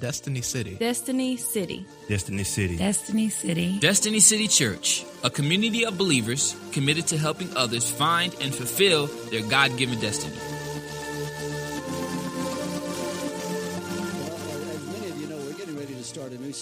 Destiny 0.00 0.42
City. 0.42 0.74
Destiny 0.74 1.36
City. 1.36 1.86
Destiny 2.08 2.44
City. 2.44 2.76
Destiny 2.76 3.28
City. 3.30 3.78
Destiny 3.78 4.20
City 4.20 4.46
Church, 4.46 5.04
a 5.24 5.30
community 5.30 5.86
of 5.86 5.96
believers 5.96 6.54
committed 6.72 7.06
to 7.06 7.16
helping 7.16 7.54
others 7.56 7.90
find 7.90 8.34
and 8.40 8.54
fulfill 8.54 9.06
their 9.30 9.42
God 9.42 9.76
given 9.78 9.98
destiny. 9.98 10.36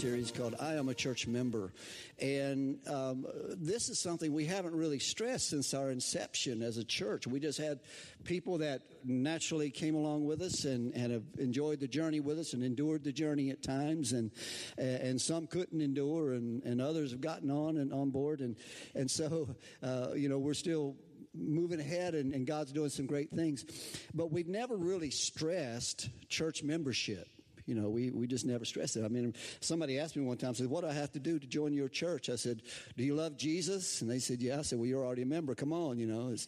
Series 0.05 0.31
called 0.31 0.55
I 0.61 0.75
Am 0.75 0.91
a 0.91 0.95
Church 0.95 1.27
Member. 1.27 1.73
And 2.21 2.79
um, 2.87 3.25
this 3.57 3.89
is 3.89 3.99
something 3.99 4.35
we 4.35 4.45
haven't 4.45 4.75
really 4.75 4.99
stressed 4.99 5.49
since 5.49 5.73
our 5.73 5.91
inception 5.91 6.61
as 6.61 6.77
a 6.77 6.85
church. 6.85 7.27
We 7.27 7.41
just 7.41 7.59
had 7.59 7.81
people 8.23 8.59
that 8.59 8.83
naturally 9.03 9.71
came 9.71 9.95
along 9.95 10.27
with 10.27 10.43
us 10.43 10.67
and, 10.67 10.95
and 10.95 11.11
have 11.11 11.23
enjoyed 11.39 11.81
the 11.81 11.89
journey 11.89 12.21
with 12.21 12.39
us 12.39 12.53
and 12.53 12.63
endured 12.63 13.03
the 13.03 13.13
journey 13.13 13.49
at 13.49 13.63
times. 13.63 14.13
And, 14.13 14.31
and 14.77 15.19
some 15.19 15.47
couldn't 15.47 15.81
endure, 15.81 16.35
and, 16.35 16.63
and 16.65 16.83
others 16.83 17.13
have 17.13 17.23
gotten 17.23 17.51
on 17.51 17.79
and 17.79 17.91
on 17.91 18.11
board. 18.11 18.41
And, 18.41 18.57
and 18.95 19.11
so, 19.11 19.57
uh, 19.83 20.09
you 20.15 20.29
know, 20.29 20.39
we're 20.39 20.53
still 20.53 20.97
moving 21.35 21.81
ahead 21.81 22.15
and, 22.15 22.35
and 22.35 22.47
God's 22.47 22.73
doing 22.73 22.91
some 22.91 23.07
great 23.07 23.31
things. 23.31 23.65
But 24.13 24.31
we've 24.31 24.49
never 24.49 24.77
really 24.77 25.09
stressed 25.09 26.11
church 26.29 26.63
membership. 26.63 27.27
You 27.67 27.75
know, 27.75 27.89
we, 27.89 28.11
we 28.11 28.27
just 28.27 28.45
never 28.45 28.65
stress 28.65 28.97
it. 28.97 29.05
I 29.05 29.09
mean, 29.09 29.35
somebody 29.61 29.99
asked 29.99 30.17
me 30.17 30.23
one 30.23 30.37
time, 30.37 30.55
said, 30.55 30.69
What 30.69 30.83
do 30.83 30.89
I 30.89 30.93
have 30.93 31.13
to 31.13 31.21
do 31.21 31.39
to 31.39 31.47
join 31.47 31.73
your 31.73 31.89
church? 31.89 32.29
I 32.29 32.37
said, 32.37 32.63
Do 32.97 33.05
you 33.05 33.15
love 33.15 33.37
Jesus? 33.37 34.03
And 34.03 34.11
they 34.11 34.19
said, 34.19 34.43
Yeah. 34.43 34.59
I 34.59 34.63
said, 34.63 34.79
Well, 34.79 34.87
you're 34.87 35.05
already 35.05 35.23
a 35.23 35.27
member. 35.27 35.55
Come 35.55 35.73
on, 35.73 35.99
you 35.99 36.07
know. 36.07 36.31
It's 36.31 36.47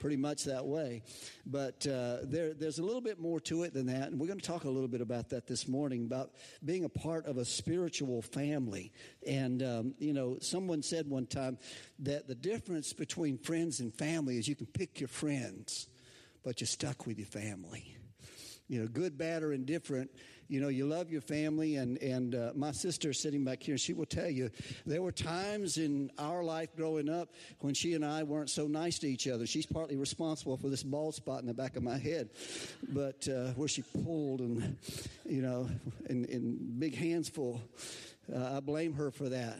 pretty 0.00 0.16
much 0.16 0.44
that 0.44 0.64
way. 0.64 1.02
But 1.46 1.86
uh, 1.86 2.18
there, 2.22 2.54
there's 2.54 2.78
a 2.78 2.82
little 2.82 3.00
bit 3.00 3.20
more 3.20 3.40
to 3.40 3.62
it 3.64 3.74
than 3.74 3.86
that. 3.86 4.08
And 4.08 4.18
we're 4.18 4.26
going 4.26 4.40
to 4.40 4.46
talk 4.46 4.64
a 4.64 4.70
little 4.70 4.88
bit 4.88 5.00
about 5.00 5.30
that 5.30 5.46
this 5.46 5.68
morning 5.68 6.04
about 6.04 6.32
being 6.64 6.84
a 6.84 6.88
part 6.88 7.26
of 7.26 7.36
a 7.36 7.44
spiritual 7.44 8.22
family. 8.22 8.92
And, 9.26 9.62
um, 9.62 9.94
you 9.98 10.12
know, 10.12 10.38
someone 10.40 10.82
said 10.82 11.08
one 11.08 11.26
time 11.26 11.58
that 12.00 12.28
the 12.28 12.34
difference 12.34 12.92
between 12.92 13.38
friends 13.38 13.80
and 13.80 13.92
family 13.94 14.38
is 14.38 14.48
you 14.48 14.56
can 14.56 14.66
pick 14.66 15.00
your 15.00 15.08
friends, 15.08 15.88
but 16.44 16.60
you're 16.60 16.68
stuck 16.68 17.06
with 17.06 17.18
your 17.18 17.26
family. 17.26 17.96
You 18.68 18.82
know, 18.82 18.88
good, 18.88 19.16
bad, 19.16 19.42
or 19.42 19.52
indifferent 19.52 20.10
you 20.48 20.60
know, 20.60 20.68
you 20.68 20.86
love 20.86 21.10
your 21.10 21.20
family. 21.20 21.76
And, 21.76 21.98
and 21.98 22.34
uh, 22.34 22.52
my 22.54 22.72
sister 22.72 23.12
sitting 23.12 23.44
back 23.44 23.62
here, 23.62 23.78
she 23.78 23.92
will 23.92 24.06
tell 24.06 24.28
you 24.28 24.50
there 24.86 25.02
were 25.02 25.12
times 25.12 25.76
in 25.76 26.10
our 26.18 26.42
life 26.42 26.74
growing 26.76 27.08
up 27.08 27.34
when 27.60 27.74
she 27.74 27.94
and 27.94 28.04
I 28.04 28.22
weren't 28.22 28.50
so 28.50 28.66
nice 28.66 28.98
to 29.00 29.08
each 29.08 29.28
other. 29.28 29.46
She's 29.46 29.66
partly 29.66 29.96
responsible 29.96 30.56
for 30.56 30.68
this 30.68 30.82
bald 30.82 31.14
spot 31.14 31.40
in 31.40 31.46
the 31.46 31.54
back 31.54 31.76
of 31.76 31.82
my 31.82 31.98
head, 31.98 32.30
but 32.88 33.28
uh, 33.28 33.52
where 33.52 33.68
she 33.68 33.82
pulled 33.82 34.40
and, 34.40 34.76
you 35.24 35.42
know, 35.42 35.68
in, 36.08 36.24
in 36.24 36.78
big 36.78 36.96
hands 36.96 37.28
full. 37.28 37.60
Uh, 38.34 38.56
I 38.56 38.60
blame 38.60 38.94
her 38.94 39.10
for 39.10 39.28
that. 39.28 39.58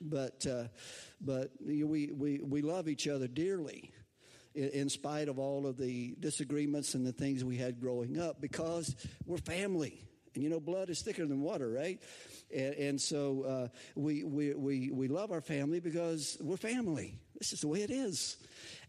But, 0.00 0.46
uh, 0.46 0.64
but 1.20 1.50
we, 1.64 1.82
we, 1.84 2.38
we 2.38 2.62
love 2.62 2.88
each 2.88 3.08
other 3.08 3.26
dearly 3.26 3.93
in 4.54 4.88
spite 4.88 5.28
of 5.28 5.38
all 5.38 5.66
of 5.66 5.76
the 5.76 6.14
disagreements 6.20 6.94
and 6.94 7.06
the 7.06 7.12
things 7.12 7.44
we 7.44 7.56
had 7.56 7.80
growing 7.80 8.18
up 8.18 8.40
because 8.40 8.94
we're 9.26 9.38
family. 9.38 10.00
And 10.34 10.42
you 10.42 10.50
know, 10.50 10.60
blood 10.60 10.90
is 10.90 11.00
thicker 11.00 11.26
than 11.26 11.42
water, 11.42 11.70
right? 11.70 12.00
And, 12.54 12.74
and 12.74 13.00
so 13.00 13.42
uh, 13.42 13.68
we, 13.94 14.24
we, 14.24 14.54
we, 14.54 14.90
we 14.90 15.08
love 15.08 15.32
our 15.32 15.40
family 15.40 15.80
because 15.80 16.36
we're 16.40 16.56
family. 16.56 17.18
This 17.38 17.52
is 17.52 17.60
the 17.60 17.68
way 17.68 17.82
it 17.82 17.90
is. 17.90 18.36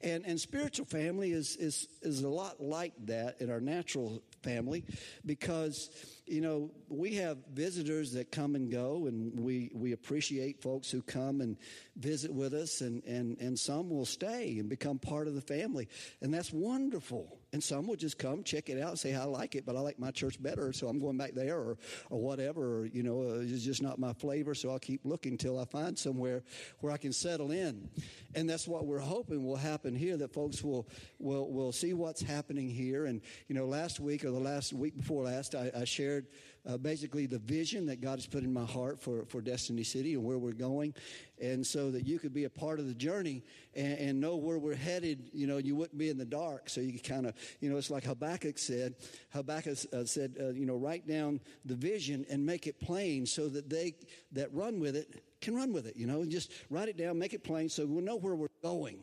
And, 0.01 0.25
and 0.25 0.39
spiritual 0.39 0.85
family 0.85 1.31
is, 1.31 1.55
is, 1.55 1.87
is 2.01 2.21
a 2.21 2.29
lot 2.29 2.61
like 2.61 2.93
that 3.05 3.41
in 3.41 3.49
our 3.49 3.59
natural 3.59 4.21
family 4.43 4.85
because 5.25 5.89
you 6.27 6.41
know, 6.41 6.71
we 6.89 7.15
have 7.15 7.37
visitors 7.53 8.13
that 8.13 8.31
come 8.31 8.55
and 8.55 8.71
go, 8.71 9.05
and 9.05 9.39
we, 9.39 9.71
we 9.73 9.91
appreciate 9.91 10.61
folks 10.61 10.89
who 10.89 11.01
come 11.01 11.41
and 11.41 11.57
visit 11.95 12.33
with 12.33 12.53
us, 12.53 12.81
and, 12.81 13.03
and, 13.03 13.37
and 13.39 13.57
some 13.59 13.89
will 13.89 14.05
stay 14.05 14.57
and 14.57 14.67
become 14.67 14.97
part 14.97 15.27
of 15.27 15.35
the 15.35 15.41
family. 15.41 15.87
And 16.21 16.33
that's 16.33 16.51
wonderful. 16.51 17.37
And 17.55 17.63
some 17.63 17.87
will 17.87 17.95
just 17.95 18.17
come, 18.17 18.43
check 18.43 18.69
it 18.69 18.81
out, 18.81 18.89
and 18.89 18.99
say, 18.99 19.15
I 19.15 19.23
like 19.23 19.55
it, 19.55 19.65
but 19.65 19.77
I 19.77 19.79
like 19.79 19.97
my 19.97 20.11
church 20.11 20.43
better, 20.43 20.73
so 20.73 20.89
I'm 20.89 20.99
going 20.99 21.15
back 21.15 21.35
there, 21.35 21.57
or, 21.57 21.77
or 22.09 22.19
whatever. 22.19 22.81
Or, 22.81 22.85
you 22.85 23.01
know, 23.01 23.21
uh, 23.21 23.43
it's 23.43 23.63
just 23.63 23.81
not 23.81 23.97
my 23.97 24.11
flavor, 24.11 24.53
so 24.53 24.71
I'll 24.71 24.77
keep 24.77 25.05
looking 25.05 25.37
till 25.37 25.57
I 25.57 25.63
find 25.63 25.97
somewhere 25.97 26.43
where 26.81 26.91
I 26.91 26.97
can 26.97 27.13
settle 27.13 27.51
in. 27.51 27.89
And 28.35 28.49
that's 28.49 28.67
what 28.67 28.85
we're 28.85 28.99
hoping 28.99 29.45
will 29.45 29.55
happen 29.55 29.95
here, 29.95 30.17
that 30.17 30.33
folks 30.33 30.65
will, 30.65 30.85
will, 31.17 31.49
will 31.49 31.71
see 31.71 31.93
what's 31.93 32.21
happening 32.21 32.67
here. 32.67 33.05
And, 33.05 33.21
you 33.47 33.55
know, 33.55 33.67
last 33.67 34.01
week 34.01 34.25
or 34.25 34.31
the 34.31 34.37
last 34.37 34.73
week 34.73 34.97
before 34.97 35.23
last, 35.23 35.55
I, 35.55 35.71
I 35.73 35.85
shared 35.85 36.27
uh, 36.67 36.77
basically 36.77 37.25
the 37.25 37.39
vision 37.39 37.85
that 37.87 38.01
God 38.01 38.17
has 38.17 38.25
put 38.25 38.43
in 38.43 38.53
my 38.53 38.65
heart 38.65 38.99
for, 38.99 39.25
for 39.25 39.41
Destiny 39.41 39.83
City 39.83 40.13
and 40.13 40.23
where 40.23 40.37
we're 40.37 40.51
going. 40.51 40.93
And 41.41 41.65
so 41.65 41.91
that 41.91 42.07
you 42.07 42.17
could 42.19 42.33
be 42.33 42.45
a 42.45 42.49
part 42.49 42.79
of 42.79 42.87
the 42.87 42.93
journey 42.93 43.43
and, 43.75 43.97
and 43.99 44.21
know 44.21 44.35
where 44.35 44.57
we're 44.57 44.75
headed, 44.75 45.29
you 45.33 45.47
know, 45.47 45.57
you 45.57 45.75
wouldn't 45.75 45.97
be 45.97 46.09
in 46.09 46.17
the 46.17 46.25
dark. 46.25 46.69
So 46.69 46.81
you 46.81 46.93
could 46.93 47.03
kind 47.03 47.25
of, 47.25 47.33
you 47.59 47.69
know, 47.69 47.77
it's 47.77 47.89
like 47.89 48.05
Habakkuk 48.05 48.57
said. 48.57 48.95
Habakkuk 49.31 49.77
uh, 49.93 50.05
said, 50.05 50.35
uh, 50.39 50.49
you 50.49 50.65
know, 50.65 50.77
write 50.77 51.07
down 51.07 51.41
the 51.65 51.75
vision 51.75 52.25
and 52.29 52.45
make 52.45 52.67
it 52.67 52.79
plain 52.79 53.25
so 53.25 53.47
that 53.49 53.69
they 53.69 53.95
that 54.31 54.53
run 54.53 54.79
with 54.79 54.95
it 54.95 55.23
can 55.45 55.55
run 55.55 55.71
with 55.71 55.85
it, 55.85 55.95
you 55.95 56.07
know, 56.07 56.25
just 56.25 56.51
write 56.71 56.89
it 56.89 56.97
down, 56.97 57.19
make 57.19 57.33
it 57.33 57.43
plain 57.43 57.69
so 57.69 57.85
we 57.85 58.01
know 58.01 58.15
where 58.15 58.35
we're 58.35 58.47
going. 58.63 58.97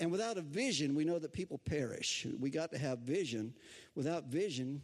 And 0.00 0.10
without 0.10 0.36
a 0.36 0.42
vision, 0.42 0.94
we 0.94 1.04
know 1.04 1.20
that 1.20 1.32
people 1.32 1.58
perish. 1.58 2.26
We 2.40 2.50
got 2.50 2.72
to 2.72 2.78
have 2.78 3.00
vision. 3.00 3.54
Without 3.94 4.24
vision, 4.24 4.82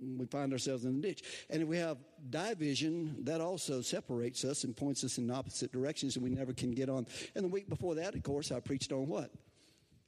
we 0.00 0.26
find 0.26 0.52
ourselves 0.52 0.84
in 0.84 1.00
the 1.00 1.08
ditch. 1.08 1.22
And 1.50 1.62
if 1.62 1.68
we 1.68 1.78
have 1.78 1.98
division, 2.30 3.16
that 3.24 3.40
also 3.40 3.80
separates 3.80 4.44
us 4.44 4.64
and 4.64 4.76
points 4.76 5.04
us 5.04 5.18
in 5.18 5.30
opposite 5.30 5.72
directions, 5.72 6.16
and 6.16 6.24
we 6.24 6.30
never 6.30 6.52
can 6.52 6.72
get 6.72 6.88
on. 6.88 7.06
And 7.34 7.44
the 7.44 7.48
week 7.48 7.68
before 7.68 7.94
that, 7.96 8.14
of 8.14 8.22
course, 8.22 8.52
I 8.52 8.60
preached 8.60 8.92
on 8.92 9.06
what? 9.06 9.30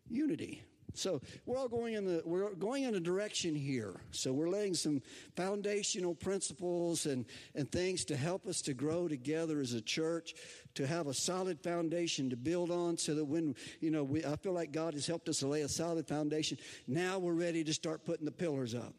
Unity. 0.09 0.62
So 0.95 1.21
we're 1.47 1.56
all 1.56 1.69
going 1.69 1.95
in 1.95 2.05
the 2.05 2.23
we're 2.25 2.53
going 2.55 2.84
in 2.84 2.95
a 2.95 3.00
direction 3.00 3.55
here. 3.55 4.00
So 4.11 4.33
we're 4.33 4.49
laying 4.49 4.75
some 4.75 5.03
foundational 5.37 6.15
principles 6.15 7.06
and 7.06 7.27
and 7.55 7.71
things 7.71 8.05
to 8.06 8.17
help 8.17 8.47
us 8.47 8.61
to 8.62 8.75
grow 8.75 9.09
together 9.09 9.61
as 9.61 9.73
a 9.73 9.81
church, 9.81 10.34
to 10.75 10.87
have 10.87 11.06
a 11.06 11.15
solid 11.15 11.62
foundation 11.62 12.31
to 12.31 12.37
build 12.37 12.71
on, 12.71 12.97
so 12.97 13.15
that 13.15 13.25
when 13.25 13.55
you 13.81 13.91
know 13.91 14.05
we 14.05 14.25
I 14.25 14.37
feel 14.37 14.53
like 14.53 14.73
God 14.73 14.95
has 14.95 15.06
helped 15.06 15.29
us 15.29 15.39
to 15.41 15.47
lay 15.47 15.62
a 15.62 15.69
solid 15.69 16.06
foundation. 16.06 16.59
Now 16.87 17.19
we're 17.19 17.34
ready 17.34 17.65
to 17.65 17.73
start 17.73 18.05
putting 18.05 18.25
the 18.25 18.33
pillars 18.33 18.75
up. 18.75 18.95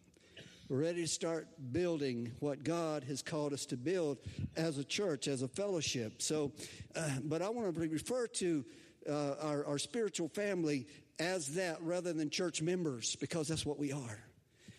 We're 0.72 0.84
ready 0.84 1.02
to 1.02 1.08
start 1.10 1.50
building 1.74 2.32
what 2.40 2.64
God 2.64 3.04
has 3.04 3.22
called 3.22 3.52
us 3.52 3.66
to 3.66 3.76
build 3.76 4.20
as 4.56 4.78
a 4.78 4.86
church, 4.86 5.28
as 5.28 5.42
a 5.42 5.50
fellowship. 5.50 6.22
So, 6.22 6.54
uh, 6.96 7.10
but 7.26 7.42
I 7.42 7.50
want 7.50 7.76
to 7.76 7.90
refer 7.90 8.26
to 8.28 8.64
uh, 9.06 9.34
our, 9.42 9.66
our 9.66 9.78
spiritual 9.78 10.30
family 10.30 10.88
as 11.20 11.56
that 11.56 11.82
rather 11.82 12.14
than 12.14 12.30
church 12.30 12.62
members 12.62 13.18
because 13.18 13.50
that's 13.50 13.66
what 13.66 13.80
we 13.80 13.92
are. 13.92 14.18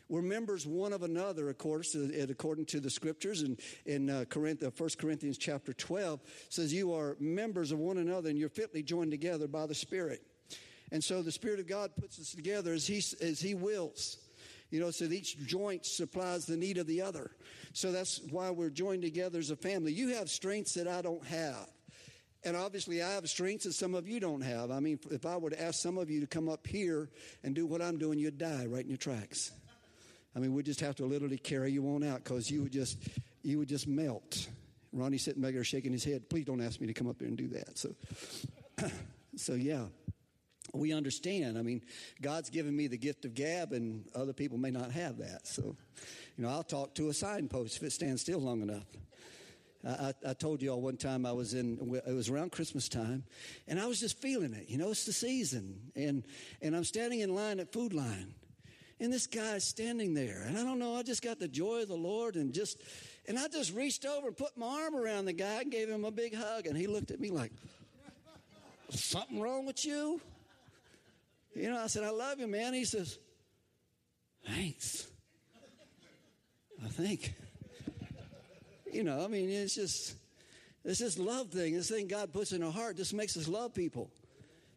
We're 0.08 0.22
members 0.22 0.66
one 0.66 0.94
of 0.94 1.02
another, 1.02 1.50
of 1.50 1.58
course, 1.58 1.94
according 1.94 2.64
to 2.66 2.80
the 2.80 2.88
scriptures. 2.88 3.42
And 3.42 3.60
in 3.84 4.08
uh, 4.08 4.24
1 4.32 4.56
Corinthians 4.98 5.36
chapter 5.36 5.74
12 5.74 6.20
says, 6.48 6.72
You 6.72 6.94
are 6.94 7.18
members 7.20 7.70
of 7.70 7.78
one 7.78 7.98
another 7.98 8.30
and 8.30 8.38
you're 8.38 8.48
fitly 8.48 8.82
joined 8.82 9.10
together 9.10 9.46
by 9.46 9.66
the 9.66 9.74
Spirit. 9.74 10.22
And 10.90 11.04
so 11.04 11.20
the 11.20 11.32
Spirit 11.32 11.60
of 11.60 11.66
God 11.66 11.90
puts 12.00 12.18
us 12.18 12.32
together 12.32 12.72
as 12.72 12.86
He, 12.86 13.02
as 13.20 13.42
he 13.42 13.54
wills. 13.54 14.16
You 14.72 14.80
know, 14.80 14.90
so 14.90 15.04
each 15.04 15.38
joint 15.46 15.84
supplies 15.84 16.46
the 16.46 16.56
need 16.56 16.78
of 16.78 16.86
the 16.86 17.02
other. 17.02 17.30
So 17.74 17.92
that's 17.92 18.22
why 18.30 18.50
we're 18.50 18.70
joined 18.70 19.02
together 19.02 19.38
as 19.38 19.50
a 19.50 19.56
family. 19.56 19.92
You 19.92 20.14
have 20.14 20.30
strengths 20.30 20.72
that 20.74 20.88
I 20.88 21.02
don't 21.02 21.24
have. 21.26 21.68
And 22.42 22.56
obviously, 22.56 23.02
I 23.02 23.10
have 23.12 23.28
strengths 23.28 23.66
that 23.66 23.74
some 23.74 23.94
of 23.94 24.08
you 24.08 24.18
don't 24.18 24.40
have. 24.40 24.70
I 24.70 24.80
mean, 24.80 24.98
if 25.10 25.26
I 25.26 25.36
were 25.36 25.50
to 25.50 25.62
ask 25.62 25.80
some 25.80 25.98
of 25.98 26.10
you 26.10 26.20
to 26.22 26.26
come 26.26 26.48
up 26.48 26.66
here 26.66 27.10
and 27.44 27.54
do 27.54 27.66
what 27.66 27.82
I'm 27.82 27.98
doing, 27.98 28.18
you'd 28.18 28.38
die 28.38 28.64
right 28.64 28.82
in 28.82 28.88
your 28.88 28.96
tracks. 28.96 29.52
I 30.34 30.38
mean, 30.38 30.54
we'd 30.54 30.64
just 30.64 30.80
have 30.80 30.96
to 30.96 31.04
literally 31.04 31.38
carry 31.38 31.70
you 31.70 31.86
on 31.88 32.02
out 32.02 32.24
because 32.24 32.50
you 32.50 32.62
would 32.62 32.72
just 32.72 32.96
you 33.42 33.58
would 33.58 33.68
just 33.68 33.86
melt. 33.86 34.48
Ronnie 34.94 35.18
sitting 35.18 35.42
back 35.42 35.52
there 35.52 35.64
shaking 35.64 35.92
his 35.92 36.02
head. 36.02 36.30
Please 36.30 36.46
don't 36.46 36.62
ask 36.62 36.80
me 36.80 36.86
to 36.86 36.94
come 36.94 37.08
up 37.08 37.18
there 37.18 37.28
and 37.28 37.36
do 37.36 37.48
that. 37.48 37.76
So, 37.76 37.94
so 39.36 39.52
yeah 39.52 39.84
we 40.72 40.92
understand. 40.92 41.58
I 41.58 41.62
mean, 41.62 41.82
God's 42.20 42.50
given 42.50 42.74
me 42.74 42.86
the 42.86 42.96
gift 42.96 43.24
of 43.24 43.34
gab, 43.34 43.72
and 43.72 44.04
other 44.14 44.32
people 44.32 44.58
may 44.58 44.70
not 44.70 44.90
have 44.92 45.18
that. 45.18 45.46
So, 45.46 45.76
you 46.36 46.44
know, 46.44 46.48
I'll 46.48 46.62
talk 46.62 46.94
to 46.94 47.08
a 47.08 47.14
signpost 47.14 47.76
if 47.76 47.82
it 47.82 47.92
stands 47.92 48.22
still 48.22 48.40
long 48.40 48.62
enough. 48.62 48.86
I, 49.84 50.14
I, 50.28 50.32
told 50.34 50.62
you 50.62 50.70
all 50.70 50.80
one 50.80 50.96
time 50.96 51.26
I 51.26 51.32
was 51.32 51.54
in, 51.54 52.00
it 52.06 52.12
was 52.12 52.28
around 52.28 52.52
Christmas 52.52 52.88
time, 52.88 53.24
and 53.66 53.80
I 53.80 53.86
was 53.86 53.98
just 53.98 54.16
feeling 54.20 54.54
it. 54.54 54.68
You 54.68 54.78
know, 54.78 54.90
it's 54.90 55.06
the 55.06 55.12
season, 55.12 55.90
and, 55.96 56.22
and 56.60 56.76
I'm 56.76 56.84
standing 56.84 57.18
in 57.18 57.34
line 57.34 57.58
at 57.58 57.72
Food 57.72 57.92
Lion, 57.92 58.32
and 59.00 59.12
this 59.12 59.26
guy's 59.26 59.64
standing 59.64 60.14
there, 60.14 60.44
and 60.46 60.56
I 60.56 60.62
don't 60.62 60.78
know, 60.78 60.94
I 60.94 61.02
just 61.02 61.20
got 61.20 61.40
the 61.40 61.48
joy 61.48 61.82
of 61.82 61.88
the 61.88 61.96
Lord, 61.96 62.36
and 62.36 62.52
just, 62.52 62.80
and 63.26 63.36
I 63.36 63.48
just 63.48 63.74
reached 63.74 64.06
over 64.06 64.28
and 64.28 64.36
put 64.36 64.56
my 64.56 64.68
arm 64.84 64.94
around 64.94 65.24
the 65.24 65.32
guy 65.32 65.62
and 65.62 65.72
gave 65.72 65.88
him 65.88 66.04
a 66.04 66.12
big 66.12 66.32
hug, 66.32 66.66
and 66.66 66.76
he 66.76 66.86
looked 66.86 67.10
at 67.10 67.18
me 67.18 67.30
like, 67.30 67.50
something 68.90 69.40
wrong 69.40 69.66
with 69.66 69.84
you? 69.84 70.20
You 71.54 71.70
know, 71.70 71.78
I 71.78 71.86
said, 71.86 72.04
I 72.04 72.10
love 72.10 72.40
you, 72.40 72.46
man. 72.46 72.74
He 72.74 72.84
says, 72.84 73.18
Thanks. 74.46 75.06
I 76.84 76.88
think. 76.88 77.34
You 78.92 79.04
know, 79.04 79.24
I 79.24 79.28
mean, 79.28 79.48
it's 79.48 79.74
just, 79.74 80.16
it's 80.84 80.98
this 80.98 81.18
love 81.18 81.48
thing. 81.50 81.74
This 81.74 81.88
thing 81.88 82.08
God 82.08 82.32
puts 82.32 82.52
in 82.52 82.62
our 82.62 82.72
heart 82.72 82.96
just 82.96 83.14
makes 83.14 83.36
us 83.36 83.48
love 83.48 83.72
people. 83.72 84.10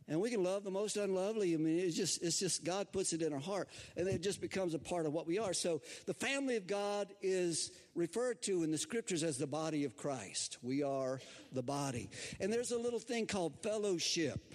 And 0.08 0.22
we 0.22 0.30
can 0.30 0.44
love 0.44 0.64
the 0.64 0.72
most 0.72 0.98
unlovely. 0.98 1.56
I 1.56 1.58
mean, 1.58 1.80
it's 1.80 1.96
just, 1.96 2.22
it's 2.22 2.40
just 2.40 2.64
God 2.64 2.92
puts 2.92 3.12
it 3.12 3.24
in 3.24 3.34
our 3.34 3.40
heart. 3.40 3.70
And 3.98 4.08
it 4.08 4.22
just 4.22 4.40
becomes 4.40 4.76
a 4.76 4.80
part 4.80 5.08
of 5.08 5.14
what 5.14 5.26
we 5.26 5.40
are. 5.40 5.52
So 5.52 5.82
the 6.06 6.14
family 6.14 6.58
of 6.58 6.68
God 6.68 7.12
is 7.24 7.72
referred 7.96 8.44
to 8.44 8.64
in 8.64 8.72
the 8.72 8.78
scriptures 8.78 9.24
as 9.24 9.40
the 9.40 9.48
body 9.48 9.84
of 9.84 9.98
Christ. 9.98 10.60
We 10.62 10.84
are 10.84 11.20
the 11.52 11.64
body. 11.64 12.10
And 12.40 12.54
there's 12.54 12.72
a 12.72 12.78
little 12.78 13.00
thing 13.00 13.26
called 13.26 13.64
fellowship. 13.64 14.54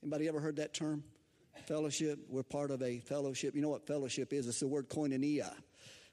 Anybody 0.00 0.28
ever 0.28 0.38
heard 0.38 0.56
that 0.56 0.74
term? 0.74 1.02
Fellowship. 1.66 2.18
We're 2.28 2.42
part 2.42 2.70
of 2.70 2.82
a 2.82 2.98
fellowship. 3.00 3.54
You 3.54 3.62
know 3.62 3.70
what 3.70 3.86
fellowship 3.86 4.32
is? 4.32 4.46
It's 4.46 4.60
the 4.60 4.66
word 4.66 4.88
koinonia. 4.88 5.52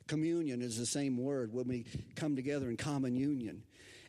Communion 0.08 0.62
is 0.62 0.78
the 0.78 0.86
same 0.86 1.18
word 1.18 1.54
when 1.54 1.68
we 1.68 1.86
come 2.16 2.36
together 2.36 2.70
in 2.70 2.78
common 2.78 3.16
union. 3.16 3.64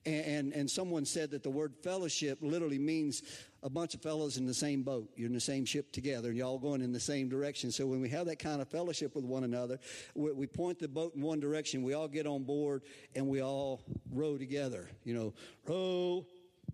And, 0.04 0.24
and, 0.24 0.52
and, 0.52 0.70
someone 0.70 1.04
said 1.04 1.30
that 1.30 1.44
the 1.44 1.50
word 1.50 1.74
fellowship 1.84 2.38
literally 2.40 2.78
means 2.78 3.22
a 3.62 3.70
bunch 3.70 3.94
of 3.94 4.02
fellows 4.02 4.36
in 4.36 4.46
the 4.46 4.54
same 4.54 4.82
boat. 4.82 5.08
You're 5.14 5.28
in 5.28 5.32
the 5.32 5.40
same 5.40 5.64
ship 5.64 5.92
together 5.92 6.28
and 6.28 6.36
you're 6.36 6.46
all 6.46 6.58
going 6.58 6.80
in 6.80 6.92
the 6.92 6.98
same 6.98 7.28
direction. 7.28 7.70
So 7.70 7.86
when 7.86 8.00
we 8.00 8.08
have 8.08 8.26
that 8.26 8.40
kind 8.40 8.60
of 8.60 8.66
fellowship 8.66 9.14
with 9.14 9.24
one 9.24 9.44
another, 9.44 9.78
we, 10.16 10.32
we 10.32 10.46
point 10.48 10.80
the 10.80 10.88
boat 10.88 11.14
in 11.14 11.22
one 11.22 11.38
direction, 11.38 11.84
we 11.84 11.94
all 11.94 12.08
get 12.08 12.26
on 12.26 12.42
board 12.42 12.82
and 13.14 13.28
we 13.28 13.42
all 13.42 13.80
row 14.12 14.36
together. 14.36 14.88
You 15.04 15.14
know, 15.14 15.34
row, 15.68 16.26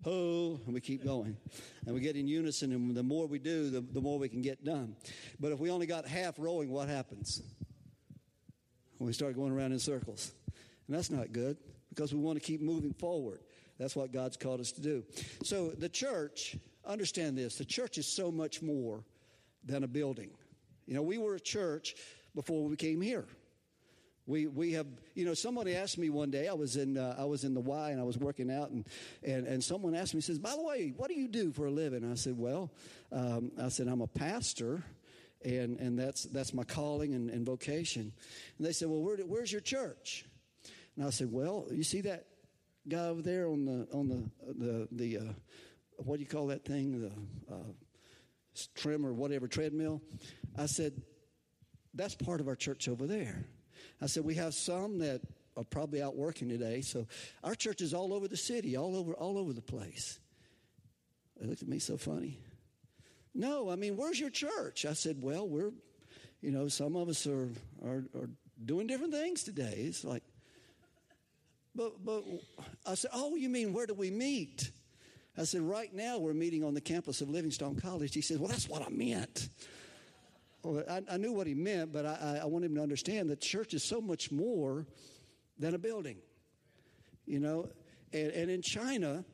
ho, 0.04 0.60
and 0.64 0.74
we 0.74 0.80
keep 0.80 1.04
going. 1.04 1.36
And 1.86 1.94
we 1.94 2.00
get 2.00 2.16
in 2.16 2.28
unison, 2.28 2.72
and 2.72 2.94
the 2.96 3.02
more 3.02 3.26
we 3.26 3.38
do, 3.38 3.70
the, 3.70 3.80
the 3.80 4.00
more 4.00 4.18
we 4.18 4.28
can 4.28 4.42
get 4.42 4.64
done. 4.64 4.96
But 5.40 5.52
if 5.52 5.58
we 5.58 5.70
only 5.70 5.86
got 5.86 6.06
half 6.06 6.34
rowing, 6.38 6.70
what 6.70 6.88
happens? 6.88 7.42
We 8.98 9.12
start 9.12 9.36
going 9.36 9.52
around 9.52 9.72
in 9.72 9.78
circles. 9.78 10.32
And 10.86 10.96
that's 10.96 11.10
not 11.10 11.32
good 11.32 11.56
because 11.90 12.12
we 12.12 12.20
want 12.20 12.40
to 12.40 12.44
keep 12.44 12.60
moving 12.60 12.92
forward. 12.94 13.40
That's 13.78 13.94
what 13.94 14.12
God's 14.12 14.36
called 14.36 14.60
us 14.60 14.72
to 14.72 14.80
do. 14.80 15.04
So 15.44 15.70
the 15.70 15.88
church, 15.88 16.56
understand 16.84 17.38
this 17.38 17.56
the 17.56 17.64
church 17.64 17.98
is 17.98 18.06
so 18.06 18.32
much 18.32 18.60
more 18.62 19.04
than 19.64 19.84
a 19.84 19.88
building. 19.88 20.30
You 20.86 20.94
know, 20.94 21.02
we 21.02 21.18
were 21.18 21.34
a 21.34 21.40
church 21.40 21.94
before 22.34 22.64
we 22.64 22.76
came 22.76 23.00
here. 23.00 23.26
We, 24.28 24.46
we 24.46 24.72
have, 24.72 24.86
you 25.14 25.24
know, 25.24 25.32
somebody 25.32 25.74
asked 25.74 25.96
me 25.96 26.10
one 26.10 26.30
day, 26.30 26.48
I 26.48 26.52
was 26.52 26.76
in, 26.76 26.98
uh, 26.98 27.16
I 27.18 27.24
was 27.24 27.44
in 27.44 27.54
the 27.54 27.62
Y 27.62 27.90
and 27.92 27.98
I 27.98 28.04
was 28.04 28.18
working 28.18 28.50
out 28.50 28.68
and, 28.68 28.84
and, 29.22 29.46
and 29.46 29.64
someone 29.64 29.94
asked 29.94 30.14
me, 30.14 30.20
says, 30.20 30.38
by 30.38 30.54
the 30.54 30.62
way, 30.62 30.92
what 30.94 31.08
do 31.08 31.14
you 31.14 31.28
do 31.28 31.50
for 31.50 31.64
a 31.64 31.70
living? 31.70 32.08
I 32.08 32.14
said, 32.14 32.36
well, 32.36 32.70
um, 33.10 33.52
I 33.58 33.70
said, 33.70 33.88
I'm 33.88 34.02
a 34.02 34.06
pastor 34.06 34.84
and, 35.42 35.78
and 35.80 35.98
that's, 35.98 36.24
that's 36.24 36.52
my 36.52 36.62
calling 36.62 37.14
and, 37.14 37.30
and 37.30 37.46
vocation. 37.46 38.12
And 38.58 38.66
they 38.66 38.72
said, 38.72 38.88
well, 38.90 39.00
where, 39.00 39.16
where's 39.16 39.50
your 39.50 39.62
church? 39.62 40.26
And 40.94 41.06
I 41.06 41.08
said, 41.08 41.32
well, 41.32 41.64
you 41.70 41.82
see 41.82 42.02
that 42.02 42.26
guy 42.86 43.06
over 43.06 43.22
there 43.22 43.48
on 43.48 43.64
the, 43.64 43.88
on 43.94 44.08
the, 44.08 44.52
the, 44.62 44.88
the 44.92 45.18
uh, 45.18 45.32
what 45.96 46.16
do 46.16 46.20
you 46.20 46.28
call 46.28 46.48
that 46.48 46.66
thing? 46.66 47.00
The 47.00 47.54
uh, 47.54 47.72
trim 48.74 49.06
or 49.06 49.14
whatever, 49.14 49.48
treadmill. 49.48 50.02
I 50.58 50.66
said, 50.66 51.00
that's 51.94 52.14
part 52.14 52.42
of 52.42 52.46
our 52.46 52.56
church 52.56 52.88
over 52.88 53.06
there. 53.06 53.46
I 54.00 54.06
said, 54.06 54.24
we 54.24 54.34
have 54.34 54.54
some 54.54 54.98
that 55.00 55.20
are 55.56 55.64
probably 55.64 56.02
out 56.02 56.16
working 56.16 56.48
today. 56.48 56.80
So 56.82 57.06
our 57.42 57.54
church 57.54 57.80
is 57.80 57.92
all 57.92 58.14
over 58.14 58.28
the 58.28 58.36
city, 58.36 58.76
all 58.76 58.96
over, 58.96 59.12
all 59.14 59.38
over 59.38 59.52
the 59.52 59.60
place. 59.62 60.20
They 61.40 61.46
looked 61.46 61.62
at 61.62 61.68
me 61.68 61.78
so 61.78 61.96
funny. 61.96 62.38
No, 63.34 63.70
I 63.70 63.76
mean, 63.76 63.96
where's 63.96 64.18
your 64.18 64.30
church? 64.30 64.84
I 64.84 64.92
said, 64.92 65.22
well, 65.22 65.46
we're, 65.46 65.72
you 66.40 66.50
know, 66.50 66.68
some 66.68 66.96
of 66.96 67.08
us 67.08 67.26
are, 67.26 67.48
are, 67.84 68.04
are 68.14 68.30
doing 68.64 68.86
different 68.86 69.12
things 69.12 69.42
today. 69.44 69.74
It's 69.76 70.04
like, 70.04 70.22
but, 71.74 72.04
but 72.04 72.24
I 72.86 72.94
said, 72.94 73.10
oh, 73.14 73.36
you 73.36 73.48
mean 73.48 73.72
where 73.72 73.86
do 73.86 73.94
we 73.94 74.10
meet? 74.10 74.70
I 75.36 75.44
said, 75.44 75.60
right 75.62 75.92
now 75.94 76.18
we're 76.18 76.34
meeting 76.34 76.64
on 76.64 76.74
the 76.74 76.80
campus 76.80 77.20
of 77.20 77.30
Livingstone 77.30 77.76
College. 77.76 78.12
He 78.12 78.20
said, 78.22 78.40
well, 78.40 78.48
that's 78.48 78.68
what 78.68 78.82
I 78.82 78.88
meant. 78.88 79.48
I, 80.88 81.02
I, 81.10 81.16
knew 81.16 81.32
what 81.32 81.46
he 81.46 81.54
meant, 81.54 81.92
but 81.92 82.06
I, 82.06 82.40
I 82.42 82.46
want 82.46 82.64
him 82.64 82.74
to 82.74 82.82
understand 82.82 83.30
that 83.30 83.40
church 83.40 83.74
is 83.74 83.82
so 83.82 84.00
much 84.00 84.30
more 84.30 84.86
than 85.58 85.74
a 85.74 85.78
building. 85.78 86.18
You 87.26 87.40
know, 87.40 87.68
and, 88.12 88.32
and 88.32 88.50
in 88.50 88.62
China, 88.62 89.24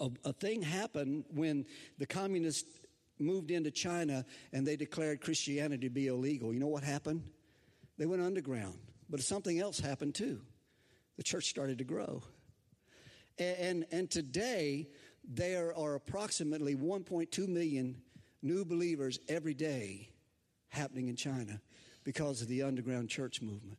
a, 0.00 0.10
a 0.24 0.32
thing 0.32 0.62
happened 0.62 1.24
when 1.30 1.64
the 1.98 2.06
communists 2.06 2.80
moved 3.18 3.50
into 3.50 3.70
China 3.70 4.24
and 4.52 4.66
they 4.66 4.76
declared 4.76 5.20
Christianity 5.20 5.88
to 5.88 5.92
be 5.92 6.06
illegal. 6.06 6.52
You 6.52 6.60
know 6.60 6.68
what 6.68 6.84
happened? 6.84 7.22
They 7.98 8.06
went 8.06 8.22
underground. 8.22 8.78
But 9.10 9.20
something 9.20 9.58
else 9.58 9.80
happened 9.80 10.14
too. 10.14 10.40
The 11.16 11.22
church 11.22 11.46
started 11.46 11.78
to 11.78 11.84
grow. 11.84 12.22
And, 13.38 13.58
and, 13.58 13.86
and 13.90 14.10
today, 14.10 14.88
there 15.24 15.76
are 15.76 15.94
approximately 15.94 16.74
1.2 16.74 17.48
million 17.48 17.96
new 18.42 18.64
believers 18.64 19.18
every 19.28 19.54
day 19.54 20.10
happening 20.70 21.08
in 21.08 21.16
China 21.16 21.60
because 22.04 22.42
of 22.42 22.48
the 22.48 22.62
underground 22.62 23.08
church 23.08 23.42
movement. 23.42 23.78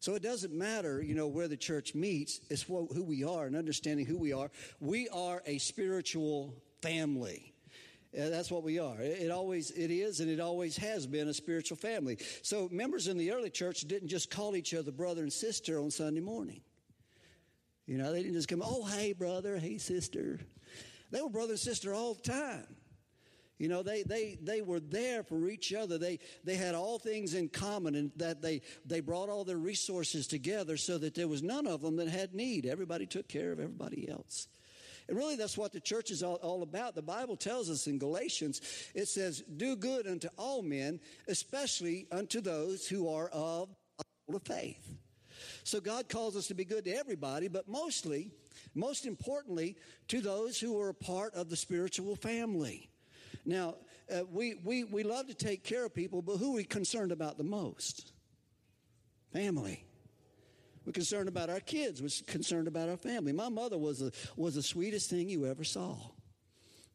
So 0.00 0.14
it 0.14 0.22
doesn't 0.22 0.52
matter, 0.52 1.02
you 1.02 1.14
know, 1.14 1.28
where 1.28 1.46
the 1.46 1.58
church 1.58 1.94
meets, 1.94 2.40
it's 2.48 2.62
who 2.62 3.04
we 3.04 3.22
are 3.22 3.44
and 3.44 3.54
understanding 3.54 4.06
who 4.06 4.16
we 4.16 4.32
are. 4.32 4.50
We 4.80 5.08
are 5.10 5.42
a 5.44 5.58
spiritual 5.58 6.54
family. 6.80 7.52
That's 8.12 8.50
what 8.50 8.64
we 8.64 8.78
are. 8.78 8.96
It 8.98 9.30
always 9.30 9.70
it 9.70 9.90
is, 9.90 10.20
and 10.20 10.28
it 10.28 10.40
always 10.40 10.76
has 10.78 11.06
been 11.06 11.28
a 11.28 11.34
spiritual 11.34 11.76
family. 11.76 12.18
So 12.42 12.68
members 12.72 13.06
in 13.06 13.18
the 13.18 13.30
early 13.30 13.50
church 13.50 13.82
didn't 13.82 14.08
just 14.08 14.30
call 14.30 14.56
each 14.56 14.74
other 14.74 14.90
brother 14.90 15.22
and 15.22 15.32
sister 15.32 15.78
on 15.78 15.90
Sunday 15.90 16.20
morning. 16.20 16.62
You 17.86 17.98
know, 17.98 18.12
they 18.12 18.22
didn't 18.22 18.34
just 18.34 18.48
come, 18.48 18.62
oh 18.64 18.84
hey 18.86 19.12
brother, 19.12 19.58
hey 19.58 19.78
sister. 19.78 20.40
They 21.10 21.20
were 21.20 21.28
brother 21.28 21.52
and 21.52 21.60
sister 21.60 21.94
all 21.94 22.14
the 22.14 22.22
time. 22.22 22.66
You 23.60 23.68
know, 23.68 23.82
they, 23.82 24.02
they, 24.02 24.38
they 24.42 24.62
were 24.62 24.80
there 24.80 25.22
for 25.22 25.50
each 25.50 25.74
other. 25.74 25.98
They, 25.98 26.18
they 26.44 26.54
had 26.54 26.74
all 26.74 26.98
things 26.98 27.34
in 27.34 27.50
common 27.50 27.94
and 27.94 28.10
that 28.16 28.40
they, 28.40 28.62
they 28.86 29.00
brought 29.00 29.28
all 29.28 29.44
their 29.44 29.58
resources 29.58 30.26
together 30.26 30.78
so 30.78 30.96
that 30.96 31.14
there 31.14 31.28
was 31.28 31.42
none 31.42 31.66
of 31.66 31.82
them 31.82 31.96
that 31.96 32.08
had 32.08 32.34
need. 32.34 32.64
Everybody 32.64 33.04
took 33.04 33.28
care 33.28 33.52
of 33.52 33.60
everybody 33.60 34.08
else. 34.08 34.48
And 35.08 35.18
really, 35.18 35.36
that's 35.36 35.58
what 35.58 35.72
the 35.72 35.80
church 35.80 36.10
is 36.10 36.22
all, 36.22 36.36
all, 36.36 36.62
about. 36.62 36.94
The 36.94 37.02
Bible 37.02 37.36
tells 37.36 37.68
us 37.68 37.86
in 37.86 37.98
Galatians, 37.98 38.62
it 38.94 39.08
says, 39.08 39.42
Do 39.54 39.76
good 39.76 40.06
unto 40.06 40.28
all 40.38 40.62
men, 40.62 40.98
especially 41.28 42.06
unto 42.10 42.40
those 42.40 42.88
who 42.88 43.12
are 43.14 43.28
of 43.28 43.68
faith. 44.44 44.96
So 45.64 45.82
God 45.82 46.08
calls 46.08 46.34
us 46.34 46.46
to 46.46 46.54
be 46.54 46.64
good 46.64 46.86
to 46.86 46.92
everybody, 46.92 47.48
but 47.48 47.68
mostly, 47.68 48.30
most 48.74 49.04
importantly, 49.04 49.76
to 50.08 50.22
those 50.22 50.58
who 50.58 50.80
are 50.80 50.88
a 50.88 50.94
part 50.94 51.34
of 51.34 51.50
the 51.50 51.56
spiritual 51.56 52.16
family. 52.16 52.89
Now, 53.44 53.76
uh, 54.12 54.22
we, 54.30 54.54
we, 54.64 54.84
we 54.84 55.02
love 55.02 55.28
to 55.28 55.34
take 55.34 55.64
care 55.64 55.84
of 55.84 55.94
people, 55.94 56.22
but 56.22 56.36
who 56.36 56.52
are 56.52 56.56
we 56.56 56.64
concerned 56.64 57.12
about 57.12 57.38
the 57.38 57.44
most? 57.44 58.12
Family. 59.32 59.84
We're 60.84 60.92
concerned 60.92 61.28
about 61.28 61.50
our 61.50 61.60
kids. 61.60 62.02
We're 62.02 62.10
concerned 62.26 62.66
about 62.66 62.88
our 62.88 62.96
family. 62.96 63.32
My 63.32 63.48
mother 63.48 63.78
was, 63.78 64.02
a, 64.02 64.10
was 64.36 64.54
the 64.54 64.62
sweetest 64.62 65.10
thing 65.10 65.28
you 65.28 65.46
ever 65.46 65.64
saw. 65.64 65.96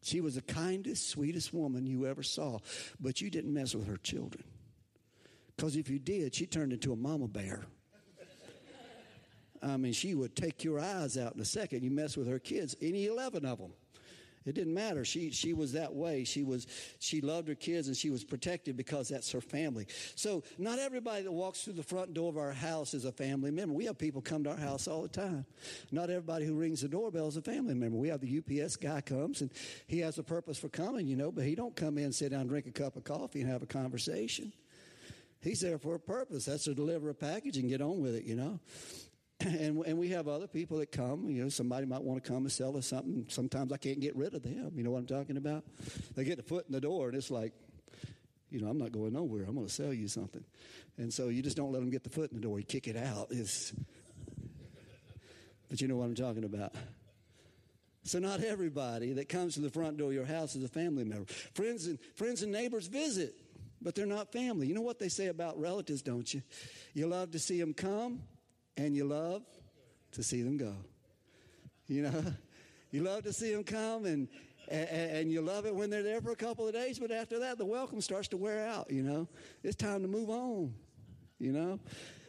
She 0.02 0.20
was 0.20 0.34
the 0.34 0.42
kindest, 0.42 1.08
sweetest 1.08 1.52
woman 1.52 1.86
you 1.86 2.06
ever 2.06 2.22
saw, 2.22 2.58
but 3.00 3.20
you 3.20 3.30
didn't 3.30 3.52
mess 3.52 3.74
with 3.74 3.86
her 3.86 3.96
children. 3.96 4.44
Because 5.56 5.76
if 5.76 5.88
you 5.88 5.98
did, 5.98 6.34
she 6.34 6.46
turned 6.46 6.72
into 6.72 6.92
a 6.92 6.96
mama 6.96 7.26
bear. 7.26 7.64
I 9.62 9.76
mean, 9.78 9.94
she 9.94 10.14
would 10.14 10.36
take 10.36 10.62
your 10.62 10.78
eyes 10.78 11.16
out 11.16 11.34
in 11.34 11.40
a 11.40 11.44
second. 11.44 11.82
You 11.82 11.90
mess 11.90 12.16
with 12.16 12.28
her 12.28 12.38
kids, 12.38 12.76
any 12.80 13.06
11 13.06 13.44
of 13.44 13.58
them. 13.58 13.72
It 14.46 14.54
didn't 14.54 14.74
matter. 14.74 15.04
She, 15.04 15.30
she 15.30 15.52
was 15.52 15.72
that 15.72 15.92
way. 15.92 16.24
She 16.24 16.44
was, 16.44 16.66
she 17.00 17.20
loved 17.20 17.48
her 17.48 17.54
kids 17.54 17.88
and 17.88 17.96
she 17.96 18.10
was 18.10 18.24
protected 18.24 18.76
because 18.76 19.08
that's 19.08 19.30
her 19.32 19.40
family. 19.40 19.86
So 20.14 20.44
not 20.58 20.78
everybody 20.78 21.24
that 21.24 21.32
walks 21.32 21.62
through 21.62 21.74
the 21.74 21.82
front 21.82 22.14
door 22.14 22.30
of 22.30 22.38
our 22.38 22.52
house 22.52 22.94
is 22.94 23.04
a 23.04 23.12
family 23.12 23.50
member. 23.50 23.74
We 23.74 23.86
have 23.86 23.98
people 23.98 24.22
come 24.22 24.44
to 24.44 24.50
our 24.50 24.56
house 24.56 24.86
all 24.86 25.02
the 25.02 25.08
time. 25.08 25.44
Not 25.90 26.10
everybody 26.10 26.46
who 26.46 26.54
rings 26.54 26.82
the 26.82 26.88
doorbell 26.88 27.28
is 27.28 27.36
a 27.36 27.42
family 27.42 27.74
member. 27.74 27.96
We 27.96 28.08
have 28.08 28.20
the 28.20 28.62
UPS 28.62 28.76
guy 28.76 29.00
comes 29.00 29.40
and 29.40 29.50
he 29.86 29.98
has 30.00 30.18
a 30.18 30.22
purpose 30.22 30.58
for 30.58 30.68
coming, 30.68 31.08
you 31.08 31.16
know, 31.16 31.32
but 31.32 31.44
he 31.44 31.54
don't 31.54 31.74
come 31.74 31.98
in, 31.98 32.12
sit 32.12 32.30
down, 32.30 32.46
drink 32.46 32.66
a 32.66 32.72
cup 32.72 32.96
of 32.96 33.04
coffee 33.04 33.40
and 33.40 33.50
have 33.50 33.62
a 33.62 33.66
conversation. 33.66 34.52
He's 35.40 35.60
there 35.60 35.78
for 35.78 35.94
a 35.94 36.00
purpose. 36.00 36.46
That's 36.46 36.64
to 36.64 36.74
deliver 36.74 37.10
a 37.10 37.14
package 37.14 37.56
and 37.56 37.68
get 37.68 37.80
on 37.80 38.00
with 38.00 38.14
it, 38.14 38.24
you 38.24 38.34
know. 38.34 38.58
and, 39.40 39.84
and 39.84 39.98
we 39.98 40.08
have 40.08 40.28
other 40.28 40.46
people 40.46 40.78
that 40.78 40.92
come. 40.92 41.28
You 41.28 41.42
know, 41.44 41.48
somebody 41.48 41.86
might 41.86 42.02
want 42.02 42.22
to 42.22 42.28
come 42.28 42.38
and 42.38 42.52
sell 42.52 42.76
us 42.76 42.86
something. 42.86 43.26
Sometimes 43.28 43.72
I 43.72 43.76
can't 43.76 44.00
get 44.00 44.16
rid 44.16 44.34
of 44.34 44.42
them. 44.42 44.72
You 44.74 44.82
know 44.82 44.90
what 44.90 44.98
I'm 44.98 45.06
talking 45.06 45.36
about? 45.36 45.64
They 46.14 46.24
get 46.24 46.38
a 46.38 46.42
foot 46.42 46.66
in 46.66 46.72
the 46.72 46.80
door, 46.80 47.08
and 47.08 47.16
it's 47.16 47.30
like, 47.30 47.52
you 48.50 48.60
know, 48.60 48.68
I'm 48.68 48.78
not 48.78 48.92
going 48.92 49.12
nowhere. 49.12 49.44
I'm 49.46 49.54
going 49.54 49.66
to 49.66 49.72
sell 49.72 49.92
you 49.92 50.08
something. 50.08 50.44
And 50.98 51.12
so 51.12 51.28
you 51.28 51.42
just 51.42 51.56
don't 51.56 51.72
let 51.72 51.80
them 51.80 51.90
get 51.90 52.04
the 52.04 52.10
foot 52.10 52.30
in 52.30 52.40
the 52.40 52.42
door. 52.42 52.58
You 52.58 52.64
kick 52.64 52.88
it 52.88 52.96
out. 52.96 53.30
But 55.68 55.80
you 55.80 55.88
know 55.88 55.96
what 55.96 56.04
I'm 56.04 56.14
talking 56.14 56.44
about. 56.44 56.72
So 58.04 58.20
not 58.20 58.40
everybody 58.40 59.14
that 59.14 59.28
comes 59.28 59.54
to 59.54 59.60
the 59.60 59.68
front 59.68 59.96
door 59.96 60.08
of 60.08 60.14
your 60.14 60.24
house 60.24 60.54
is 60.54 60.62
a 60.62 60.68
family 60.68 61.02
member. 61.02 61.26
Friends 61.54 61.88
and 61.88 61.98
friends 62.14 62.42
and 62.42 62.52
neighbors 62.52 62.86
visit, 62.86 63.34
but 63.82 63.96
they're 63.96 64.06
not 64.06 64.32
family. 64.32 64.68
You 64.68 64.74
know 64.74 64.80
what 64.80 65.00
they 65.00 65.08
say 65.08 65.26
about 65.26 65.58
relatives, 65.58 66.02
don't 66.02 66.32
you? 66.32 66.40
You 66.94 67.08
love 67.08 67.32
to 67.32 67.40
see 67.40 67.58
them 67.58 67.74
come, 67.74 68.20
and 68.76 68.94
you 68.94 69.04
love 69.04 69.42
to 70.12 70.22
see 70.22 70.42
them 70.42 70.56
go. 70.56 70.74
You 71.86 72.02
know, 72.02 72.24
you 72.90 73.02
love 73.02 73.22
to 73.24 73.32
see 73.32 73.52
them 73.52 73.64
come 73.64 74.06
and, 74.06 74.28
and, 74.68 74.88
and 74.88 75.32
you 75.32 75.40
love 75.40 75.66
it 75.66 75.74
when 75.74 75.90
they're 75.90 76.02
there 76.02 76.20
for 76.20 76.30
a 76.30 76.36
couple 76.36 76.66
of 76.66 76.74
days, 76.74 76.98
but 76.98 77.10
after 77.10 77.38
that, 77.40 77.58
the 77.58 77.66
welcome 77.66 78.00
starts 78.00 78.28
to 78.28 78.36
wear 78.36 78.66
out, 78.66 78.90
you 78.90 79.02
know. 79.02 79.28
It's 79.62 79.76
time 79.76 80.02
to 80.02 80.08
move 80.08 80.30
on, 80.30 80.74
you 81.38 81.52
know. 81.52 81.78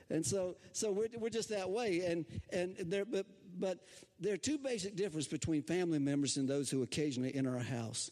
And 0.10 0.26
so, 0.26 0.56
so 0.72 0.92
we're, 0.92 1.10
we're 1.18 1.30
just 1.30 1.50
that 1.50 1.70
way. 1.70 2.02
And, 2.02 2.26
and 2.52 2.76
there, 2.86 3.06
but, 3.06 3.26
but 3.60 3.80
there 4.20 4.34
are 4.34 4.38
two 4.38 4.58
basic 4.58 4.96
differences 4.96 5.30
between 5.30 5.64
family 5.64 6.00
members 6.00 6.38
and 6.38 6.48
those 6.48 6.70
who 6.70 6.84
occasionally 6.84 7.36
enter 7.36 7.56
our 7.56 7.64
house. 7.64 8.10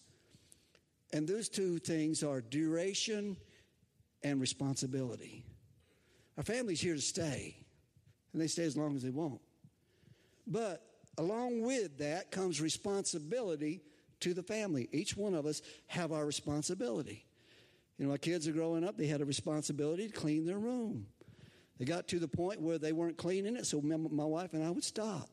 And 1.14 1.28
those 1.28 1.48
two 1.48 1.78
things 1.80 2.24
are 2.24 2.42
duration 2.42 3.38
and 4.24 4.42
responsibility. 4.42 5.46
Our 6.38 6.44
family's 6.44 6.82
here 6.82 6.96
to 6.96 7.02
stay, 7.02 7.56
and 8.36 8.42
they 8.42 8.48
stay 8.48 8.66
as 8.66 8.76
long 8.76 8.98
as 8.98 9.02
they 9.02 9.12
want. 9.12 9.40
But 10.46 10.84
along 11.18 11.62
with 11.62 12.00
that 12.00 12.32
comes 12.32 12.60
responsibility 12.60 13.82
to 14.20 14.34
the 14.34 14.44
family. 14.44 14.90
Each 14.92 15.16
one 15.16 15.34
of 15.34 15.46
us 15.46 15.62
have 15.88 16.12
our 16.12 16.26
responsibility. 16.26 17.26
You 17.98 18.04
know, 18.04 18.12
my 18.12 18.18
kids 18.18 18.46
are 18.46 18.52
growing 18.52 18.84
up, 18.84 18.98
they 18.98 19.08
had 19.08 19.22
a 19.22 19.26
responsibility 19.26 20.08
to 20.08 20.14
clean 20.14 20.46
their 20.46 20.60
room. 20.60 21.08
They 21.80 21.86
got 21.86 22.10
to 22.10 22.20
the 22.20 22.28
point 22.28 22.60
where 22.60 22.78
they 22.78 22.92
weren't 22.92 23.16
cleaning 23.16 23.56
it, 23.56 23.66
so 23.68 23.80
my 23.82 24.26
wife 24.26 24.54
and 24.54 24.62
I 24.62 24.70
would 24.70 24.84
stop. 24.84 25.30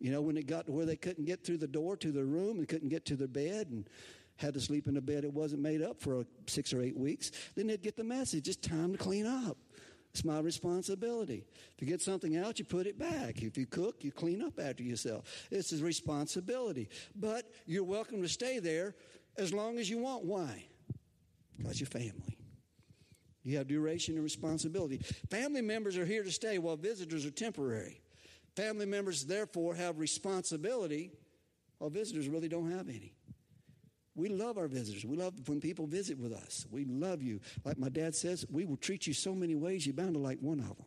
You 0.00 0.10
know, 0.10 0.20
when 0.20 0.36
it 0.36 0.48
got 0.48 0.66
to 0.66 0.72
where 0.72 0.86
they 0.86 0.96
couldn't 0.96 1.26
get 1.26 1.44
through 1.44 1.58
the 1.58 1.68
door 1.68 1.96
to 1.98 2.10
their 2.10 2.24
room 2.24 2.58
and 2.58 2.66
couldn't 2.66 2.88
get 2.88 3.04
to 3.06 3.14
their 3.14 3.28
bed 3.28 3.68
and 3.70 3.88
had 4.34 4.54
to 4.54 4.60
sleep 4.60 4.88
in 4.88 4.96
a 4.96 5.00
bed 5.00 5.22
it 5.22 5.32
wasn't 5.32 5.62
made 5.62 5.80
up 5.80 6.00
for 6.00 6.26
six 6.48 6.72
or 6.72 6.82
eight 6.82 6.96
weeks, 6.98 7.30
then 7.54 7.68
they'd 7.68 7.82
get 7.82 7.96
the 7.96 8.02
message 8.02 8.48
it's 8.48 8.56
time 8.56 8.90
to 8.90 8.98
clean 8.98 9.26
up. 9.26 9.56
It's 10.12 10.24
my 10.24 10.40
responsibility. 10.40 11.44
If 11.74 11.80
you 11.80 11.86
get 11.86 12.00
something 12.00 12.36
out, 12.36 12.58
you 12.58 12.64
put 12.64 12.86
it 12.86 12.98
back. 12.98 13.42
If 13.42 13.56
you 13.56 13.66
cook, 13.66 14.02
you 14.02 14.10
clean 14.10 14.42
up 14.42 14.58
after 14.58 14.82
yourself. 14.82 15.24
It's 15.50 15.72
a 15.72 15.82
responsibility. 15.82 16.88
But 17.14 17.44
you're 17.66 17.84
welcome 17.84 18.20
to 18.22 18.28
stay 18.28 18.58
there 18.58 18.94
as 19.36 19.52
long 19.52 19.78
as 19.78 19.88
you 19.88 19.98
want. 19.98 20.24
Why? 20.24 20.64
Because 21.56 21.78
you're 21.78 21.86
family. 21.86 22.38
You 23.44 23.56
have 23.58 23.68
duration 23.68 24.14
and 24.14 24.24
responsibility. 24.24 24.98
Family 25.30 25.62
members 25.62 25.96
are 25.96 26.04
here 26.04 26.24
to 26.24 26.32
stay 26.32 26.58
while 26.58 26.76
visitors 26.76 27.24
are 27.24 27.30
temporary. 27.30 28.00
Family 28.56 28.86
members, 28.86 29.24
therefore, 29.24 29.74
have 29.74 29.98
responsibility 29.98 31.12
while 31.78 31.88
visitors 31.88 32.28
really 32.28 32.48
don't 32.48 32.70
have 32.70 32.88
any. 32.88 33.14
We 34.14 34.28
love 34.28 34.58
our 34.58 34.66
visitors. 34.66 35.04
We 35.04 35.16
love 35.16 35.34
when 35.46 35.60
people 35.60 35.86
visit 35.86 36.18
with 36.18 36.32
us. 36.32 36.66
We 36.70 36.84
love 36.84 37.22
you. 37.22 37.40
Like 37.64 37.78
my 37.78 37.88
dad 37.88 38.14
says, 38.14 38.44
we 38.50 38.64
will 38.64 38.76
treat 38.76 39.06
you 39.06 39.14
so 39.14 39.34
many 39.34 39.54
ways, 39.54 39.86
you're 39.86 39.94
bound 39.94 40.14
to 40.14 40.20
like 40.20 40.38
one 40.40 40.60
of 40.60 40.68
them. 40.68 40.86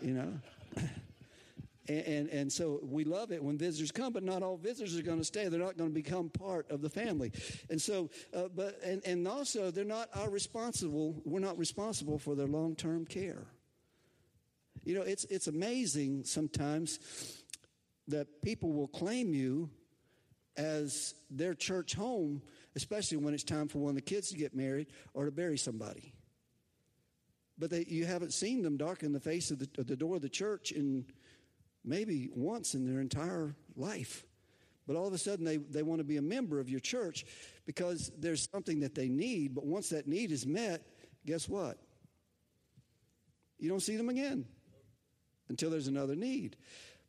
You 0.00 0.14
know? 0.14 0.32
And, 1.88 2.06
and, 2.06 2.28
and, 2.28 2.52
so 2.52 2.78
we 2.80 3.02
love 3.02 3.32
it 3.32 3.42
when 3.42 3.58
visitors 3.58 3.90
come, 3.90 4.12
but 4.12 4.22
not 4.22 4.40
all 4.40 4.56
visitors 4.56 4.96
are 4.96 5.02
going 5.02 5.18
to 5.18 5.24
stay. 5.24 5.48
They're 5.48 5.58
not 5.58 5.76
going 5.76 5.90
to 5.90 5.94
become 5.94 6.30
part 6.30 6.70
of 6.70 6.80
the 6.80 6.88
family. 6.88 7.32
And 7.70 7.82
so, 7.82 8.08
uh, 8.32 8.44
but, 8.54 8.78
and, 8.84 9.04
and 9.04 9.26
also 9.26 9.72
they're 9.72 9.84
not 9.84 10.08
our 10.14 10.30
responsible, 10.30 11.20
we're 11.24 11.40
not 11.40 11.58
responsible 11.58 12.20
for 12.20 12.36
their 12.36 12.46
long-term 12.46 13.06
care. 13.06 13.46
You 14.84 14.94
know, 14.94 15.02
it's, 15.02 15.24
it's 15.24 15.48
amazing 15.48 16.22
sometimes 16.22 17.00
that 18.06 18.42
people 18.42 18.72
will 18.72 18.88
claim 18.88 19.34
you 19.34 19.68
as 20.56 21.14
their 21.30 21.54
church 21.54 21.94
home, 21.94 22.42
especially 22.76 23.18
when 23.18 23.34
it's 23.34 23.44
time 23.44 23.68
for 23.68 23.78
one 23.78 23.90
of 23.90 23.96
the 23.96 24.02
kids 24.02 24.30
to 24.30 24.36
get 24.36 24.54
married 24.54 24.88
or 25.14 25.24
to 25.24 25.30
bury 25.30 25.58
somebody. 25.58 26.12
But 27.58 27.70
they, 27.70 27.84
you 27.88 28.06
haven't 28.06 28.32
seen 28.32 28.62
them 28.62 28.76
darken 28.76 29.12
the 29.12 29.20
face 29.20 29.50
of 29.50 29.58
the, 29.58 29.68
of 29.78 29.86
the 29.86 29.96
door 29.96 30.16
of 30.16 30.22
the 30.22 30.28
church 30.28 30.72
in 30.72 31.04
maybe 31.84 32.28
once 32.34 32.74
in 32.74 32.90
their 32.90 33.00
entire 33.00 33.54
life. 33.76 34.24
But 34.86 34.96
all 34.96 35.06
of 35.06 35.12
a 35.12 35.18
sudden, 35.18 35.44
they, 35.44 35.58
they 35.58 35.82
want 35.82 36.00
to 36.00 36.04
be 36.04 36.16
a 36.16 36.22
member 36.22 36.58
of 36.58 36.68
your 36.68 36.80
church 36.80 37.24
because 37.66 38.10
there's 38.18 38.48
something 38.52 38.80
that 38.80 38.94
they 38.94 39.08
need. 39.08 39.54
But 39.54 39.64
once 39.64 39.90
that 39.90 40.08
need 40.08 40.32
is 40.32 40.46
met, 40.46 40.82
guess 41.24 41.48
what? 41.48 41.78
You 43.58 43.68
don't 43.68 43.80
see 43.80 43.96
them 43.96 44.08
again 44.08 44.44
until 45.48 45.70
there's 45.70 45.86
another 45.86 46.16
need. 46.16 46.56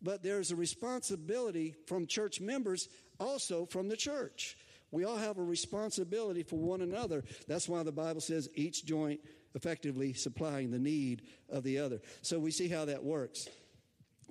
But 0.04 0.22
there's 0.22 0.52
a 0.52 0.56
responsibility 0.56 1.74
from 1.88 2.06
church 2.06 2.42
members 2.42 2.90
also 3.20 3.66
from 3.66 3.88
the 3.88 3.98
church. 3.98 4.58
We 4.92 5.06
all 5.06 5.18
have 5.18 5.40
a 5.40 5.44
responsibility 5.44 6.44
for 6.44 6.58
one 6.58 6.82
another. 6.82 7.24
That's 7.48 7.68
why 7.68 7.82
the 7.84 7.92
Bible 7.92 8.22
says 8.22 8.48
each 8.54 8.86
joint 8.86 9.20
effectively 9.56 10.14
supplying 10.14 10.72
the 10.72 10.80
need 10.80 11.24
of 11.50 11.64
the 11.64 11.80
other. 11.80 12.00
So 12.22 12.40
we 12.40 12.52
see 12.52 12.68
how 12.68 12.86
that 12.86 13.04
works. 13.04 13.48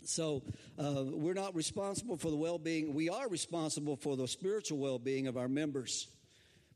So 0.05 0.43
uh, 0.79 1.05
we're 1.05 1.35
not 1.35 1.55
responsible 1.55 2.17
for 2.17 2.31
the 2.31 2.37
well 2.37 2.59
being, 2.59 2.95
we 2.95 3.09
are 3.09 3.29
responsible 3.29 3.97
for 3.97 4.17
the 4.17 4.27
spiritual 4.27 4.79
well 4.79 4.99
being 4.99 5.27
of 5.27 5.37
our 5.37 5.49
members. 5.49 6.09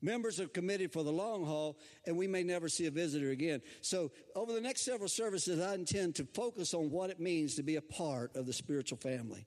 Members 0.02 0.40
are 0.40 0.46
committed 0.46 0.92
for 0.92 1.02
the 1.02 1.10
long 1.10 1.44
haul, 1.44 1.78
and 2.04 2.16
we 2.16 2.26
may 2.26 2.42
never 2.42 2.68
see 2.68 2.86
a 2.86 2.90
visitor 2.90 3.30
again. 3.30 3.62
So, 3.80 4.10
over 4.34 4.52
the 4.52 4.60
next 4.60 4.82
several 4.82 5.08
services, 5.08 5.58
I 5.60 5.74
intend 5.74 6.16
to 6.16 6.24
focus 6.24 6.74
on 6.74 6.90
what 6.90 7.08
it 7.10 7.18
means 7.18 7.54
to 7.54 7.62
be 7.62 7.76
a 7.76 7.82
part 7.82 8.36
of 8.36 8.46
the 8.46 8.52
spiritual 8.52 8.98
family. 8.98 9.46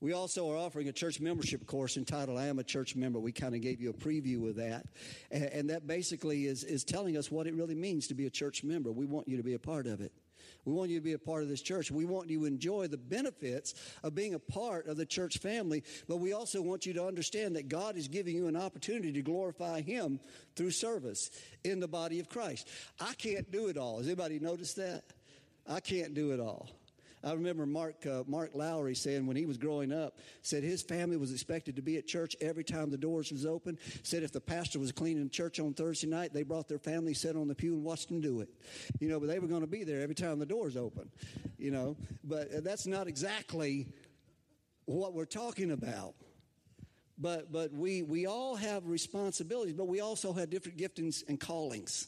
We 0.00 0.12
also 0.12 0.50
are 0.50 0.56
offering 0.56 0.88
a 0.88 0.92
church 0.92 1.20
membership 1.20 1.66
course 1.66 1.96
entitled 1.96 2.38
I 2.38 2.46
Am 2.46 2.58
a 2.58 2.64
Church 2.64 2.94
Member. 2.94 3.18
We 3.18 3.32
kind 3.32 3.54
of 3.54 3.62
gave 3.62 3.80
you 3.80 3.90
a 3.90 3.94
preview 3.94 4.48
of 4.48 4.56
that. 4.56 4.86
And, 5.30 5.44
and, 5.44 5.70
that 5.70 5.86
basically 5.86 6.46
is, 6.46 6.64
is 6.64 6.84
telling 6.84 7.16
us 7.16 7.30
what 7.30 7.46
it 7.46 7.54
really 7.54 7.74
means 7.74 8.06
to 8.08 8.14
be 8.14 8.26
a 8.26 8.30
church 8.30 8.62
member. 8.62 8.92
We 8.92 9.06
want 9.06 9.26
you 9.26 9.38
to 9.38 9.42
be 9.42 9.54
a 9.54 9.58
part 9.58 9.86
of 9.86 10.00
it. 10.00 10.12
We 10.64 10.72
want 10.72 10.90
you 10.90 10.98
to 10.98 11.04
be 11.04 11.12
a 11.12 11.18
part 11.18 11.42
of 11.42 11.48
this 11.48 11.62
church. 11.62 11.90
We 11.90 12.04
want 12.04 12.28
you 12.28 12.40
to 12.40 12.44
enjoy 12.44 12.88
the 12.88 12.96
benefits 12.96 13.74
of 14.02 14.14
being 14.14 14.34
a 14.34 14.38
part 14.38 14.86
of 14.86 14.96
the 14.96 15.06
church 15.06 15.38
family, 15.38 15.82
but 16.08 16.18
we 16.18 16.32
also 16.32 16.60
want 16.60 16.86
you 16.86 16.92
to 16.94 17.06
understand 17.06 17.56
that 17.56 17.68
God 17.68 17.96
is 17.96 18.08
giving 18.08 18.36
you 18.36 18.48
an 18.48 18.56
opportunity 18.56 19.12
to 19.12 19.22
glorify 19.22 19.80
Him 19.80 20.20
through 20.56 20.72
service 20.72 21.30
in 21.64 21.80
the 21.80 21.88
body 21.88 22.20
of 22.20 22.28
Christ. 22.28 22.68
I 23.00 23.14
can't 23.14 23.50
do 23.50 23.68
it 23.68 23.76
all. 23.76 23.98
Has 23.98 24.06
anybody 24.06 24.40
noticed 24.40 24.76
that? 24.76 25.04
I 25.68 25.80
can't 25.80 26.14
do 26.14 26.32
it 26.32 26.40
all. 26.40 26.68
I 27.26 27.32
remember 27.32 27.66
Mark, 27.66 28.06
uh, 28.06 28.22
Mark 28.28 28.52
Lowry 28.54 28.94
saying 28.94 29.26
when 29.26 29.36
he 29.36 29.46
was 29.46 29.58
growing 29.58 29.92
up, 29.92 30.18
said 30.42 30.62
his 30.62 30.80
family 30.80 31.16
was 31.16 31.32
expected 31.32 31.74
to 31.74 31.82
be 31.82 31.96
at 31.96 32.06
church 32.06 32.36
every 32.40 32.62
time 32.62 32.88
the 32.88 32.96
doors 32.96 33.32
was 33.32 33.44
open. 33.44 33.78
Said 34.04 34.22
if 34.22 34.30
the 34.30 34.40
pastor 34.40 34.78
was 34.78 34.92
cleaning 34.92 35.28
church 35.28 35.58
on 35.58 35.74
Thursday 35.74 36.06
night, 36.06 36.32
they 36.32 36.44
brought 36.44 36.68
their 36.68 36.78
family, 36.78 37.14
sat 37.14 37.34
on 37.34 37.48
the 37.48 37.54
pew, 37.54 37.74
and 37.74 37.82
watched 37.82 38.12
him 38.12 38.20
do 38.20 38.42
it. 38.42 38.48
You 39.00 39.08
know, 39.08 39.18
but 39.18 39.26
they 39.26 39.40
were 39.40 39.48
going 39.48 39.62
to 39.62 39.66
be 39.66 39.82
there 39.82 40.02
every 40.02 40.14
time 40.14 40.38
the 40.38 40.46
doors 40.46 40.76
open. 40.76 41.10
You 41.58 41.72
know, 41.72 41.96
but 42.22 42.62
that's 42.62 42.86
not 42.86 43.08
exactly 43.08 43.88
what 44.84 45.12
we're 45.12 45.24
talking 45.24 45.72
about 45.72 46.14
but 47.18 47.50
but 47.50 47.72
we 47.72 48.02
we 48.02 48.26
all 48.26 48.54
have 48.54 48.86
responsibilities 48.86 49.74
but 49.74 49.88
we 49.88 50.00
also 50.00 50.32
have 50.32 50.48
different 50.48 50.78
giftings 50.78 51.26
and 51.28 51.40
callings 51.40 52.06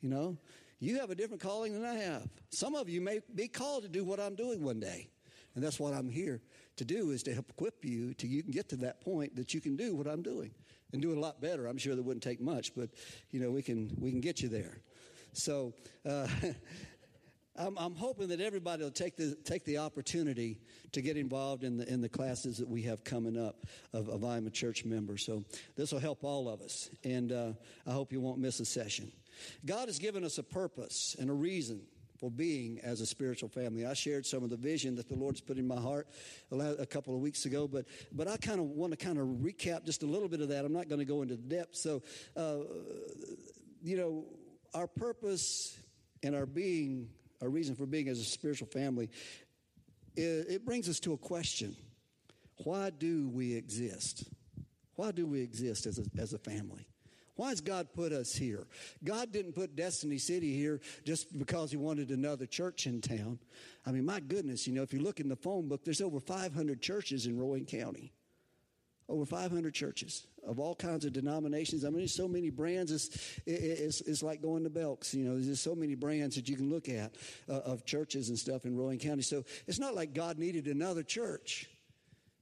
you 0.00 0.08
know 0.08 0.36
you 0.78 0.98
have 1.00 1.10
a 1.10 1.14
different 1.14 1.42
calling 1.42 1.72
than 1.72 1.84
I 1.84 1.94
have. 1.94 2.28
Some 2.50 2.74
of 2.74 2.88
you 2.88 3.00
may 3.00 3.20
be 3.34 3.48
called 3.48 3.82
to 3.84 3.88
do 3.88 4.04
what 4.04 4.20
I'm 4.20 4.34
doing 4.34 4.62
one 4.62 4.80
day. 4.80 5.08
And 5.54 5.64
that's 5.64 5.80
what 5.80 5.94
I'm 5.94 6.08
here 6.08 6.42
to 6.76 6.84
do 6.84 7.10
is 7.10 7.22
to 7.22 7.32
help 7.32 7.48
equip 7.48 7.84
you 7.84 8.12
to 8.14 8.26
you 8.26 8.42
can 8.42 8.52
get 8.52 8.68
to 8.68 8.76
that 8.76 9.00
point 9.00 9.34
that 9.36 9.54
you 9.54 9.60
can 9.60 9.74
do 9.74 9.94
what 9.94 10.06
I'm 10.06 10.22
doing 10.22 10.50
and 10.92 11.00
do 11.00 11.10
it 11.12 11.16
a 11.16 11.20
lot 11.20 11.40
better. 11.40 11.66
I'm 11.66 11.78
sure 11.78 11.96
that 11.96 12.02
wouldn't 12.02 12.22
take 12.22 12.40
much, 12.40 12.74
but 12.74 12.90
you 13.30 13.40
know, 13.40 13.50
we 13.50 13.62
can 13.62 13.90
we 13.98 14.10
can 14.10 14.20
get 14.20 14.42
you 14.42 14.50
there. 14.50 14.82
So 15.32 15.72
uh, 16.08 16.26
I'm, 17.58 17.78
I'm, 17.78 17.94
hoping 17.94 18.28
that 18.28 18.40
everybody 18.40 18.82
will 18.82 18.90
take 18.90 19.16
the 19.16 19.34
take 19.44 19.64
the 19.64 19.78
opportunity 19.78 20.60
to 20.92 21.00
get 21.00 21.16
involved 21.16 21.64
in 21.64 21.78
the 21.78 21.90
in 21.90 22.02
the 22.02 22.08
classes 22.08 22.58
that 22.58 22.68
we 22.68 22.82
have 22.82 23.02
coming 23.02 23.38
up 23.38 23.64
of, 23.94 24.10
of 24.10 24.24
I'm 24.24 24.46
a 24.46 24.50
church 24.50 24.84
member. 24.84 25.16
So 25.16 25.42
this 25.74 25.90
will 25.90 26.00
help 26.00 26.22
all 26.22 26.50
of 26.50 26.60
us, 26.60 26.90
and 27.02 27.32
uh, 27.32 27.52
I 27.86 27.92
hope 27.92 28.12
you 28.12 28.20
won't 28.20 28.38
miss 28.38 28.60
a 28.60 28.66
session. 28.66 29.10
God 29.64 29.88
has 29.88 29.98
given 29.98 30.24
us 30.24 30.38
a 30.38 30.42
purpose 30.42 31.16
and 31.18 31.30
a 31.30 31.32
reason 31.32 31.82
for 32.18 32.30
being 32.30 32.80
as 32.80 33.00
a 33.00 33.06
spiritual 33.06 33.48
family. 33.48 33.86
I 33.86 33.94
shared 33.94 34.26
some 34.26 34.42
of 34.42 34.50
the 34.50 34.56
vision 34.56 34.96
that 34.96 35.08
the 35.08 35.14
Lord's 35.14 35.40
put 35.40 35.58
in 35.58 35.66
my 35.66 35.80
heart 35.80 36.08
a 36.50 36.86
couple 36.86 37.14
of 37.14 37.20
weeks 37.20 37.44
ago, 37.44 37.68
but 37.68 37.86
but 38.12 38.28
I 38.28 38.36
kind 38.36 38.60
of 38.60 38.66
want 38.66 38.92
to 38.92 38.96
kind 38.96 39.18
of 39.18 39.26
recap 39.26 39.84
just 39.84 40.02
a 40.02 40.06
little 40.06 40.28
bit 40.28 40.40
of 40.40 40.48
that. 40.48 40.64
I'm 40.64 40.72
not 40.72 40.88
going 40.88 40.98
to 41.00 41.04
go 41.04 41.22
into 41.22 41.36
depth. 41.36 41.76
So, 41.76 42.02
uh, 42.36 42.58
you 43.82 43.96
know, 43.96 44.24
our 44.74 44.86
purpose 44.86 45.78
and 46.22 46.34
our 46.34 46.46
being, 46.46 47.08
our 47.42 47.48
reason 47.48 47.74
for 47.74 47.86
being 47.86 48.08
as 48.08 48.18
a 48.18 48.24
spiritual 48.24 48.68
family, 48.68 49.10
it, 50.16 50.46
it 50.48 50.64
brings 50.64 50.88
us 50.88 51.00
to 51.00 51.12
a 51.12 51.18
question: 51.18 51.76
Why 52.64 52.90
do 52.90 53.28
we 53.28 53.54
exist? 53.54 54.24
Why 54.94 55.12
do 55.12 55.26
we 55.26 55.42
exist 55.42 55.84
as 55.84 55.98
a, 55.98 56.04
as 56.18 56.32
a 56.32 56.38
family? 56.38 56.86
Why 57.36 57.50
has 57.50 57.60
God 57.60 57.88
put 57.94 58.12
us 58.12 58.34
here? 58.34 58.66
God 59.04 59.30
didn't 59.30 59.52
put 59.52 59.76
Destiny 59.76 60.18
City 60.18 60.56
here 60.56 60.80
just 61.04 61.38
because 61.38 61.70
He 61.70 61.76
wanted 61.76 62.10
another 62.10 62.46
church 62.46 62.86
in 62.86 63.00
town. 63.00 63.38
I 63.84 63.92
mean, 63.92 64.06
my 64.06 64.20
goodness, 64.20 64.66
you 64.66 64.72
know, 64.72 64.82
if 64.82 64.92
you 64.92 65.00
look 65.00 65.20
in 65.20 65.28
the 65.28 65.36
phone 65.36 65.68
book, 65.68 65.84
there's 65.84 66.00
over 66.00 66.18
500 66.18 66.80
churches 66.80 67.26
in 67.26 67.38
Rowan 67.38 67.66
County. 67.66 68.12
Over 69.08 69.24
500 69.24 69.72
churches 69.72 70.26
of 70.44 70.58
all 70.58 70.74
kinds 70.74 71.04
of 71.04 71.12
denominations. 71.12 71.84
I 71.84 71.90
mean, 71.90 71.98
there's 71.98 72.14
so 72.14 72.26
many 72.26 72.50
brands. 72.50 72.90
It's, 72.90 73.38
it's, 73.46 74.00
it's 74.00 74.22
like 74.22 74.42
going 74.42 74.64
to 74.64 74.70
Belk's. 74.70 75.14
You 75.14 75.24
know, 75.24 75.38
there's 75.38 75.60
so 75.60 75.76
many 75.76 75.94
brands 75.94 76.34
that 76.34 76.48
you 76.48 76.56
can 76.56 76.70
look 76.70 76.88
at 76.88 77.14
uh, 77.48 77.52
of 77.58 77.84
churches 77.84 78.30
and 78.30 78.38
stuff 78.38 78.64
in 78.64 78.76
Rowan 78.76 78.98
County. 78.98 79.22
So 79.22 79.44
it's 79.68 79.78
not 79.78 79.94
like 79.94 80.12
God 80.12 80.38
needed 80.38 80.66
another 80.66 81.04
church, 81.04 81.68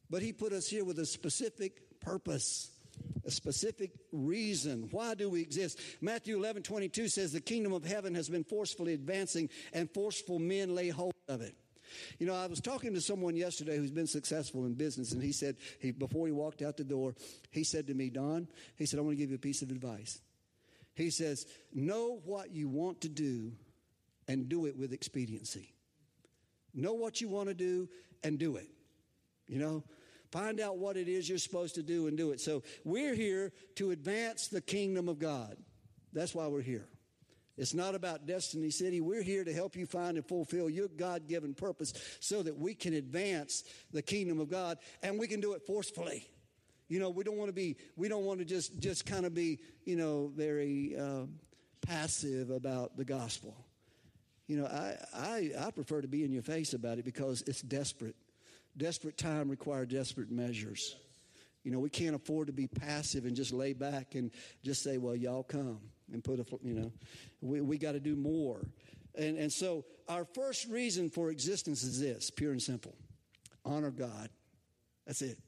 but 0.09 0.23
He 0.23 0.33
put 0.33 0.53
us 0.55 0.67
here 0.67 0.85
with 0.85 0.99
a 1.01 1.07
specific 1.07 2.01
purpose 2.01 2.71
a 3.25 3.31
specific 3.31 3.93
reason. 4.13 4.89
Why 4.91 5.15
do 5.15 5.31
we 5.31 5.41
exist? 5.41 5.81
Matthew 6.01 6.37
11, 6.37 6.63
22 6.63 7.09
says, 7.09 7.33
The 7.33 7.41
kingdom 7.41 7.73
of 7.73 7.85
heaven 7.85 8.15
has 8.15 8.29
been 8.29 8.45
forcefully 8.45 8.95
advancing, 8.95 9.49
and 9.73 9.91
forceful 9.91 10.39
men 10.39 10.75
lay 10.75 10.89
hold 10.89 11.15
of 11.29 11.41
it. 11.41 11.55
You 12.19 12.27
know, 12.27 12.35
I 12.35 12.47
was 12.47 12.61
talking 12.61 12.95
to 12.95 13.01
someone 13.01 13.37
yesterday 13.37 13.77
who's 13.77 13.91
been 13.91 14.07
successful 14.07 14.67
in 14.67 14.75
business, 14.75 15.13
and 15.13 15.23
he 15.23 15.33
said, 15.33 15.57
he, 15.81 15.91
before 15.91 16.27
he 16.27 16.33
walked 16.33 16.63
out 16.63 16.77
the 16.77 16.85
door, 16.85 17.15
he 17.51 17.65
said 17.65 17.87
to 17.87 17.95
me, 17.95 18.11
Don, 18.11 18.49
he 18.77 18.87
said, 18.87 18.99
I 18.99 19.03
want 19.03 19.17
to 19.17 19.21
give 19.21 19.31
you 19.31 19.37
a 19.37 19.41
piece 19.41 19.63
of 19.63 19.71
advice. 19.71 20.21
He 20.95 21.11
says, 21.11 21.47
Know 21.73 22.21
what 22.25 22.53
you 22.53 22.69
want 22.69 23.01
to 23.03 23.09
do 23.09 23.53
and 24.29 24.49
do 24.49 24.67
it 24.67 24.77
with 24.77 24.93
expediency. 24.93 25.75
Know 26.73 26.95
what 26.95 27.21
you 27.21 27.29
want 27.29 27.49
to 27.49 27.55
do 27.55 27.89
and 28.23 28.39
do 28.39 28.57
it. 28.57 28.69
You 29.47 29.59
know, 29.59 29.85
find 30.35 30.59
out 30.59 30.79
what 30.79 30.97
it 30.97 31.07
is 31.07 31.29
you're 31.29 31.39
supposed 31.39 31.77
to 31.77 31.83
do 31.83 32.09
and 32.09 32.17
do 32.17 32.33
it. 32.33 32.41
So 32.41 32.65
we're 32.83 33.15
here 33.15 33.53
to 33.77 33.93
advance 33.93 34.49
the 34.49 34.61
kingdom 34.61 35.09
of 35.09 35.21
God. 35.21 35.57
That's 36.13 36.35
why 36.35 36.49
we're 36.49 36.61
here. 36.61 36.89
It's 37.57 37.73
not 37.73 37.95
about 37.95 38.27
Destiny 38.27 38.71
City. 38.71 39.01
We're 39.01 39.23
here 39.23 39.45
to 39.45 39.53
help 39.53 39.77
you 39.77 39.87
find 39.87 40.17
and 40.17 40.27
fulfill 40.27 40.69
your 40.69 40.89
God 40.89 41.29
given 41.29 41.55
purpose 41.55 41.95
so 42.19 42.43
that 42.43 42.59
we 42.59 42.75
can 42.75 42.95
advance 42.95 43.63
the 43.93 44.03
kingdom 44.03 44.41
of 44.41 44.51
God 44.51 44.79
and 45.05 45.21
we 45.21 45.29
can 45.29 45.41
do 45.41 45.53
it 45.53 45.63
forcefully. 45.65 46.29
You 46.89 46.99
know, 46.99 47.11
we 47.11 47.23
don't 47.23 47.37
want 47.37 47.49
to 47.49 47.55
be, 47.55 47.77
we 47.95 48.09
don't 48.09 48.25
want 48.25 48.41
to 48.41 48.45
just, 48.45 48.81
just 48.81 49.07
kind 49.07 49.25
of 49.27 49.35
be, 49.35 49.61
you 49.85 49.95
know, 49.95 50.33
very 50.35 50.97
uh, 51.01 51.27
passive 51.81 52.51
about 52.51 52.97
the 52.97 53.05
gospel. 53.05 53.57
You 54.49 54.57
know, 54.57 54.67
I, 54.67 54.97
I, 55.15 55.51
I 55.61 55.71
prefer 55.71 56.03
to 56.03 56.09
be 56.09 56.25
in 56.25 56.33
your 56.33 56.43
face 56.43 56.75
about 56.75 56.99
it 56.99 57.05
because 57.05 57.43
it's 57.47 57.63
desperate. 57.63 58.17
Desperate 58.77 59.17
time 59.17 59.49
requires 59.49 59.89
desperate 59.89 60.31
measures. 60.31 60.97
You 61.63 61.71
know, 61.71 61.79
we 61.79 61.89
can't 61.89 62.15
afford 62.15 62.49
to 62.49 62.53
be 62.53 62.67
passive 62.67 63.25
and 63.25 63.35
just 63.35 63.53
lay 63.53 63.73
back 63.73 64.15
and 64.15 64.31
just 64.63 64.83
say, 64.83 64.99
well, 64.99 65.17
y'all 65.17 65.43
come 65.43 65.81
and 66.13 66.23
put 66.23 66.39
a, 66.39 66.45
you 66.63 66.75
know, 66.75 66.93
we, 67.41 67.61
we 67.61 67.79
got 67.79 67.93
to 67.93 68.01
do 68.01 68.17
more. 68.17 68.67
And, 69.15 69.39
and 69.39 69.53
so 69.53 69.85
our 70.09 70.25
first 70.25 70.69
reason 70.69 71.09
for 71.09 71.31
existence 71.31 71.83
is 71.83 72.01
this 72.01 72.31
pure 72.31 72.53
and 72.53 72.61
simple 72.61 72.95
honor 73.65 73.91
God. 73.91 74.29
That's 75.07 75.23
it. 75.23 75.39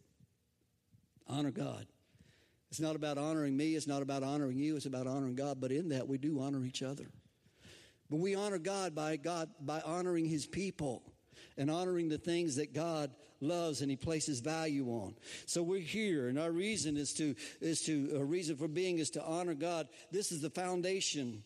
Honor 1.29 1.51
God. 1.51 1.87
It's 2.71 2.81
not 2.81 2.97
about 2.97 3.19
honoring 3.19 3.57
me, 3.57 3.75
it's 3.75 3.87
not 3.87 4.03
about 4.03 4.23
honoring 4.23 4.59
you, 4.59 4.77
it's 4.77 4.87
about 4.87 5.07
honoring 5.07 5.35
God, 5.35 5.61
but 5.61 5.71
in 5.71 5.91
that 5.91 6.09
we 6.09 6.19
do 6.19 6.41
honor 6.41 6.65
each 6.65 6.83
other. 6.83 7.07
But 8.11 8.19
we 8.19 8.35
honor 8.35 8.59
God 8.59 8.95
by 8.95 9.17
God 9.17 9.51
by 9.61 9.81
honoring 9.81 10.27
his 10.27 10.47
people 10.47 11.03
and 11.57 11.71
honoring 11.71 12.09
the 12.09 12.19
things 12.19 12.57
that 12.57 12.73
God 12.73 13.11
loves 13.41 13.83
and 13.83 13.91
he 13.91 13.97
places 13.97 14.41
value 14.41 14.89
on. 14.89 15.15
So 15.45 15.63
we're 15.63 15.81
here 15.81 16.29
and 16.29 16.39
our 16.39 16.51
reason 16.51 16.97
is 16.97 17.13
to 17.15 17.35
is 17.61 17.83
to 17.83 18.17
a 18.17 18.25
reason 18.25 18.57
for 18.57 18.69
being 18.69 18.99
is 18.99 19.11
to 19.11 19.25
honor 19.25 19.55
God. 19.55 19.89
This 20.11 20.33
is 20.33 20.41
the 20.41 20.51
foundation 20.51 21.43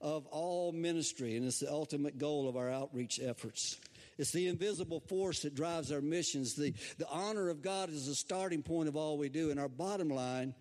of 0.00 0.26
all 0.26 0.72
ministry 0.72 1.36
and 1.36 1.46
it's 1.46 1.60
the 1.60 1.70
ultimate 1.70 2.18
goal 2.18 2.48
of 2.48 2.56
our 2.56 2.70
outreach 2.70 3.20
efforts. 3.20 3.78
It's 4.18 4.30
the 4.30 4.48
invisible 4.48 5.00
force 5.00 5.42
that 5.42 5.54
drives 5.54 5.90
our 5.90 6.00
missions. 6.00 6.54
The, 6.54 6.74
the 6.98 7.08
honor 7.08 7.48
of 7.48 7.62
God 7.62 7.90
is 7.90 8.06
the 8.06 8.14
starting 8.14 8.62
point 8.62 8.88
of 8.88 8.96
all 8.96 9.16
we 9.16 9.28
do, 9.28 9.50
and 9.50 9.58
our 9.58 9.68
bottom 9.68 10.08
line 10.08 10.54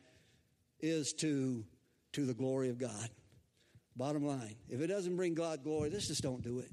is 0.79 1.13
to, 1.13 1.63
to 2.13 2.25
the 2.25 2.33
glory 2.33 2.69
of 2.69 2.77
God. 2.77 3.09
Bottom 3.95 4.25
line. 4.25 4.55
If 4.69 4.81
it 4.81 4.88
doesn't 4.88 5.15
bring 5.15 5.33
God 5.33 5.63
glory, 5.63 5.89
let's 5.89 6.07
just 6.07 6.23
don't 6.23 6.41
do 6.41 6.59
it. 6.59 6.71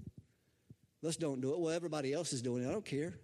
Let's 1.02 1.16
don't 1.16 1.40
do 1.40 1.52
it. 1.52 1.60
Well, 1.60 1.74
everybody 1.74 2.12
else 2.12 2.32
is 2.32 2.42
doing 2.42 2.64
it. 2.64 2.68
I 2.68 2.72
don't 2.72 2.84
care. 2.84 3.18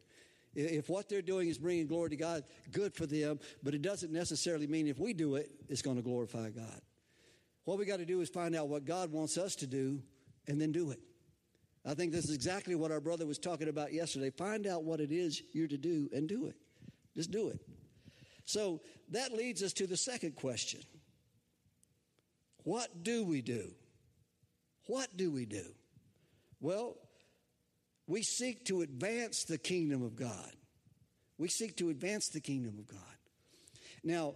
If 0.54 0.88
what 0.88 1.08
they're 1.08 1.22
doing 1.22 1.48
is 1.48 1.58
bringing 1.58 1.86
glory 1.88 2.10
to 2.10 2.16
God, 2.16 2.44
good 2.70 2.94
for 2.94 3.06
them, 3.06 3.40
but 3.62 3.74
it 3.74 3.82
doesn't 3.82 4.12
necessarily 4.12 4.68
mean 4.68 4.86
if 4.86 5.00
we 5.00 5.12
do 5.12 5.34
it, 5.34 5.50
it's 5.68 5.82
going 5.82 5.96
to 5.96 6.02
glorify 6.02 6.50
God. 6.50 6.80
What 7.64 7.78
we 7.78 7.86
got 7.86 7.98
to 7.98 8.04
do 8.04 8.20
is 8.20 8.28
find 8.28 8.54
out 8.54 8.68
what 8.68 8.84
God 8.84 9.10
wants 9.10 9.36
us 9.36 9.56
to 9.56 9.66
do 9.66 10.00
and 10.46 10.60
then 10.60 10.70
do 10.70 10.90
it. 10.90 11.00
I 11.84 11.94
think 11.94 12.12
this 12.12 12.24
is 12.24 12.34
exactly 12.34 12.74
what 12.74 12.92
our 12.92 13.00
brother 13.00 13.26
was 13.26 13.38
talking 13.38 13.68
about 13.68 13.92
yesterday. 13.92 14.30
Find 14.30 14.66
out 14.66 14.84
what 14.84 15.00
it 15.00 15.10
is 15.10 15.42
you're 15.52 15.68
to 15.68 15.76
do 15.76 16.08
and 16.12 16.28
do 16.28 16.46
it. 16.46 16.56
Just 17.14 17.30
do 17.30 17.48
it. 17.48 17.60
So 18.44 18.80
that 19.10 19.32
leads 19.32 19.62
us 19.62 19.72
to 19.74 19.86
the 19.86 19.96
second 19.96 20.36
question 20.36 20.80
What 22.62 23.02
do 23.02 23.24
we 23.24 23.42
do? 23.42 23.72
What 24.86 25.16
do 25.16 25.30
we 25.30 25.46
do? 25.46 25.64
Well, 26.60 26.96
we 28.06 28.22
seek 28.22 28.64
to 28.66 28.82
advance 28.82 29.44
the 29.44 29.58
kingdom 29.58 30.02
of 30.02 30.16
God. 30.16 30.52
We 31.38 31.48
seek 31.48 31.76
to 31.78 31.90
advance 31.90 32.28
the 32.28 32.40
kingdom 32.40 32.78
of 32.78 32.86
God. 32.86 33.00
Now, 34.02 34.34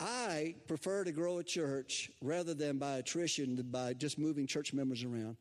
I 0.00 0.54
prefer 0.68 1.04
to 1.04 1.12
grow 1.12 1.38
a 1.38 1.44
church 1.44 2.10
rather 2.22 2.54
than 2.54 2.78
by 2.78 2.98
attrition, 2.98 3.60
by 3.70 3.94
just 3.94 4.18
moving 4.18 4.46
church 4.46 4.72
members 4.72 5.02
around. 5.02 5.36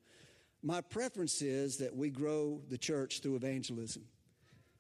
My 0.64 0.82
preference 0.82 1.42
is 1.42 1.78
that 1.78 1.96
we 1.96 2.10
grow 2.10 2.62
the 2.68 2.78
church 2.78 3.22
through 3.22 3.36
evangelism 3.36 4.04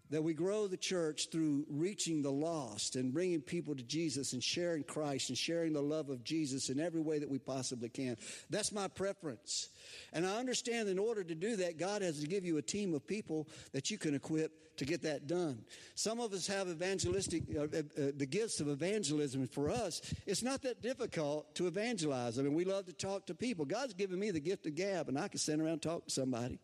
that 0.10 0.24
we 0.24 0.34
grow 0.34 0.68
the 0.68 0.78
church 0.78 1.30
through 1.32 1.66
reaching 1.70 2.22
the 2.22 2.32
lost 2.32 2.96
and 2.96 3.14
bringing 3.14 3.42
people 3.42 3.76
to 3.76 3.84
Jesus 3.84 4.34
and 4.34 4.44
sharing 4.44 4.84
Christ 4.84 5.30
and 5.30 5.38
sharing 5.38 5.74
the 5.74 5.82
love 5.82 6.10
of 6.10 6.24
Jesus 6.24 6.70
in 6.70 6.80
every 6.80 7.02
way 7.02 7.20
that 7.20 7.30
we 7.30 7.40
possibly 7.40 7.90
can. 7.90 8.18
That's 8.50 8.72
my 8.72 8.88
preference. 8.88 9.70
And 10.14 10.26
I 10.26 10.38
understand 10.38 10.90
in 10.90 11.00
order 11.00 11.24
to 11.24 11.36
do 11.36 11.58
that, 11.58 11.78
God 11.78 12.02
has 12.02 12.20
to 12.22 12.28
give 12.28 12.46
you 12.46 12.58
a 12.58 12.62
team 12.62 12.94
of 12.94 13.06
people 13.06 13.48
that 13.74 13.90
you 13.90 13.98
can 13.98 14.16
equip 14.16 14.52
to 14.78 14.86
get 14.86 15.02
that 15.04 15.28
done. 15.28 15.64
Some 15.96 16.20
of 16.20 16.34
us 16.34 16.48
have 16.48 16.68
evangelistic, 16.70 17.44
uh, 17.56 17.62
uh, 17.62 17.66
uh 17.66 18.12
the 18.16 18.28
gifts 18.28 18.60
of 18.60 18.70
evangelism. 18.70 19.48
For 19.48 19.70
us, 19.70 20.02
it's 20.26 20.44
not 20.44 20.62
that 20.64 20.82
difficult 20.82 21.54
to 21.56 21.68
evangelize. 21.68 22.40
I 22.40 22.44
mean, 22.44 22.54
we 22.54 22.66
love 22.66 22.86
to 22.86 22.94
talk 22.94 23.26
to 23.28 23.36
people. 23.36 23.66
God's 23.66 23.94
given 23.94 24.20
me 24.20 24.32
the 24.32 24.40
gift 24.40 24.66
of 24.66 24.76
gab, 24.76 25.10
and 25.10 25.18
I 25.18 25.28
can 25.28 25.40
sit 25.40 25.60
around 25.60 25.70
and 25.70 25.82
talk 25.82 26.06
to 26.06 26.12
somebody. 26.12 26.60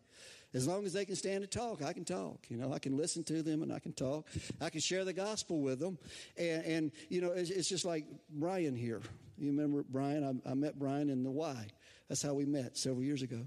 As 0.54 0.68
long 0.68 0.86
as 0.86 0.92
they 0.92 1.04
can 1.04 1.16
stand 1.16 1.42
and 1.42 1.50
talk, 1.50 1.82
I 1.82 1.92
can 1.92 2.04
talk. 2.04 2.46
You 2.48 2.56
know, 2.56 2.72
I 2.72 2.78
can 2.78 2.96
listen 2.96 3.24
to 3.24 3.42
them 3.42 3.62
and 3.62 3.72
I 3.72 3.80
can 3.80 3.92
talk. 3.92 4.28
I 4.60 4.70
can 4.70 4.80
share 4.80 5.04
the 5.04 5.12
gospel 5.12 5.60
with 5.60 5.80
them. 5.80 5.98
And, 6.38 6.64
and 6.64 6.92
you 7.08 7.20
know, 7.20 7.32
it's, 7.32 7.50
it's, 7.50 7.68
just 7.68 7.84
like 7.84 8.04
Brian 8.30 8.76
here. 8.76 9.00
You 9.36 9.48
remember 9.48 9.84
Brian? 9.88 10.42
I, 10.46 10.50
I 10.50 10.54
met 10.54 10.78
Brian 10.78 11.10
in 11.10 11.24
the 11.24 11.30
Y. 11.30 11.66
That's 12.08 12.22
how 12.22 12.34
we 12.34 12.44
met 12.44 12.78
several 12.78 13.02
years 13.02 13.22
ago. 13.22 13.40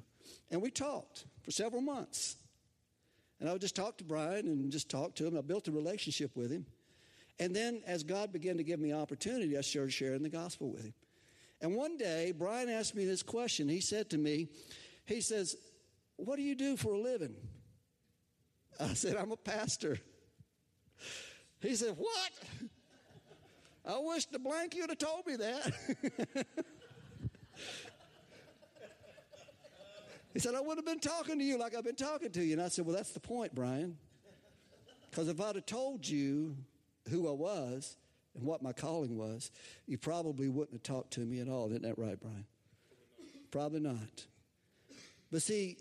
And 0.52 0.62
we 0.62 0.70
talked 0.70 1.26
for 1.44 1.52
several 1.52 1.82
months. 1.82 2.36
And 3.40 3.48
I 3.48 3.54
would 3.54 3.62
just 3.62 3.76
talk 3.76 3.98
to 4.00 4.04
Brian 4.04 4.48
and 4.48 4.70
just 4.70 4.90
talk 4.90 5.16
to 5.16 5.28
him. 5.28 5.38
I 5.38 5.42
built 5.42 5.70
a 5.70 5.72
relationship 5.72 6.36
with 6.36 6.52
him. 6.52 6.66
And 7.40 7.56
then 7.56 7.82
as 7.86 8.04
God 8.04 8.34
began 8.34 8.58
to 8.58 8.64
give 8.64 8.80
me 8.80 8.94
opportunity, 8.94 9.58
I 9.58 9.62
started 9.62 9.94
sharing 9.94 10.24
the 10.24 10.30
gospel 10.30 10.72
with 10.72 10.84
him. 10.84 10.94
And 11.62 11.76
one 11.76 11.98
day, 11.98 12.34
Brian 12.38 12.70
asked 12.70 12.96
me 12.96 13.06
this 13.06 13.24
question. 13.24 13.70
He 13.70 13.80
said 13.80 14.10
to 14.10 14.18
me, 14.18 14.50
he 15.06 15.22
says, 15.22 15.56
what 16.18 16.36
do 16.36 16.42
you 16.44 16.56
do 16.56 16.76
for 16.76 16.94
a 16.94 17.00
living? 17.00 17.36
I 18.80 18.94
said, 18.94 19.16
I'm 19.16 19.32
a 19.32 19.38
pastor. 19.38 19.98
He 21.62 21.76
said, 21.76 21.96
What? 21.98 22.32
I 23.86 24.00
wish 24.00 24.26
the 24.26 24.40
blank 24.40 24.76
you'd 24.76 24.90
have 24.90 24.98
told 24.98 25.26
me 25.26 25.38
that. 25.38 25.74
he 30.34 30.40
said, 30.40 30.54
I 30.56 30.60
wouldn't 30.60 30.80
have 30.80 30.86
been 30.86 31.00
talking 31.00 31.40
to 31.40 31.46
you 31.46 31.58
like 31.58 31.76
I've 31.76 31.86
been 31.86 31.96
talking 31.96 32.32
to 32.32 32.44
you. 32.44 32.54
And 32.54 32.62
I 32.62 32.68
said, 32.68 32.86
Well, 32.86 32.96
that's 32.96 33.12
the 33.12 33.20
point, 33.20 33.56
Brian. 33.56 33.98
Because 35.10 35.30
if 35.30 35.42
I'd 35.42 35.56
have 35.56 35.66
told 35.66 36.08
you 36.08 36.56
who 37.10 37.28
I 37.28 37.32
was 37.32 37.98
and 38.36 38.44
what 38.44 38.62
my 38.62 38.74
calling 38.74 39.18
was, 39.18 39.52
you 39.88 39.98
probably 39.98 40.50
wouldn't 40.50 40.74
have 40.74 40.84
talked 40.84 41.14
to 41.14 41.22
me 41.22 41.40
at 41.40 41.48
all. 41.48 41.70
Isn't 41.70 41.82
that 41.84 41.98
right, 41.98 42.20
Brian? 42.20 42.46
Probably 43.50 43.80
not. 43.80 44.26
But 45.32 45.42
see, 45.42 45.78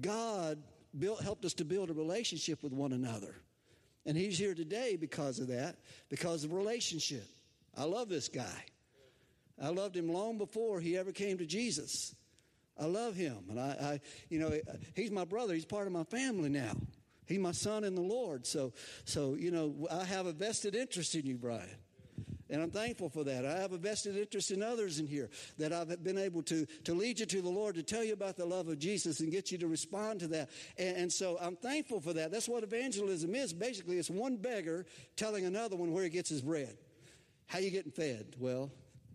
God 0.00 0.58
built, 0.96 1.22
helped 1.22 1.44
us 1.44 1.54
to 1.54 1.64
build 1.64 1.90
a 1.90 1.94
relationship 1.94 2.62
with 2.62 2.72
one 2.72 2.92
another. 2.92 3.34
And 4.06 4.16
he's 4.16 4.38
here 4.38 4.54
today 4.54 4.96
because 4.96 5.38
of 5.38 5.48
that, 5.48 5.76
because 6.08 6.44
of 6.44 6.52
relationship. 6.52 7.26
I 7.76 7.84
love 7.84 8.08
this 8.08 8.28
guy. 8.28 8.64
I 9.60 9.68
loved 9.68 9.96
him 9.96 10.08
long 10.10 10.38
before 10.38 10.80
he 10.80 10.96
ever 10.96 11.12
came 11.12 11.38
to 11.38 11.46
Jesus. 11.46 12.14
I 12.78 12.86
love 12.86 13.16
him. 13.16 13.36
And 13.50 13.60
I, 13.60 13.64
I, 13.64 14.00
you 14.30 14.38
know, 14.38 14.52
he's 14.94 15.10
my 15.10 15.24
brother. 15.24 15.54
He's 15.54 15.64
part 15.64 15.86
of 15.86 15.92
my 15.92 16.04
family 16.04 16.48
now. 16.48 16.72
He's 17.26 17.38
my 17.38 17.52
son 17.52 17.84
in 17.84 17.94
the 17.94 18.00
Lord. 18.02 18.46
So, 18.46 18.72
so, 19.04 19.34
you 19.34 19.50
know, 19.50 19.86
I 19.90 20.04
have 20.04 20.26
a 20.26 20.32
vested 20.32 20.74
interest 20.74 21.14
in 21.14 21.26
you, 21.26 21.36
Brian. 21.36 21.68
And 22.50 22.62
I'm 22.62 22.70
thankful 22.70 23.10
for 23.10 23.24
that. 23.24 23.44
I 23.44 23.58
have 23.58 23.72
a 23.72 23.78
vested 23.78 24.16
interest 24.16 24.50
in 24.50 24.62
others 24.62 24.98
in 24.98 25.06
here 25.06 25.28
that 25.58 25.72
I've 25.72 26.02
been 26.02 26.18
able 26.18 26.42
to, 26.44 26.66
to 26.84 26.94
lead 26.94 27.20
you 27.20 27.26
to 27.26 27.42
the 27.42 27.48
Lord, 27.48 27.74
to 27.74 27.82
tell 27.82 28.02
you 28.02 28.14
about 28.14 28.36
the 28.36 28.46
love 28.46 28.68
of 28.68 28.78
Jesus 28.78 29.20
and 29.20 29.30
get 29.30 29.52
you 29.52 29.58
to 29.58 29.68
respond 29.68 30.20
to 30.20 30.28
that. 30.28 30.50
And, 30.78 30.96
and 30.96 31.12
so 31.12 31.38
I'm 31.40 31.56
thankful 31.56 32.00
for 32.00 32.12
that. 32.14 32.30
That's 32.30 32.48
what 32.48 32.62
evangelism 32.62 33.34
is. 33.34 33.52
Basically, 33.52 33.98
it's 33.98 34.10
one 34.10 34.36
beggar 34.36 34.86
telling 35.16 35.44
another 35.44 35.76
one 35.76 35.92
where 35.92 36.04
he 36.04 36.10
gets 36.10 36.30
his 36.30 36.42
bread. 36.42 36.76
How 37.46 37.58
you 37.58 37.70
getting 37.70 37.92
fed? 37.92 38.36
Well, 38.38 38.70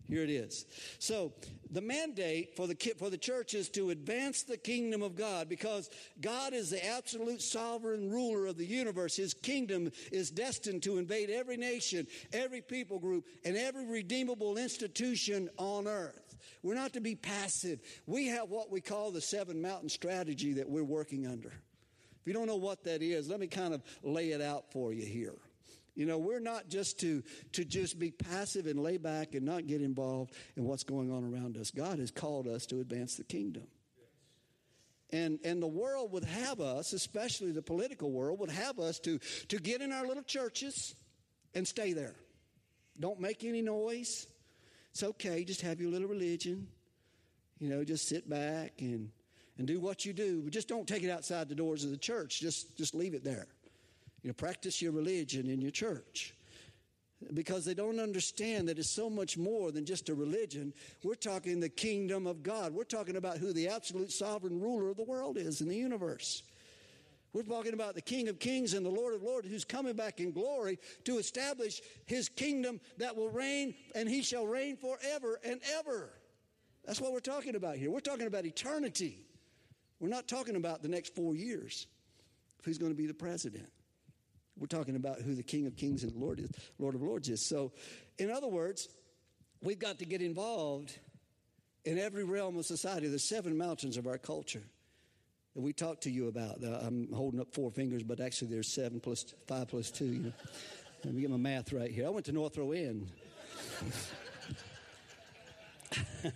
here 0.07 0.23
it 0.23 0.29
is. 0.29 0.65
So 0.99 1.33
the 1.71 1.81
mandate 1.81 2.55
for 2.55 2.67
the 2.67 2.75
for 2.97 3.09
the 3.09 3.17
church 3.17 3.53
is 3.53 3.69
to 3.69 3.89
advance 3.89 4.43
the 4.43 4.57
kingdom 4.57 5.01
of 5.01 5.15
God 5.15 5.47
because 5.49 5.89
God 6.19 6.53
is 6.53 6.69
the 6.69 6.85
absolute 6.85 7.41
sovereign 7.41 8.11
ruler 8.11 8.47
of 8.47 8.57
the 8.57 8.65
universe. 8.65 9.15
His 9.15 9.33
kingdom 9.33 9.91
is 10.11 10.29
destined 10.29 10.83
to 10.83 10.97
invade 10.97 11.29
every 11.29 11.57
nation, 11.57 12.07
every 12.33 12.61
people 12.61 12.99
group, 12.99 13.25
and 13.45 13.55
every 13.55 13.85
redeemable 13.85 14.57
institution 14.57 15.49
on 15.57 15.87
earth. 15.87 16.35
We're 16.61 16.75
not 16.75 16.93
to 16.93 17.01
be 17.01 17.15
passive. 17.15 17.79
We 18.05 18.27
have 18.27 18.49
what 18.49 18.71
we 18.71 18.81
call 18.81 19.11
the 19.11 19.21
seven 19.21 19.61
mountain 19.61 19.89
strategy 19.89 20.53
that 20.53 20.69
we're 20.69 20.83
working 20.83 21.27
under. 21.27 21.49
If 21.49 22.27
you 22.27 22.33
don't 22.33 22.47
know 22.47 22.55
what 22.55 22.83
that 22.85 23.01
is, 23.01 23.29
let 23.29 23.39
me 23.39 23.47
kind 23.47 23.73
of 23.73 23.81
lay 24.01 24.31
it 24.31 24.41
out 24.41 24.71
for 24.71 24.93
you 24.93 25.05
here. 25.05 25.35
You 25.95 26.08
know, 26.08 26.17
we're 26.17 26.39
not 26.39 26.69
just 26.69 26.99
to, 27.01 27.23
to 27.51 27.63
just 27.63 27.99
be 27.99 28.10
passive 28.10 28.65
and 28.65 28.79
lay 28.82 28.97
back 28.97 29.36
and 29.36 29.45
not 29.45 29.67
get 29.67 29.82
involved 29.82 30.34
in 30.58 30.63
what's 30.63 30.84
going 30.84 31.12
on 31.12 31.23
around 31.23 31.56
us. 31.58 31.69
God 31.69 31.99
has 31.99 32.10
called 32.10 32.47
us 32.47 32.65
to 32.67 32.79
advance 32.79 33.15
the 33.15 33.23
kingdom. 33.23 33.67
And, 35.12 35.39
and 35.43 35.62
the 35.62 35.67
world 35.67 36.12
would 36.13 36.25
have 36.25 36.60
us, 36.60 36.91
especially 36.93 37.51
the 37.51 37.62
political 37.62 38.12
world, 38.12 38.39
would 38.39 38.49
have 38.49 38.79
us 38.79 38.99
to, 39.01 39.19
to 39.49 39.60
get 39.60 39.82
in 39.82 39.91
our 39.91 40.08
little 40.08 40.23
churches 40.23 40.95
and 41.53 41.67
stay 41.67 41.93
there. 41.93 42.15
Don't 42.99 43.19
make 43.19 43.43
any 43.43 43.62
noise. 43.62 44.25
It's 44.91 45.03
okay, 45.03 45.43
just 45.43 45.62
have 45.62 45.79
your 45.79 45.91
little 45.91 46.08
religion. 46.08 46.67
You 47.60 47.69
know, 47.69 47.84
just 47.84 48.10
sit 48.10 48.27
back 48.27 48.73
and, 48.79 49.12
and 49.60 49.67
do 49.67 49.79
what 49.79 50.03
you 50.03 50.13
do. 50.13 50.41
But 50.41 50.51
just 50.51 50.67
don't 50.67 50.88
take 50.88 51.03
it 51.03 51.12
outside 51.12 51.47
the 51.47 51.56
doors 51.56 51.84
of 51.84 51.91
the 51.91 51.97
church. 51.97 52.41
Just, 52.41 52.75
just 52.75 52.95
leave 52.95 53.13
it 53.13 53.23
there. 53.23 53.47
You 54.23 54.29
know, 54.29 54.33
practice 54.33 54.81
your 54.81 54.93
religion 54.93 55.49
in 55.49 55.62
your 55.62 55.71
church. 55.71 56.33
Because 57.33 57.63
they 57.63 57.73
don't 57.73 57.99
understand 57.99 58.67
that 58.67 58.79
it's 58.79 58.89
so 58.89 59.09
much 59.09 59.38
more 59.38 59.71
than 59.71 59.86
just 59.86 60.09
a 60.09 60.13
religion. 60.13 60.73
We're 61.03 61.15
talking 61.15 61.59
the 61.59 61.69
kingdom 61.69 62.27
of 62.27 62.43
God. 62.43 62.73
We're 62.73 62.83
talking 62.83 63.15
about 63.15 63.38
who 63.38 63.53
the 63.53 63.69
absolute 63.69 64.12
sovereign 64.12 64.59
ruler 64.59 64.89
of 64.89 64.97
the 64.97 65.03
world 65.03 65.38
is 65.38 65.62
in 65.62 65.69
the 65.69 65.75
universe. 65.75 66.43
We're 67.31 67.43
talking 67.43 67.73
about 67.73 67.95
the 67.95 68.01
King 68.01 68.27
of 68.27 68.39
Kings 68.39 68.73
and 68.73 68.86
the 68.86 68.91
Lord 68.91 69.15
of 69.15 69.23
Lords 69.23 69.47
who's 69.47 69.65
coming 69.65 69.95
back 69.95 70.19
in 70.19 70.31
glory 70.31 70.77
to 71.05 71.17
establish 71.17 71.81
his 72.05 72.29
kingdom 72.29 72.79
that 72.97 73.15
will 73.15 73.29
reign 73.29 73.73
and 73.95 74.07
he 74.07 74.21
shall 74.21 74.45
reign 74.45 74.77
forever 74.77 75.39
and 75.43 75.59
ever. 75.79 76.12
That's 76.86 77.01
what 77.01 77.12
we're 77.12 77.19
talking 77.21 77.55
about 77.55 77.77
here. 77.77 77.89
We're 77.89 78.01
talking 78.01 78.27
about 78.27 78.45
eternity. 78.45 79.25
We're 79.99 80.09
not 80.09 80.27
talking 80.27 80.57
about 80.57 80.83
the 80.83 80.89
next 80.89 81.15
four 81.15 81.33
years, 81.33 81.88
who's 82.63 82.77
going 82.77 82.91
to 82.91 82.97
be 82.97 83.07
the 83.07 83.13
president. 83.13 83.69
We're 84.57 84.67
talking 84.67 84.95
about 84.95 85.21
who 85.21 85.35
the 85.35 85.43
King 85.43 85.65
of 85.65 85.75
Kings 85.75 86.03
and 86.03 86.15
Lord 86.15 86.39
is, 86.39 86.49
Lord 86.77 86.95
of 86.95 87.01
Lords 87.01 87.29
is. 87.29 87.45
So, 87.45 87.71
in 88.17 88.29
other 88.29 88.47
words, 88.47 88.87
we've 89.61 89.79
got 89.79 89.99
to 89.99 90.05
get 90.05 90.21
involved 90.21 90.97
in 91.85 91.97
every 91.97 92.23
realm 92.23 92.57
of 92.57 92.65
society, 92.65 93.07
the 93.07 93.19
seven 93.19 93.57
mountains 93.57 93.97
of 93.97 94.07
our 94.07 94.17
culture 94.17 94.63
that 95.55 95.61
we 95.61 95.73
talked 95.73 96.03
to 96.03 96.11
you 96.11 96.27
about. 96.27 96.63
I'm 96.63 97.11
holding 97.11 97.39
up 97.39 97.53
four 97.53 97.71
fingers, 97.71 98.03
but 98.03 98.19
actually 98.19 98.49
there's 98.49 98.71
seven 98.71 98.99
plus 98.99 99.33
five 99.47 99.67
plus 99.69 99.91
two. 99.91 100.05
You 100.05 100.19
know. 100.19 100.33
Let 101.03 101.13
me 101.13 101.21
get 101.21 101.29
my 101.31 101.37
math 101.37 101.73
right 101.73 101.91
here. 101.91 102.05
I 102.05 102.09
went 102.09 102.25
to 102.27 102.31
North 102.31 102.57
Rowan. 102.57 103.11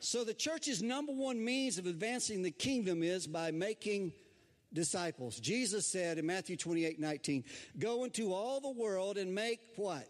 so 0.00 0.24
the 0.24 0.34
church's 0.34 0.82
number 0.82 1.12
one 1.12 1.44
means 1.44 1.78
of 1.78 1.86
advancing 1.86 2.42
the 2.42 2.50
kingdom 2.50 3.04
is 3.04 3.26
by 3.28 3.52
making 3.52 4.12
disciples. 4.74 5.38
Jesus 5.38 5.86
said 5.86 6.18
in 6.18 6.26
Matthew 6.26 6.56
28 6.56 6.98
19, 7.00 7.44
Go 7.78 8.04
into 8.04 8.34
all 8.34 8.60
the 8.60 8.70
world 8.70 9.16
and 9.16 9.34
make 9.34 9.60
what? 9.76 10.06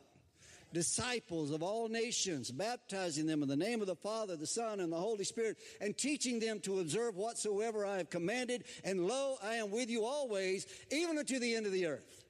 Disciples 0.73 1.53
of 1.53 1.63
all 1.63 1.89
nations, 1.89 2.51
baptizing 2.51 3.27
them 3.27 3.45
in 3.45 3.49
the 3.49 3.57
name 3.57 3.81
of 3.81 3.87
the 3.87 3.95
Father, 3.95 4.35
the 4.35 4.47
Son, 4.47 4.81
and 4.81 4.93
the 4.93 4.97
Holy 4.97 5.23
Spirit, 5.23 5.57
and 5.81 5.97
teaching 5.97 6.41
them 6.41 6.59
to 6.61 6.81
observe 6.81 7.15
whatsoever 7.15 7.87
I 7.87 7.99
have 7.99 8.11
commanded. 8.11 8.65
And 8.83 9.07
lo, 9.07 9.37
I 9.41 9.55
am 9.55 9.71
with 9.71 9.89
you 9.89 10.05
always, 10.05 10.67
even 10.91 11.17
unto 11.17 11.39
the 11.39 11.55
end 11.55 11.67
of 11.67 11.73
the 11.73 11.87
earth. 11.87 12.24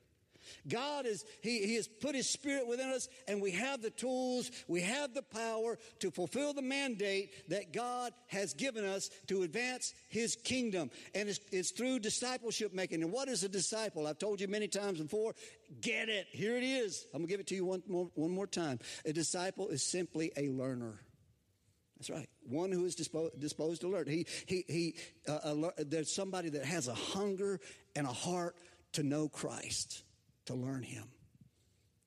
God 0.68 1.06
is, 1.06 1.24
he, 1.42 1.66
he 1.66 1.74
has 1.76 1.88
put 1.88 2.14
His 2.14 2.28
Spirit 2.28 2.66
within 2.66 2.90
us, 2.90 3.08
and 3.28 3.40
we 3.40 3.52
have 3.52 3.82
the 3.82 3.90
tools, 3.90 4.50
we 4.68 4.80
have 4.82 5.14
the 5.14 5.22
power 5.22 5.78
to 6.00 6.10
fulfill 6.10 6.52
the 6.52 6.62
mandate 6.62 7.48
that 7.48 7.72
God 7.72 8.12
has 8.28 8.54
given 8.54 8.84
us 8.84 9.10
to 9.28 9.42
advance 9.42 9.94
His 10.08 10.36
kingdom. 10.36 10.90
And 11.14 11.28
it's, 11.28 11.40
it's 11.52 11.70
through 11.70 12.00
discipleship 12.00 12.74
making. 12.74 13.02
And 13.02 13.12
what 13.12 13.28
is 13.28 13.44
a 13.44 13.48
disciple? 13.48 14.06
I've 14.06 14.18
told 14.18 14.40
you 14.40 14.48
many 14.48 14.68
times 14.68 15.00
before. 15.00 15.34
Get 15.80 16.08
it. 16.08 16.26
Here 16.30 16.56
it 16.56 16.64
is. 16.64 17.06
I'm 17.12 17.20
going 17.20 17.28
to 17.28 17.32
give 17.32 17.40
it 17.40 17.46
to 17.48 17.54
you 17.54 17.64
one 17.64 17.82
more, 17.88 18.10
one 18.14 18.30
more 18.30 18.46
time. 18.46 18.78
A 19.04 19.12
disciple 19.12 19.68
is 19.68 19.82
simply 19.82 20.32
a 20.36 20.48
learner. 20.48 21.00
That's 21.98 22.10
right. 22.10 22.28
One 22.48 22.70
who 22.70 22.84
is 22.84 22.94
disposed, 22.94 23.40
disposed 23.40 23.80
to 23.82 23.88
learn. 23.88 24.06
He, 24.06 24.26
he, 24.46 24.64
he, 24.68 24.96
uh, 25.28 25.70
there's 25.78 26.14
somebody 26.14 26.50
that 26.50 26.64
has 26.64 26.88
a 26.88 26.94
hunger 26.94 27.60
and 27.96 28.06
a 28.06 28.12
heart 28.12 28.56
to 28.92 29.02
know 29.02 29.28
Christ 29.28 30.02
to 30.46 30.54
learn 30.54 30.83
Him, 30.83 31.04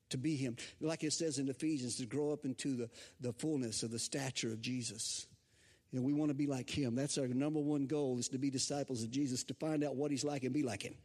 to 0.10 0.18
be 0.18 0.36
Him. 0.36 0.58
Like 0.80 1.04
it 1.04 1.14
says 1.14 1.40
in 1.40 1.50
Ephesians, 1.50 1.98
to 1.98 2.06
grow 2.06 2.32
up 2.32 2.46
into 2.46 2.76
the, 2.76 2.90
the 3.20 3.34
fullness 3.34 3.84
of 3.84 3.92
the 3.92 4.00
stature 4.00 4.52
of 4.52 4.62
Jesus. 4.62 5.28
You 5.92 6.00
know, 6.00 6.06
we 6.06 6.14
want 6.14 6.30
to 6.30 6.36
be 6.36 6.48
like 6.48 6.70
Him. 6.70 6.96
That's 6.96 7.18
our 7.18 7.28
number 7.28 7.60
one 7.60 7.86
goal 7.86 8.20
is 8.20 8.28
to 8.30 8.38
be 8.38 8.50
disciples 8.50 9.04
of 9.04 9.12
Jesus, 9.12 9.44
to 9.46 9.54
find 9.54 9.84
out 9.84 9.96
what 9.96 10.12
He's 10.12 10.24
like 10.24 10.44
and 10.44 10.54
be 10.54 10.64
like 10.64 10.84
Him. 10.84 10.96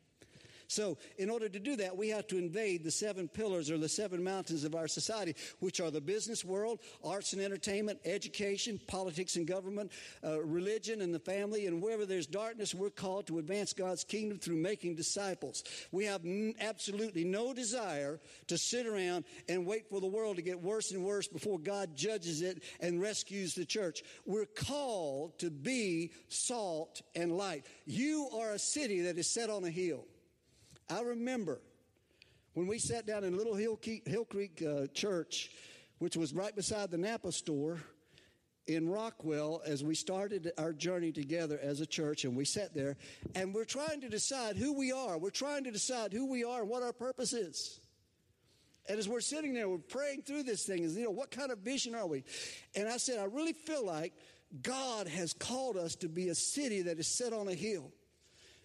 So, 0.72 0.96
in 1.18 1.28
order 1.28 1.50
to 1.50 1.60
do 1.60 1.76
that, 1.76 1.98
we 1.98 2.08
have 2.08 2.26
to 2.28 2.38
invade 2.38 2.82
the 2.82 2.90
seven 2.90 3.28
pillars 3.28 3.70
or 3.70 3.76
the 3.76 3.90
seven 3.90 4.24
mountains 4.24 4.64
of 4.64 4.74
our 4.74 4.88
society, 4.88 5.36
which 5.60 5.80
are 5.80 5.90
the 5.90 6.00
business 6.00 6.46
world, 6.46 6.78
arts 7.04 7.34
and 7.34 7.42
entertainment, 7.42 8.00
education, 8.06 8.80
politics 8.86 9.36
and 9.36 9.46
government, 9.46 9.92
uh, 10.24 10.42
religion 10.42 11.02
and 11.02 11.14
the 11.14 11.18
family. 11.18 11.66
And 11.66 11.82
wherever 11.82 12.06
there's 12.06 12.26
darkness, 12.26 12.74
we're 12.74 12.88
called 12.88 13.26
to 13.26 13.38
advance 13.38 13.74
God's 13.74 14.02
kingdom 14.02 14.38
through 14.38 14.56
making 14.56 14.94
disciples. 14.94 15.62
We 15.90 16.06
have 16.06 16.24
n- 16.24 16.54
absolutely 16.58 17.24
no 17.24 17.52
desire 17.52 18.18
to 18.46 18.56
sit 18.56 18.86
around 18.86 19.26
and 19.50 19.66
wait 19.66 19.90
for 19.90 20.00
the 20.00 20.06
world 20.06 20.36
to 20.36 20.42
get 20.42 20.62
worse 20.62 20.90
and 20.92 21.04
worse 21.04 21.28
before 21.28 21.58
God 21.58 21.94
judges 21.94 22.40
it 22.40 22.62
and 22.80 22.98
rescues 22.98 23.54
the 23.54 23.66
church. 23.66 24.02
We're 24.24 24.46
called 24.46 25.38
to 25.40 25.50
be 25.50 26.12
salt 26.28 27.02
and 27.14 27.36
light. 27.36 27.66
You 27.84 28.30
are 28.34 28.52
a 28.52 28.58
city 28.58 29.02
that 29.02 29.18
is 29.18 29.26
set 29.26 29.50
on 29.50 29.64
a 29.64 29.70
hill. 29.70 30.06
I 30.88 31.00
remember 31.00 31.60
when 32.54 32.66
we 32.66 32.78
sat 32.78 33.06
down 33.06 33.24
in 33.24 33.36
Little 33.36 33.54
Hill, 33.54 33.78
Hill 34.06 34.24
Creek 34.24 34.62
uh, 34.62 34.86
Church, 34.88 35.50
which 35.98 36.16
was 36.16 36.34
right 36.34 36.54
beside 36.54 36.90
the 36.90 36.98
Napa 36.98 37.32
store 37.32 37.80
in 38.66 38.88
Rockwell, 38.88 39.60
as 39.66 39.82
we 39.82 39.94
started 39.94 40.52
our 40.56 40.72
journey 40.72 41.10
together 41.10 41.58
as 41.60 41.80
a 41.80 41.86
church, 41.86 42.24
and 42.24 42.36
we 42.36 42.44
sat 42.44 42.74
there, 42.74 42.96
and 43.34 43.52
we're 43.54 43.64
trying 43.64 44.00
to 44.02 44.08
decide 44.08 44.56
who 44.56 44.72
we 44.72 44.92
are. 44.92 45.18
We're 45.18 45.30
trying 45.30 45.64
to 45.64 45.72
decide 45.72 46.12
who 46.12 46.30
we 46.30 46.44
are 46.44 46.60
and 46.60 46.70
what 46.70 46.82
our 46.82 46.92
purpose 46.92 47.32
is. 47.32 47.80
And 48.88 48.98
as 48.98 49.08
we're 49.08 49.20
sitting 49.20 49.54
there, 49.54 49.68
we're 49.68 49.78
praying 49.78 50.22
through 50.22 50.44
this 50.44 50.64
thing, 50.64 50.82
is 50.82 50.96
you 50.96 51.04
know, 51.04 51.10
what 51.10 51.30
kind 51.30 51.50
of 51.50 51.58
vision 51.58 51.94
are 51.94 52.06
we? 52.06 52.24
And 52.76 52.88
I 52.88 52.98
said, 52.98 53.18
I 53.18 53.24
really 53.24 53.52
feel 53.52 53.84
like 53.84 54.12
God 54.60 55.08
has 55.08 55.32
called 55.32 55.76
us 55.76 55.94
to 55.96 56.08
be 56.08 56.28
a 56.28 56.34
city 56.34 56.82
that 56.82 56.98
is 56.98 57.08
set 57.08 57.32
on 57.32 57.48
a 57.48 57.54
hill 57.54 57.90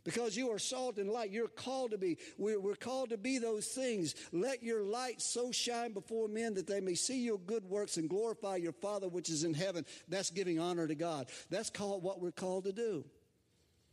because 0.08 0.38
you 0.38 0.52
are 0.52 0.58
salt 0.58 1.00
and 1.00 1.10
light. 1.10 1.32
You're 1.32 1.50
called 1.50 1.92
to 1.92 1.98
be. 1.98 2.18
We're, 2.38 2.62
we're, 2.62 2.76
called 2.76 3.10
to 3.10 3.18
be 3.18 3.40
those 3.40 3.68
things. 3.68 4.16
Let 4.32 4.64
your 4.64 4.86
light 4.86 5.22
so 5.22 5.52
shine 5.52 5.92
before 5.92 6.30
men 6.30 6.54
that 6.54 6.66
they 6.66 6.80
may 6.80 6.96
see 6.96 7.26
your 7.26 7.38
good 7.38 7.66
works 7.66 7.98
and 7.98 8.10
glorify 8.10 8.56
your 8.56 8.72
Father 8.72 9.10
which 9.10 9.30
is 9.30 9.44
in 9.44 9.54
heaven. 9.54 9.86
That's 10.08 10.32
giving 10.32 10.62
honor 10.62 10.88
to 10.88 10.96
God. 10.96 11.28
That's 11.50 11.70
called 11.70 12.04
what 12.04 12.22
we're 12.22 12.32
called 12.32 12.64
to 12.64 12.72
do. 12.72 13.04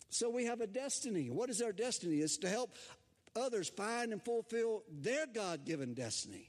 So 0.09 0.31
we 0.31 0.45
have 0.45 0.61
a 0.61 0.69
destiny. 0.69 1.31
What 1.31 1.51
is 1.51 1.61
our 1.61 1.73
destiny? 1.73 2.19
It's 2.19 2.37
to 2.39 2.49
help 2.49 2.77
others 3.35 3.69
find 3.69 4.13
and 4.13 4.23
fulfill 4.23 4.85
their 4.89 5.27
God 5.27 5.65
given 5.65 5.95
destiny. 5.95 6.49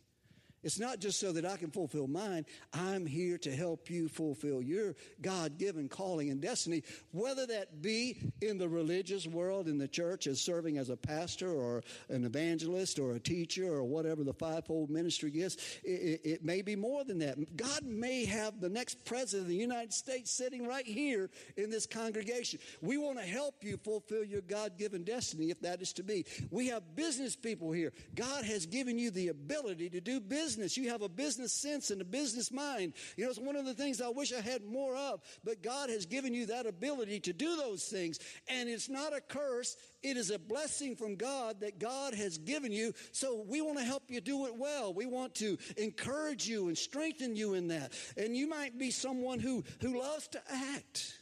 It's 0.65 0.80
not 0.80 0.99
just 0.99 1.19
so 1.19 1.32
that 1.34 1.45
I 1.45 1.58
can 1.58 1.69
fulfill 1.69 2.08
mine. 2.08 2.43
I'm 2.73 3.06
here 3.06 3.38
to 3.38 3.56
help 3.56 3.88
you 3.91 4.10
fulfill 4.10 4.63
your 4.63 4.95
God 5.21 5.60
given 5.60 5.88
calling 5.88 6.32
and 6.32 6.41
destiny, 6.41 6.82
whether 7.12 7.45
that 7.45 7.84
be 7.84 8.17
in 8.41 8.58
the 8.58 8.67
religious 8.67 9.28
world, 9.28 9.67
in 9.67 9.78
the 9.78 9.88
church, 9.88 10.25
as 10.25 10.41
serving 10.41 10.80
as 10.80 10.89
a 10.89 10.97
pastor 10.97 11.51
or 11.51 11.84
an 12.10 12.25
evangelist 12.25 12.97
or 12.97 13.12
a 13.12 13.19
teacher 13.19 13.71
or 13.71 13.84
whatever 13.84 14.23
the 14.23 14.34
fivefold 14.34 14.89
ministry 14.89 15.30
is. 15.34 15.56
It, 15.84 16.21
it, 16.23 16.43
may 16.43 16.63
be 16.63 16.75
more 16.75 17.04
than 17.04 17.19
that. 17.19 17.56
God 17.56 17.84
may 17.84 18.25
have 18.25 18.60
the 18.60 18.69
next 18.69 19.06
president 19.06 19.43
of 19.43 19.49
the 19.49 19.56
United 19.56 19.93
States 19.93 20.32
sitting 20.32 20.65
right 20.67 20.86
here 20.86 21.30
in 21.58 21.69
this 21.69 21.86
congregation. 21.86 22.60
We 22.82 22.97
want 22.97 23.19
to 23.19 23.23
help 23.23 23.63
you 23.63 23.78
fulfill 23.78 24.23
your 24.23 24.41
God 24.41 24.80
given 24.80 25.04
destiny 25.04 25.51
if 25.51 25.62
that 25.62 25.84
is 25.84 25.93
to 25.93 26.04
be. 26.04 26.25
We 26.49 26.69
have 26.69 26.95
business 26.95 27.36
people 27.36 27.71
here. 27.71 27.93
God 28.15 28.45
has 28.45 28.65
given 28.65 28.97
you 28.97 29.12
the 29.12 29.28
ability 29.28 29.91
to 29.91 30.01
do 30.01 30.19
business 30.19 30.54
business. 30.55 30.77
You 30.77 30.89
have 30.89 31.01
a 31.01 31.09
business 31.09 31.51
sense 31.51 31.91
and 31.91 31.99
a 31.99 32.05
business 32.05 32.51
mind. 32.51 32.93
You 33.17 33.25
know, 33.25 33.29
it's 33.29 33.39
one 33.39 33.57
of 33.57 33.65
the 33.65 33.73
things 33.73 34.01
I 34.01 34.07
wish 34.07 34.31
I 34.31 34.39
had 34.39 34.63
more 34.63 34.95
of, 34.95 35.21
but 35.43 35.61
God 35.61 35.89
has 35.89 36.05
given 36.05 36.33
you 36.33 36.45
that 36.45 36.65
ability 36.65 37.19
to 37.21 37.33
do 37.33 37.57
those 37.57 37.83
things. 37.83 38.19
And 38.47 38.69
it's 38.69 38.87
not 38.87 39.15
a 39.15 39.19
curse, 39.19 39.75
it 40.01 40.15
is 40.15 40.31
a 40.31 40.39
blessing 40.39 40.95
from 40.95 41.15
God 41.15 41.59
that 41.59 41.77
God 41.77 42.13
has 42.13 42.37
given 42.37 42.71
you. 42.71 42.93
So 43.11 43.43
we 43.47 43.61
want 43.61 43.79
to 43.79 43.83
help 43.83 44.03
you 44.07 44.21
do 44.21 44.45
it 44.45 44.55
well. 44.55 44.93
We 44.93 45.05
want 45.05 45.35
to 45.35 45.57
encourage 45.75 46.47
you 46.47 46.67
and 46.67 46.77
strengthen 46.77 47.35
you 47.35 47.53
in 47.53 47.67
that. 47.67 47.91
And 48.15 48.35
you 48.35 48.47
might 48.47 48.77
be 48.77 48.91
someone 48.91 49.39
who, 49.39 49.63
who 49.81 49.99
loves 49.99 50.29
to 50.29 50.41
act. 50.49 51.15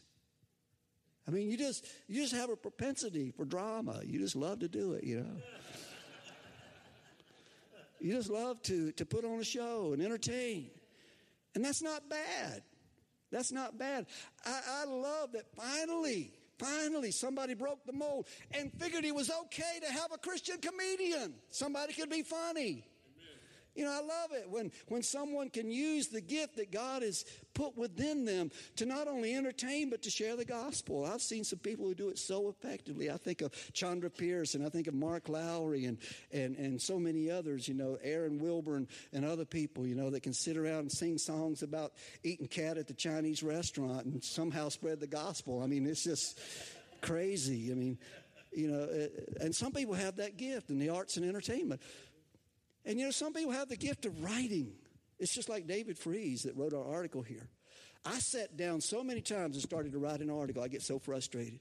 I 1.28 1.32
mean, 1.32 1.50
you 1.50 1.58
just 1.58 1.88
you 2.08 2.22
just 2.22 2.36
have 2.36 2.50
a 2.50 2.56
propensity 2.58 3.32
for 3.32 3.46
drama. 3.46 4.02
You 4.04 4.20
just 4.20 4.36
love 4.36 4.60
to 4.60 4.68
do 4.68 4.92
it, 4.94 5.06
you 5.06 5.22
know. 5.22 5.38
You 8.04 8.12
just 8.12 8.30
love 8.30 8.62
to, 8.64 8.92
to 8.92 9.06
put 9.06 9.24
on 9.24 9.40
a 9.40 9.46
show 9.46 9.94
and 9.94 10.02
entertain. 10.02 10.70
And 11.56 11.64
that's 11.64 11.82
not 11.82 12.10
bad. 12.10 12.62
That's 13.32 13.50
not 13.50 13.80
bad. 13.80 14.08
I, 14.46 14.60
I 14.82 14.86
love 14.86 15.32
that 15.32 15.46
finally, 15.56 16.34
finally 16.60 17.12
somebody 17.12 17.54
broke 17.54 17.86
the 17.86 17.94
mold 17.94 18.28
and 18.52 18.74
figured 18.74 19.06
it 19.06 19.16
was 19.16 19.32
okay 19.32 19.80
to 19.82 19.90
have 19.90 20.12
a 20.12 20.18
Christian 20.18 20.58
comedian. 20.58 21.34
Somebody 21.50 21.94
could 21.94 22.10
be 22.10 22.24
funny. 22.24 22.84
You 23.76 23.86
know, 23.86 23.92
I 23.92 24.02
love 24.02 24.32
it 24.34 24.50
when, 24.50 24.72
when 24.88 25.02
someone 25.02 25.50
can 25.50 25.72
use 25.72 26.08
the 26.08 26.22
gift 26.22 26.58
that 26.58 26.72
God 26.72 27.02
has 27.02 27.26
put 27.54 27.76
within 27.76 28.26
them 28.26 28.52
to 28.76 28.86
not 28.86 29.08
only 29.08 29.34
entertain, 29.34 29.90
but 29.90 30.04
to 30.04 30.12
share 30.12 30.36
the 30.36 30.46
gospel. 30.46 31.06
I've 31.06 31.22
seen 31.22 31.44
some 31.44 31.60
people 31.60 31.88
who 31.88 31.96
do 31.96 32.10
it 32.10 32.20
so 32.20 32.50
effectively. 32.50 33.10
I 33.10 33.18
think 33.18 33.42
of 33.42 33.52
Chonda 33.74 34.16
Pierce 34.16 34.54
and 34.54 34.66
I 34.66 34.70
think 34.70 34.88
of 34.88 34.94
Mark 34.94 35.28
Lowry 35.28 35.86
and, 35.86 35.98
and, 36.32 36.56
and 36.58 36.82
so 36.82 37.00
many 37.00 37.32
others, 37.32 37.68
you 37.68 37.74
know, 37.74 37.98
Aaron 38.04 38.38
Wilburn 38.38 38.88
and 39.12 39.26
other 39.26 39.46
people, 39.46 39.88
you 39.88 39.96
know, 39.96 40.10
that 40.12 40.22
can 40.22 40.34
sit 40.34 40.56
around 40.56 40.80
and 40.80 40.92
sing 40.92 41.18
songs 41.18 41.64
about 41.64 41.94
eating 42.24 42.48
cat 42.48 42.78
at 42.78 42.88
the 42.88 42.94
Chinese 42.94 43.42
restaurant 43.42 44.06
and 44.06 44.24
somehow 44.24 44.70
spread 44.70 45.00
the 45.00 45.08
gospel. 45.08 45.64
I 45.64 45.68
mean, 45.68 45.88
it's 45.88 46.04
just 46.04 46.40
crazy. 47.02 47.72
I 47.72 47.76
mean, 47.76 47.98
you 48.52 48.68
know, 48.68 48.84
uh, 48.84 49.44
and 49.44 49.56
some 49.56 49.72
people 49.72 49.96
have 49.96 50.18
that 50.18 50.38
gift 50.38 50.70
in 50.70 50.78
the 50.78 50.90
arts 50.90 51.18
and 51.18 51.26
entertainment. 51.26 51.82
And 52.86 53.00
you 53.00 53.06
know, 53.06 53.12
some 53.12 53.34
people 53.34 53.52
have 53.52 53.70
the 53.70 53.78
gift 53.78 54.06
of 54.06 54.24
writing. 54.24 54.74
It's 55.20 55.34
just 55.34 55.50
like 55.50 55.68
David 55.68 55.98
Fries 55.98 56.44
that 56.44 56.56
wrote 56.58 56.74
our 56.74 56.86
article 56.86 57.22
here. 57.22 57.48
I 58.06 58.20
sat 58.20 58.58
down 58.58 58.82
so 58.82 59.04
many 59.04 59.22
times 59.22 59.56
and 59.56 59.64
started 59.64 59.94
to 59.94 60.00
write 60.00 60.20
an 60.20 60.30
article. 60.30 60.62
I 60.62 60.68
get 60.68 60.82
so 60.82 61.00
frustrated. 61.00 61.60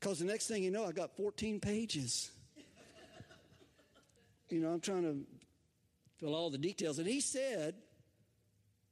Because 0.00 0.18
the 0.18 0.24
next 0.24 0.46
thing 0.46 0.62
you 0.62 0.70
know, 0.70 0.86
I 0.86 0.92
got 0.92 1.14
14 1.16 1.60
pages. 1.60 2.30
you 4.48 4.60
know, 4.60 4.70
I'm 4.70 4.80
trying 4.80 5.02
to 5.02 5.26
fill 6.18 6.34
all 6.34 6.48
the 6.48 6.58
details. 6.58 6.98
And 6.98 7.06
he 7.06 7.20
said 7.20 7.74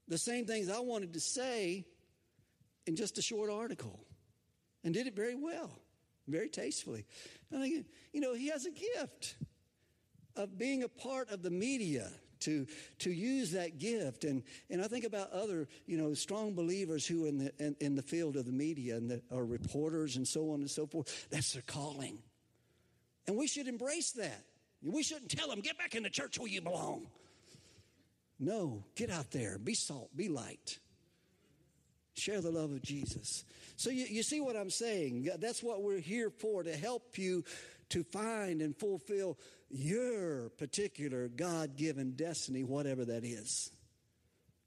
the 0.08 0.18
same 0.18 0.44
things 0.44 0.68
I 0.68 0.80
wanted 0.80 1.14
to 1.14 1.20
say 1.20 1.86
in 2.86 2.96
just 2.96 3.16
a 3.16 3.22
short 3.22 3.50
article 3.50 4.00
and 4.84 4.92
did 4.92 5.06
it 5.06 5.14
very 5.14 5.34
well, 5.34 5.70
very 6.28 6.48
tastefully. 6.48 7.06
And 7.50 7.62
I 7.62 7.68
think, 7.68 7.86
you 8.12 8.20
know, 8.20 8.34
he 8.34 8.48
has 8.48 8.66
a 8.66 8.70
gift 8.70 9.36
of 10.36 10.58
being 10.58 10.82
a 10.82 10.88
part 10.88 11.30
of 11.30 11.42
the 11.42 11.50
media 11.50 12.10
to 12.40 12.66
to 13.00 13.10
use 13.10 13.52
that 13.52 13.78
gift. 13.78 14.24
And 14.24 14.42
and 14.68 14.82
I 14.82 14.88
think 14.88 15.04
about 15.04 15.30
other 15.32 15.68
you 15.86 15.96
know 15.96 16.14
strong 16.14 16.54
believers 16.54 17.06
who 17.06 17.26
in 17.26 17.38
the 17.38 17.52
in, 17.58 17.76
in 17.80 17.94
the 17.94 18.02
field 18.02 18.36
of 18.36 18.46
the 18.46 18.52
media 18.52 18.96
and 18.96 19.10
the, 19.10 19.22
are 19.32 19.44
reporters 19.44 20.16
and 20.16 20.26
so 20.26 20.50
on 20.52 20.60
and 20.60 20.70
so 20.70 20.86
forth. 20.86 21.28
That's 21.30 21.52
their 21.52 21.62
calling. 21.62 22.18
And 23.26 23.36
we 23.36 23.46
should 23.46 23.68
embrace 23.68 24.12
that. 24.12 24.44
We 24.82 25.02
shouldn't 25.02 25.30
tell 25.30 25.48
them 25.48 25.60
get 25.60 25.78
back 25.78 25.94
in 25.94 26.02
the 26.02 26.10
church 26.10 26.38
where 26.38 26.48
you 26.48 26.62
belong. 26.62 27.06
No 28.38 28.84
get 28.96 29.10
out 29.10 29.30
there. 29.30 29.58
Be 29.58 29.74
salt 29.74 30.14
be 30.16 30.28
light. 30.28 30.78
Share 32.14 32.40
the 32.40 32.50
love 32.50 32.70
of 32.70 32.82
Jesus. 32.82 33.44
So 33.76 33.88
you, 33.88 34.04
you 34.04 34.22
see 34.22 34.40
what 34.40 34.56
I'm 34.56 34.68
saying? 34.68 35.30
That's 35.38 35.62
what 35.62 35.82
we're 35.82 36.00
here 36.00 36.28
for 36.28 36.62
to 36.62 36.76
help 36.76 37.16
you 37.16 37.44
to 37.90 38.04
find 38.04 38.60
and 38.60 38.76
fulfill 38.76 39.38
your 39.70 40.50
particular 40.50 41.28
God 41.28 41.76
given 41.76 42.12
destiny, 42.12 42.64
whatever 42.64 43.04
that 43.04 43.24
is. 43.24 43.70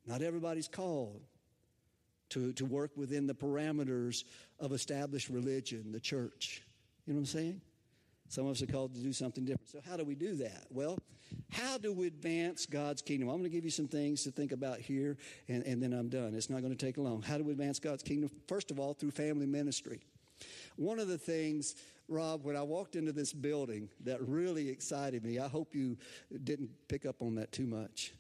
Not 0.06 0.22
everybody's 0.22 0.68
called 0.68 1.22
to, 2.30 2.54
to 2.54 2.66
work 2.66 2.92
within 2.96 3.28
the 3.28 3.34
parameters 3.34 4.24
of 4.60 4.72
established 4.72 5.30
religion, 5.30 5.92
the 5.92 6.00
church. 6.00 6.64
You 7.06 7.14
know 7.14 7.18
what 7.18 7.22
I'm 7.22 7.26
saying? 7.28 7.62
Some 8.30 8.46
of 8.46 8.52
us 8.52 8.62
are 8.64 8.68
called 8.68 8.96
to 8.96 9.02
do 9.02 9.14
something 9.14 9.46
different. 9.46 9.70
So, 9.70 9.80
how 9.88 9.98
do 9.98 10.04
we 10.04 10.16
do 10.16 10.36
that? 10.38 10.66
Well, 10.72 10.98
how 11.52 11.78
do 11.78 11.94
we 11.94 12.08
advance 12.08 12.66
God's 12.66 13.02
kingdom? 13.02 13.30
I'm 13.30 13.36
going 13.36 13.44
to 13.44 13.56
give 13.56 13.66
you 13.66 13.70
some 13.70 13.88
things 13.88 14.24
to 14.24 14.32
think 14.32 14.52
about 14.52 14.80
here, 14.80 15.18
and, 15.48 15.64
and 15.64 15.84
then 15.84 15.94
I'm 15.94 16.10
done. 16.10 16.34
It's 16.34 16.50
not 16.50 16.62
going 16.62 16.76
to 16.76 16.86
take 16.86 16.98
long. 16.98 17.22
How 17.22 17.38
do 17.38 17.44
we 17.44 17.52
advance 17.52 17.80
God's 17.80 18.02
kingdom? 18.02 18.32
First 18.48 18.72
of 18.72 18.80
all, 18.80 18.94
through 18.94 19.12
family 19.12 19.46
ministry. 19.46 20.02
One 20.78 21.00
of 21.00 21.08
the 21.08 21.18
things 21.18 21.76
Rob, 22.14 22.46
when 22.46 22.56
I 22.56 22.62
walked 22.62 22.96
into 22.96 23.12
this 23.12 23.34
building, 23.34 23.90
that 24.06 24.22
really 24.22 24.70
excited 24.70 25.26
me. 25.26 25.40
I 25.40 25.48
hope 25.48 25.74
you 25.76 25.98
didn't 26.44 26.70
pick 26.88 27.06
up 27.06 27.22
on 27.22 27.36
that 27.36 27.52
too 27.52 27.66
much. 27.66 28.14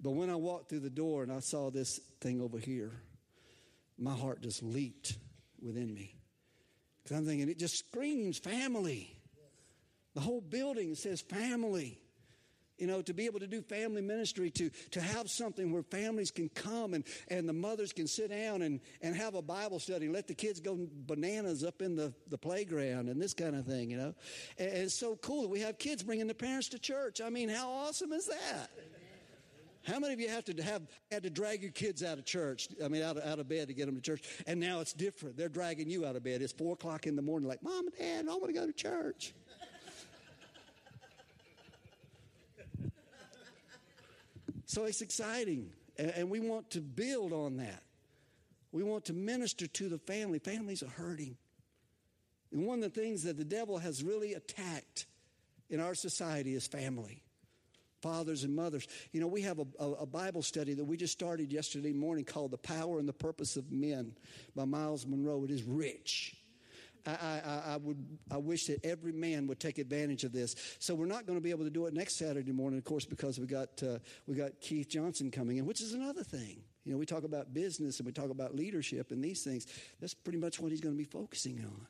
But 0.00 0.12
when 0.12 0.30
I 0.30 0.36
walked 0.36 0.70
through 0.70 0.80
the 0.80 0.90
door 0.90 1.22
and 1.22 1.32
I 1.32 1.40
saw 1.40 1.70
this 1.70 2.00
thing 2.20 2.40
over 2.40 2.58
here, 2.58 2.92
my 3.98 4.14
heart 4.14 4.40
just 4.40 4.62
leaped 4.62 5.16
within 5.60 5.92
me. 5.92 6.14
Because 7.02 7.18
I'm 7.18 7.26
thinking, 7.26 7.48
it 7.48 7.58
just 7.58 7.78
screams 7.78 8.38
family. 8.38 9.16
The 10.14 10.20
whole 10.20 10.40
building 10.40 10.94
says 10.94 11.20
family 11.20 12.00
you 12.78 12.86
know, 12.86 13.02
to 13.02 13.12
be 13.12 13.26
able 13.26 13.40
to 13.40 13.46
do 13.46 13.60
family 13.60 14.00
ministry, 14.00 14.50
to, 14.50 14.70
to 14.92 15.00
have 15.00 15.28
something 15.28 15.72
where 15.72 15.82
families 15.82 16.30
can 16.30 16.48
come 16.48 16.94
and, 16.94 17.04
and 17.28 17.48
the 17.48 17.52
mothers 17.52 17.92
can 17.92 18.06
sit 18.06 18.30
down 18.30 18.62
and, 18.62 18.80
and 19.02 19.14
have 19.16 19.34
a 19.34 19.42
Bible 19.42 19.78
study, 19.78 20.08
let 20.08 20.26
the 20.26 20.34
kids 20.34 20.60
go 20.60 20.78
bananas 21.06 21.64
up 21.64 21.82
in 21.82 21.96
the, 21.96 22.12
the 22.28 22.38
playground 22.38 23.08
and 23.08 23.20
this 23.20 23.34
kind 23.34 23.56
of 23.56 23.66
thing, 23.66 23.90
you 23.90 23.96
know. 23.96 24.14
And, 24.58 24.68
and 24.68 24.82
it's 24.84 24.94
so 24.94 25.16
cool 25.16 25.42
that 25.42 25.48
we 25.48 25.60
have 25.60 25.78
kids 25.78 26.02
bringing 26.02 26.26
their 26.26 26.34
parents 26.34 26.68
to 26.70 26.78
church. 26.78 27.20
I 27.20 27.30
mean, 27.30 27.48
how 27.48 27.70
awesome 27.70 28.12
is 28.12 28.26
that? 28.26 28.70
How 29.86 29.98
many 29.98 30.12
of 30.12 30.20
you 30.20 30.28
have 30.28 30.44
to 30.44 30.62
have 30.62 30.82
had 31.10 31.22
to 31.22 31.30
drag 31.30 31.62
your 31.62 31.70
kids 31.70 32.02
out 32.02 32.18
of 32.18 32.26
church? 32.26 32.68
I 32.84 32.88
mean, 32.88 33.02
out 33.02 33.16
of, 33.16 33.24
out 33.24 33.38
of 33.38 33.48
bed 33.48 33.68
to 33.68 33.74
get 33.74 33.86
them 33.86 33.94
to 33.94 34.02
church. 34.02 34.22
And 34.46 34.60
now 34.60 34.80
it's 34.80 34.92
different. 34.92 35.36
They're 35.36 35.48
dragging 35.48 35.88
you 35.88 36.04
out 36.04 36.14
of 36.14 36.22
bed. 36.22 36.42
It's 36.42 36.52
four 36.52 36.74
o'clock 36.74 37.06
in 37.06 37.16
the 37.16 37.22
morning, 37.22 37.48
like, 37.48 37.62
Mom 37.62 37.86
and 37.86 37.96
Dad, 37.96 38.26
I 38.30 38.36
want 38.36 38.48
to 38.48 38.52
go 38.52 38.66
to 38.66 38.72
church. 38.72 39.32
So 44.68 44.84
it's 44.84 45.00
exciting, 45.00 45.70
and 45.96 46.28
we 46.28 46.40
want 46.40 46.70
to 46.72 46.82
build 46.82 47.32
on 47.32 47.56
that. 47.56 47.82
We 48.70 48.82
want 48.82 49.06
to 49.06 49.14
minister 49.14 49.66
to 49.66 49.88
the 49.88 49.96
family. 49.96 50.38
Families 50.38 50.82
are 50.82 50.90
hurting. 50.90 51.38
And 52.52 52.66
one 52.66 52.82
of 52.82 52.92
the 52.92 53.00
things 53.00 53.22
that 53.22 53.38
the 53.38 53.46
devil 53.46 53.78
has 53.78 54.02
really 54.02 54.34
attacked 54.34 55.06
in 55.70 55.80
our 55.80 55.94
society 55.94 56.54
is 56.54 56.66
family. 56.66 57.22
Fathers 58.02 58.44
and 58.44 58.54
mothers. 58.54 58.86
You 59.10 59.22
know, 59.22 59.26
we 59.26 59.40
have 59.42 59.58
a, 59.58 59.66
a, 59.80 59.92
a, 59.92 60.06
Bible 60.06 60.42
study 60.42 60.74
that 60.74 60.84
we 60.84 60.98
just 60.98 61.14
started 61.14 61.50
yesterday 61.50 61.92
morning 61.92 62.26
called 62.26 62.50
The 62.50 62.58
Power 62.58 62.98
and 62.98 63.08
the 63.08 63.12
Purpose 63.14 63.56
of 63.56 63.72
Men 63.72 64.12
by 64.54 64.66
Myles 64.66 65.06
Munroe. 65.06 65.44
It 65.44 65.50
is 65.50 65.64
rich. 65.64 66.36
I, 67.06 67.10
I, 67.10 67.62
I, 67.74 67.76
would, 67.76 68.18
I 68.30 68.36
wish 68.36 68.66
that 68.66 68.84
every 68.84 69.12
man 69.12 69.46
would 69.46 69.60
take 69.60 69.78
advantage 69.78 70.24
of 70.24 70.32
this. 70.32 70.56
So 70.78 70.94
we're 70.94 71.06
not 71.06 71.26
going 71.26 71.38
to 71.38 71.42
be 71.42 71.50
able 71.50 71.64
to 71.64 71.70
do 71.70 71.86
it 71.86 71.94
next 71.94 72.16
Saturday 72.16 72.52
morning, 72.52 72.78
of 72.78 72.84
course, 72.84 73.04
because 73.04 73.38
we 73.38 73.46
got 73.46 73.82
uh, 73.82 73.98
we 74.26 74.34
got 74.34 74.60
Keith 74.60 74.88
Johnson 74.88 75.30
coming 75.30 75.58
in, 75.58 75.66
which 75.66 75.80
is 75.80 75.94
another 75.94 76.22
thing. 76.22 76.62
You 76.84 76.92
know, 76.92 76.98
we 76.98 77.06
talk 77.06 77.24
about 77.24 77.52
business 77.52 77.98
and 77.98 78.06
we 78.06 78.12
talk 78.12 78.30
about 78.30 78.54
leadership 78.54 79.10
and 79.10 79.22
these 79.22 79.42
things. 79.42 79.66
That's 80.00 80.14
pretty 80.14 80.38
much 80.38 80.58
what 80.58 80.70
he's 80.70 80.80
going 80.80 80.94
to 80.94 80.98
be 80.98 81.04
focusing 81.04 81.60
on. 81.64 81.86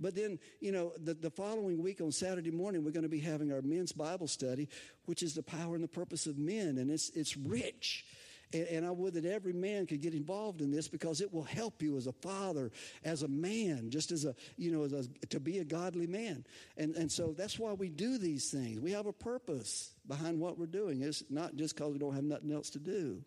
But 0.00 0.14
then, 0.14 0.38
you 0.60 0.72
know, 0.72 0.92
the, 1.02 1.14
the 1.14 1.30
following 1.30 1.82
week 1.82 2.00
on 2.00 2.10
Saturday 2.12 2.50
morning, 2.50 2.84
we're 2.84 2.90
going 2.90 3.04
to 3.04 3.08
be 3.08 3.20
having 3.20 3.52
our 3.52 3.62
men's 3.62 3.92
Bible 3.92 4.26
study, 4.26 4.68
which 5.04 5.22
is 5.22 5.34
the 5.34 5.42
power 5.42 5.74
and 5.74 5.84
the 5.84 5.88
purpose 5.88 6.26
of 6.26 6.38
men, 6.38 6.78
and 6.78 6.90
it's 6.90 7.10
it's 7.10 7.36
rich. 7.36 8.04
And, 8.52 8.66
and 8.68 8.86
I 8.86 8.90
would 8.90 9.14
that 9.14 9.24
every 9.24 9.52
man 9.52 9.86
could 9.86 10.00
get 10.00 10.14
involved 10.14 10.60
in 10.60 10.70
this 10.70 10.88
because 10.88 11.20
it 11.20 11.32
will 11.32 11.42
help 11.42 11.82
you 11.82 11.96
as 11.96 12.06
a 12.06 12.12
father, 12.12 12.70
as 13.04 13.22
a 13.22 13.28
man, 13.28 13.90
just 13.90 14.12
as 14.12 14.24
a, 14.24 14.34
you 14.56 14.70
know, 14.70 14.84
as 14.84 14.92
a, 14.92 15.26
to 15.26 15.40
be 15.40 15.58
a 15.58 15.64
godly 15.64 16.06
man. 16.06 16.44
And, 16.76 16.94
and 16.96 17.10
so 17.10 17.34
that's 17.36 17.58
why 17.58 17.72
we 17.72 17.88
do 17.88 18.18
these 18.18 18.50
things. 18.50 18.80
We 18.80 18.92
have 18.92 19.06
a 19.06 19.12
purpose 19.12 19.94
behind 20.06 20.38
what 20.38 20.58
we're 20.58 20.66
doing. 20.66 21.02
It's 21.02 21.24
not 21.30 21.56
just 21.56 21.76
because 21.76 21.92
we 21.92 21.98
don't 21.98 22.14
have 22.14 22.24
nothing 22.24 22.52
else 22.52 22.70
to 22.70 22.78
do. 22.78 23.22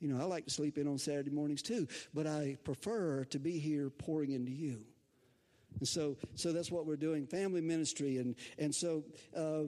You 0.00 0.08
know, 0.08 0.20
I 0.20 0.24
like 0.24 0.46
to 0.46 0.50
sleep 0.50 0.78
in 0.78 0.88
on 0.88 0.98
Saturday 0.98 1.30
mornings 1.30 1.62
too, 1.62 1.86
but 2.12 2.26
I 2.26 2.56
prefer 2.64 3.24
to 3.26 3.38
be 3.38 3.58
here 3.58 3.88
pouring 3.88 4.32
into 4.32 4.50
you. 4.50 4.84
And 5.78 5.88
so, 5.88 6.16
so 6.34 6.52
that's 6.52 6.70
what 6.70 6.86
we're 6.86 6.96
doing, 6.96 7.26
family 7.26 7.60
ministry. 7.60 8.18
And, 8.18 8.34
and 8.58 8.74
so, 8.74 9.04
uh, 9.36 9.64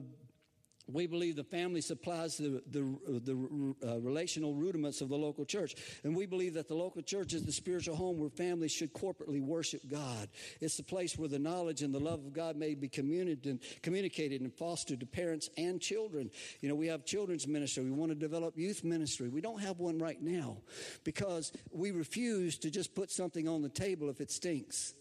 we 0.87 1.07
believe 1.07 1.35
the 1.35 1.43
family 1.43 1.81
supplies 1.81 2.37
the, 2.37 2.61
the, 2.69 2.81
the 3.23 3.75
uh, 3.87 3.99
relational 3.99 4.53
rudiments 4.53 5.01
of 5.01 5.09
the 5.09 5.17
local 5.17 5.45
church. 5.45 5.75
And 6.03 6.15
we 6.15 6.25
believe 6.25 6.53
that 6.53 6.67
the 6.67 6.75
local 6.75 7.01
church 7.01 7.33
is 7.33 7.43
the 7.43 7.51
spiritual 7.51 7.95
home 7.95 8.19
where 8.19 8.29
families 8.29 8.71
should 8.71 8.93
corporately 8.93 9.41
worship 9.41 9.81
God. 9.87 10.29
It's 10.61 10.77
the 10.77 10.83
place 10.83 11.17
where 11.17 11.29
the 11.29 11.39
knowledge 11.39 11.81
and 11.81 11.93
the 11.93 11.99
love 11.99 12.19
of 12.19 12.33
God 12.33 12.55
may 12.55 12.75
be 12.75 12.87
communicated 12.87 14.41
and 14.41 14.53
fostered 14.53 14.99
to 14.99 15.05
parents 15.05 15.49
and 15.57 15.81
children. 15.81 16.29
You 16.61 16.69
know, 16.69 16.75
we 16.75 16.87
have 16.87 17.05
children's 17.05 17.47
ministry. 17.47 17.83
We 17.83 17.91
want 17.91 18.11
to 18.11 18.15
develop 18.15 18.57
youth 18.57 18.83
ministry. 18.83 19.29
We 19.29 19.41
don't 19.41 19.61
have 19.61 19.79
one 19.79 19.97
right 19.97 20.21
now 20.21 20.57
because 21.03 21.51
we 21.71 21.91
refuse 21.91 22.57
to 22.59 22.69
just 22.69 22.93
put 22.93 23.09
something 23.09 23.47
on 23.47 23.61
the 23.61 23.69
table 23.69 24.09
if 24.09 24.21
it 24.21 24.29
stinks. 24.29 24.93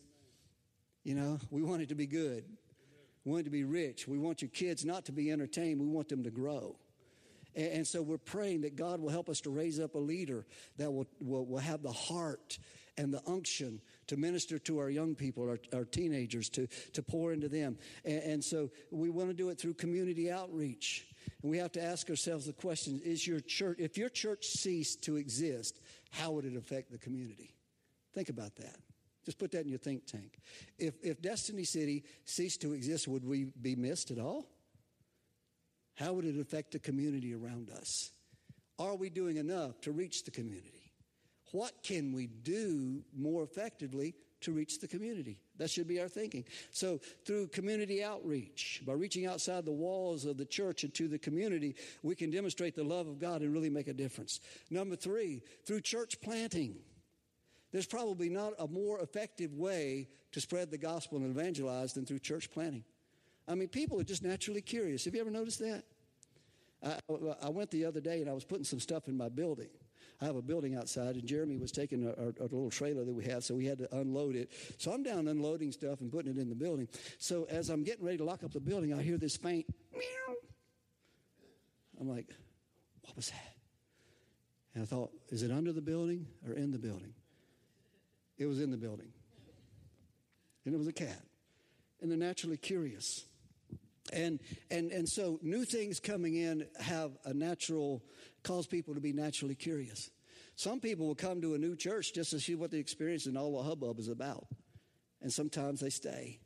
You 1.03 1.15
know, 1.15 1.39
we 1.51 1.63
want 1.63 1.83
it 1.83 1.91
to 1.91 1.95
be 1.95 2.07
good. 2.07 2.45
We 3.25 3.33
want 3.33 3.45
to 3.45 3.51
be 3.51 3.65
rich. 3.65 4.07
We 4.07 4.19
want 4.19 4.43
your 4.43 4.51
kids 4.51 4.85
not 4.85 5.07
to 5.07 5.13
be 5.13 5.31
entertained. 5.31 5.81
We 5.81 5.87
want 5.87 6.09
them 6.09 6.25
to 6.25 6.31
grow. 6.31 6.77
And, 7.57 7.87
so 7.87 8.03
we're 8.03 8.19
praying 8.19 8.63
that 8.63 8.75
God 8.75 9.01
will 9.01 9.11
help 9.11 9.29
us 9.29 9.41
to 9.43 9.51
raise 9.51 9.79
up 9.79 9.95
a 9.95 9.99
leader 9.99 10.45
that 10.77 10.93
will, 10.93 11.07
will, 11.21 11.47
will 11.47 11.59
have 11.59 11.83
the 11.83 11.93
heart 11.93 12.59
and 12.97 13.13
the 13.13 13.23
unction 13.27 13.81
to 14.09 14.17
minister 14.17 14.59
to 14.61 14.79
our 14.79 14.91
young 14.91 15.15
people, 15.15 15.49
our, 15.49 15.59
our 15.73 15.85
teenagers, 15.85 16.49
to, 16.51 16.67
to 16.93 17.03
pour 17.03 17.33
into 17.33 17.49
them. 17.49 17.79
And, 18.05 18.23
and 18.23 18.45
so 18.45 18.71
we 18.91 19.09
want 19.09 19.29
to 19.29 19.35
do 19.35 19.51
it 19.51 19.59
through 19.59 19.75
community 19.75 20.31
outreach. 20.31 21.07
And 21.43 21.51
we 21.51 21.59
have 21.59 21.73
to 21.73 21.83
ask 21.83 22.11
ourselves 22.11 22.47
the 22.47 22.53
question 22.53 23.01
is 23.05 23.27
your 23.27 23.41
church, 23.41 23.79
if 23.79 23.97
your 23.97 24.09
church 24.09 24.47
ceased 24.47 25.03
to 25.05 25.17
exist, 25.17 25.81
how 26.11 26.33
would 26.33 26.45
it 26.45 26.57
affect 26.57 26.91
the 26.91 26.99
community? 26.99 27.55
Think 28.15 28.29
about 28.29 28.57
that. 28.57 28.77
Just 29.25 29.39
put 29.39 29.53
that 29.53 29.63
in 29.63 29.69
your 29.69 29.79
think 29.79 30.07
tank. 30.07 30.39
If, 30.79 30.95
if 31.03 31.23
Destiny 31.23 31.65
City 31.65 32.05
ceased 32.25 32.61
to 32.63 32.73
exist, 32.73 33.09
would 33.09 33.25
we 33.25 33.45
be 33.61 33.75
missed 33.75 34.11
at 34.11 34.19
all? 34.19 34.47
How 35.95 36.13
would 36.13 36.25
it 36.25 36.39
affect 36.39 36.73
the 36.73 36.79
community 36.79 37.35
around 37.35 37.71
us? 37.71 38.11
Are 38.79 38.97
we 38.97 39.09
doing 39.11 39.37
enough 39.37 39.81
to 39.83 39.93
reach 39.93 40.25
the 40.25 40.31
community? 40.31 40.93
What 41.53 41.85
can 41.85 42.13
we 42.13 42.27
do 42.27 43.05
more 43.17 43.45
effectively 43.45 44.15
to 44.41 44.51
reach 44.51 44.81
the 44.81 44.89
community? 44.89 45.39
That 45.59 45.71
should 45.71 45.87
be 45.87 46.01
our 46.01 46.09
thinking. 46.09 46.45
So, 46.73 46.99
through 47.25 47.47
community 47.49 48.03
outreach, 48.03 48.83
by 48.85 48.95
reaching 48.95 49.27
outside 49.27 49.65
the 49.65 49.71
walls 49.71 50.25
of 50.25 50.37
the 50.37 50.45
church 50.45 50.83
and 50.83 50.93
to 50.95 51.07
the 51.07 51.19
community, 51.19 51.77
we 52.03 52.17
can 52.17 52.31
demonstrate 52.31 52.75
the 52.75 52.83
love 52.83 53.07
of 53.07 53.21
God 53.21 53.43
and 53.43 53.53
really 53.53 53.71
make 53.71 53.87
a 53.87 53.93
difference. 53.93 54.41
Number 54.69 54.97
three, 54.97 55.43
through 55.65 55.83
church 55.83 56.21
planting. 56.21 56.75
There's 57.75 57.87
probably 57.87 58.29
not 58.29 58.53
a 58.61 58.69
more 58.69 59.01
effective 59.01 59.53
way 59.53 60.07
to 60.31 60.41
spread 60.41 60.71
the 60.71 60.79
gospel 60.79 61.19
and 61.19 61.37
evangelize 61.37 61.93
than 61.93 62.07
through 62.07 62.21
church 62.21 62.49
planting. 62.53 62.85
I 63.49 63.57
mean, 63.57 63.67
people 63.67 63.99
are 63.99 64.05
just 64.05 64.23
naturally 64.23 64.61
curious. 64.61 65.05
Have 65.07 65.15
you 65.17 65.21
ever 65.21 65.31
noticed 65.33 65.59
that? 65.59 65.83
I, 66.85 67.01
I 67.43 67.49
went 67.49 67.73
the 67.73 67.85
other 67.85 68.01
day 68.01 68.21
and 68.21 68.31
I 68.31 68.33
was 68.33 68.45
putting 68.45 68.63
some 68.63 68.79
stuff 68.79 69.09
in 69.09 69.17
my 69.17 69.29
building. 69.29 69.71
I 70.23 70.27
have 70.27 70.37
a 70.37 70.43
building 70.43 70.77
outside, 70.77 71.17
and 71.17 71.27
Jeremy 71.27 71.57
was 71.57 71.73
taking 71.73 72.07
a, 72.07 72.45
little 72.45 72.71
trailer 72.71 73.05
that 73.05 73.13
we 73.13 73.25
have, 73.25 73.43
so 73.43 73.57
we 73.57 73.67
had 73.67 73.79
to 73.79 73.93
unload 73.97 74.37
it. 74.37 74.53
So 74.79 74.93
I'm 74.93 75.03
down 75.03 75.27
unloading 75.27 75.73
stuff 75.73 76.01
and 76.01 76.13
putting 76.13 76.31
it 76.31 76.39
in 76.39 76.49
the 76.49 76.55
building. 76.55 76.87
So 77.19 77.45
as 77.51 77.71
I'm 77.71 77.83
getting 77.83 78.05
ready 78.05 78.19
to 78.19 78.25
lock 78.25 78.45
up 78.45 78.53
the 78.53 78.61
building, 78.61 78.95
I 78.95 79.03
hear 79.03 79.19
this 79.19 79.37
faint 79.37 79.67
meow. 79.93 80.37
I'm 82.01 82.09
like, 82.09 82.29
what 83.03 83.17
was 83.17 83.31
that? 83.31 83.57
And 84.75 84.85
I 84.85 84.87
thought, 84.87 85.11
is 85.31 85.43
it 85.43 85.51
under 85.51 85.73
the 85.73 85.83
building 85.83 86.29
or 86.47 86.55
in 86.55 86.71
the 86.71 86.79
building? 86.79 87.15
It 88.39 88.47
was 88.47 88.61
in 88.61 88.71
the 88.71 88.77
building. 88.77 89.13
And 90.65 90.75
it 90.75 90.79
was 90.79 90.89
a 90.89 90.93
cat. 90.93 91.23
And 92.01 92.11
they're 92.11 92.19
naturally 92.19 92.57
curious. 92.57 93.25
And, 94.13 94.41
and, 94.71 94.91
and 94.93 95.09
so 95.09 95.39
new 95.43 95.65
things 95.65 96.01
coming 96.01 96.37
in 96.37 96.67
have 96.79 97.13
a 97.25 97.33
natural, 97.33 98.03
cause 98.43 98.67
people 98.67 98.95
to 98.95 99.01
be 99.01 99.13
naturally 99.13 99.55
curious. 99.55 100.11
Some 100.57 100.81
people 100.81 101.07
will 101.07 101.15
come 101.15 101.41
to 101.41 101.55
a 101.55 101.59
new 101.59 101.75
church 101.75 102.13
just 102.13 102.31
to 102.31 102.41
see 102.41 102.55
what 102.55 102.71
the 102.71 102.79
experience 102.79 103.27
and 103.27 103.37
all 103.37 103.57
the 103.57 103.63
hubbub 103.63 103.99
is 103.99 104.09
about. 104.09 104.47
And 105.21 105.33
sometimes 105.33 105.81
they 105.81 105.91
stay. 105.91 106.41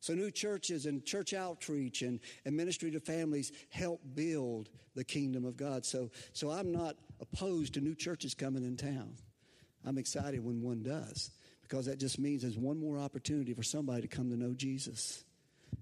So, 0.00 0.14
new 0.14 0.30
churches 0.30 0.86
and 0.86 1.04
church 1.04 1.34
outreach 1.34 2.02
and, 2.02 2.20
and 2.44 2.56
ministry 2.56 2.90
to 2.92 3.00
families 3.00 3.50
help 3.70 4.00
build 4.14 4.68
the 4.94 5.04
kingdom 5.04 5.44
of 5.44 5.56
God. 5.56 5.84
So, 5.84 6.10
so, 6.32 6.50
I'm 6.50 6.70
not 6.70 6.96
opposed 7.20 7.74
to 7.74 7.80
new 7.80 7.94
churches 7.94 8.34
coming 8.34 8.62
in 8.62 8.76
town. 8.76 9.14
I'm 9.86 9.98
excited 9.98 10.44
when 10.44 10.60
one 10.60 10.82
does 10.82 11.30
because 11.62 11.86
that 11.86 11.98
just 11.98 12.18
means 12.18 12.42
there's 12.42 12.58
one 12.58 12.78
more 12.78 12.98
opportunity 12.98 13.54
for 13.54 13.62
somebody 13.62 14.02
to 14.02 14.08
come 14.08 14.30
to 14.30 14.36
know 14.36 14.52
Jesus. 14.52 15.24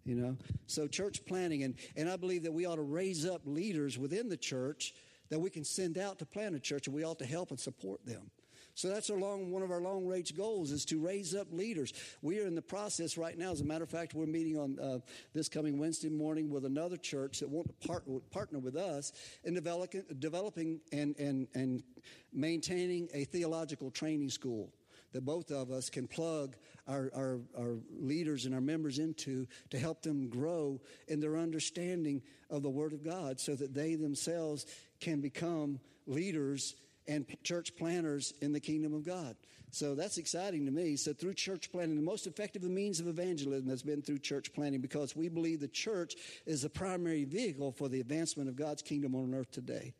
You 0.04 0.14
know? 0.14 0.36
So 0.66 0.86
church 0.86 1.24
planting 1.24 1.62
and, 1.62 1.74
and 1.96 2.08
I 2.08 2.16
believe 2.16 2.44
that 2.44 2.52
we 2.52 2.66
ought 2.66 2.76
to 2.76 2.82
raise 2.82 3.26
up 3.26 3.42
leaders 3.44 3.98
within 3.98 4.28
the 4.28 4.36
church 4.36 4.94
that 5.30 5.38
we 5.38 5.50
can 5.50 5.64
send 5.64 5.98
out 5.98 6.18
to 6.18 6.26
plant 6.26 6.54
a 6.54 6.60
church 6.60 6.86
and 6.86 6.94
we 6.94 7.04
ought 7.04 7.18
to 7.18 7.26
help 7.26 7.50
and 7.50 7.58
support 7.58 8.04
them. 8.04 8.30
So 8.74 8.88
that's 8.88 9.08
our 9.08 9.18
long, 9.18 9.52
one 9.52 9.62
of 9.62 9.70
our 9.70 9.80
long 9.80 10.06
range 10.06 10.36
goals 10.36 10.72
is 10.72 10.84
to 10.86 10.98
raise 10.98 11.34
up 11.34 11.46
leaders. 11.52 11.92
We 12.22 12.40
are 12.40 12.46
in 12.46 12.56
the 12.56 12.62
process 12.62 13.16
right 13.16 13.38
now. 13.38 13.52
As 13.52 13.60
a 13.60 13.64
matter 13.64 13.84
of 13.84 13.90
fact, 13.90 14.14
we're 14.14 14.26
meeting 14.26 14.58
on 14.58 14.78
uh, 14.80 14.98
this 15.32 15.48
coming 15.48 15.78
Wednesday 15.78 16.08
morning 16.08 16.50
with 16.50 16.64
another 16.64 16.96
church 16.96 17.38
that 17.38 17.48
want 17.48 17.68
to 17.68 17.88
part, 17.88 18.04
partner 18.32 18.58
with 18.58 18.76
us 18.76 19.12
in 19.44 19.54
developing, 19.54 20.02
developing 20.18 20.80
and, 20.92 21.16
and, 21.18 21.46
and 21.54 21.84
maintaining 22.32 23.08
a 23.14 23.24
theological 23.24 23.92
training 23.92 24.30
school 24.30 24.72
that 25.12 25.24
both 25.24 25.52
of 25.52 25.70
us 25.70 25.88
can 25.88 26.08
plug 26.08 26.56
our, 26.88 27.10
our, 27.14 27.38
our, 27.56 27.76
leaders 28.00 28.46
and 28.46 28.54
our 28.54 28.60
members 28.60 28.98
into 28.98 29.46
to 29.70 29.78
help 29.78 30.02
them 30.02 30.28
grow 30.28 30.80
in 31.06 31.20
their 31.20 31.36
understanding 31.36 32.20
of 32.50 32.64
the 32.64 32.68
Word 32.68 32.92
of 32.92 33.04
God 33.04 33.38
so 33.38 33.54
that 33.54 33.72
they 33.72 33.94
themselves 33.94 34.66
can 35.00 35.20
become 35.20 35.78
leaders 36.06 36.74
and 37.06 37.26
church 37.42 37.76
planters 37.76 38.34
in 38.40 38.52
the 38.52 38.60
kingdom 38.60 38.94
of 38.94 39.04
God. 39.04 39.36
So 39.70 39.96
that's 39.96 40.18
exciting 40.18 40.66
to 40.66 40.70
me. 40.70 40.94
So 40.94 41.12
through 41.12 41.34
church 41.34 41.72
planting, 41.72 41.96
the 41.96 42.02
most 42.02 42.28
effective 42.28 42.62
means 42.62 43.00
of 43.00 43.08
evangelism 43.08 43.68
has 43.70 43.82
been 43.82 44.02
through 44.02 44.20
church 44.20 44.52
planting 44.52 44.80
because 44.80 45.16
we 45.16 45.28
believe 45.28 45.58
the 45.58 45.66
church 45.66 46.14
is 46.46 46.62
the 46.62 46.70
primary 46.70 47.24
vehicle 47.24 47.72
for 47.72 47.88
the 47.88 48.00
advancement 48.00 48.48
of 48.48 48.54
God's 48.54 48.82
kingdom 48.82 49.16
on 49.16 49.34
earth 49.34 49.50
today. 49.50 49.92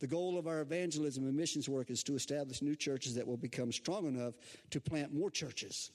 The 0.00 0.08
goal 0.08 0.36
of 0.36 0.48
our 0.48 0.60
evangelism 0.60 1.24
and 1.24 1.36
missions 1.36 1.68
work 1.68 1.88
is 1.88 2.02
to 2.02 2.16
establish 2.16 2.62
new 2.62 2.74
churches 2.74 3.14
that 3.14 3.24
will 3.24 3.36
become 3.36 3.70
strong 3.70 4.08
enough 4.08 4.34
to 4.70 4.80
plant 4.80 5.14
more 5.14 5.30
churches. 5.30 5.92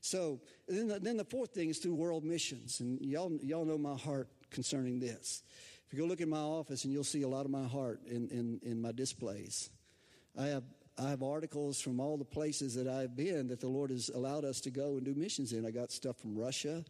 So 0.00 0.40
then 0.66 0.88
the, 0.88 0.98
then 0.98 1.16
the 1.16 1.24
fourth 1.24 1.54
thing 1.54 1.68
is 1.68 1.78
through 1.78 1.94
world 1.94 2.24
missions. 2.24 2.80
And 2.80 3.00
y'all, 3.00 3.38
y'all 3.40 3.64
know 3.64 3.78
my 3.78 3.96
heart 3.96 4.28
concerning 4.50 4.98
this. 4.98 5.44
If 5.86 5.92
you 5.92 6.00
go 6.00 6.06
look 6.06 6.20
in 6.20 6.28
my 6.28 6.40
office 6.40 6.82
and 6.82 6.92
you'll 6.92 7.04
see 7.04 7.22
a 7.22 7.28
lot 7.28 7.44
of 7.44 7.52
my 7.52 7.68
heart 7.68 8.00
in, 8.06 8.28
in, 8.30 8.60
in 8.64 8.82
my 8.82 8.90
displays. 8.90 9.70
I 10.38 10.46
have 10.46 10.64
I 10.96 11.10
have 11.10 11.24
articles 11.24 11.80
from 11.80 11.98
all 11.98 12.16
the 12.16 12.24
places 12.24 12.76
that 12.76 12.86
I've 12.86 13.16
been 13.16 13.48
that 13.48 13.60
the 13.60 13.68
Lord 13.68 13.90
has 13.90 14.10
allowed 14.10 14.44
us 14.44 14.60
to 14.60 14.70
go 14.70 14.96
and 14.96 15.04
do 15.04 15.12
missions 15.14 15.52
in. 15.52 15.66
I 15.66 15.72
got 15.72 15.90
stuff 15.90 16.18
from 16.18 16.36
Russia 16.36 16.84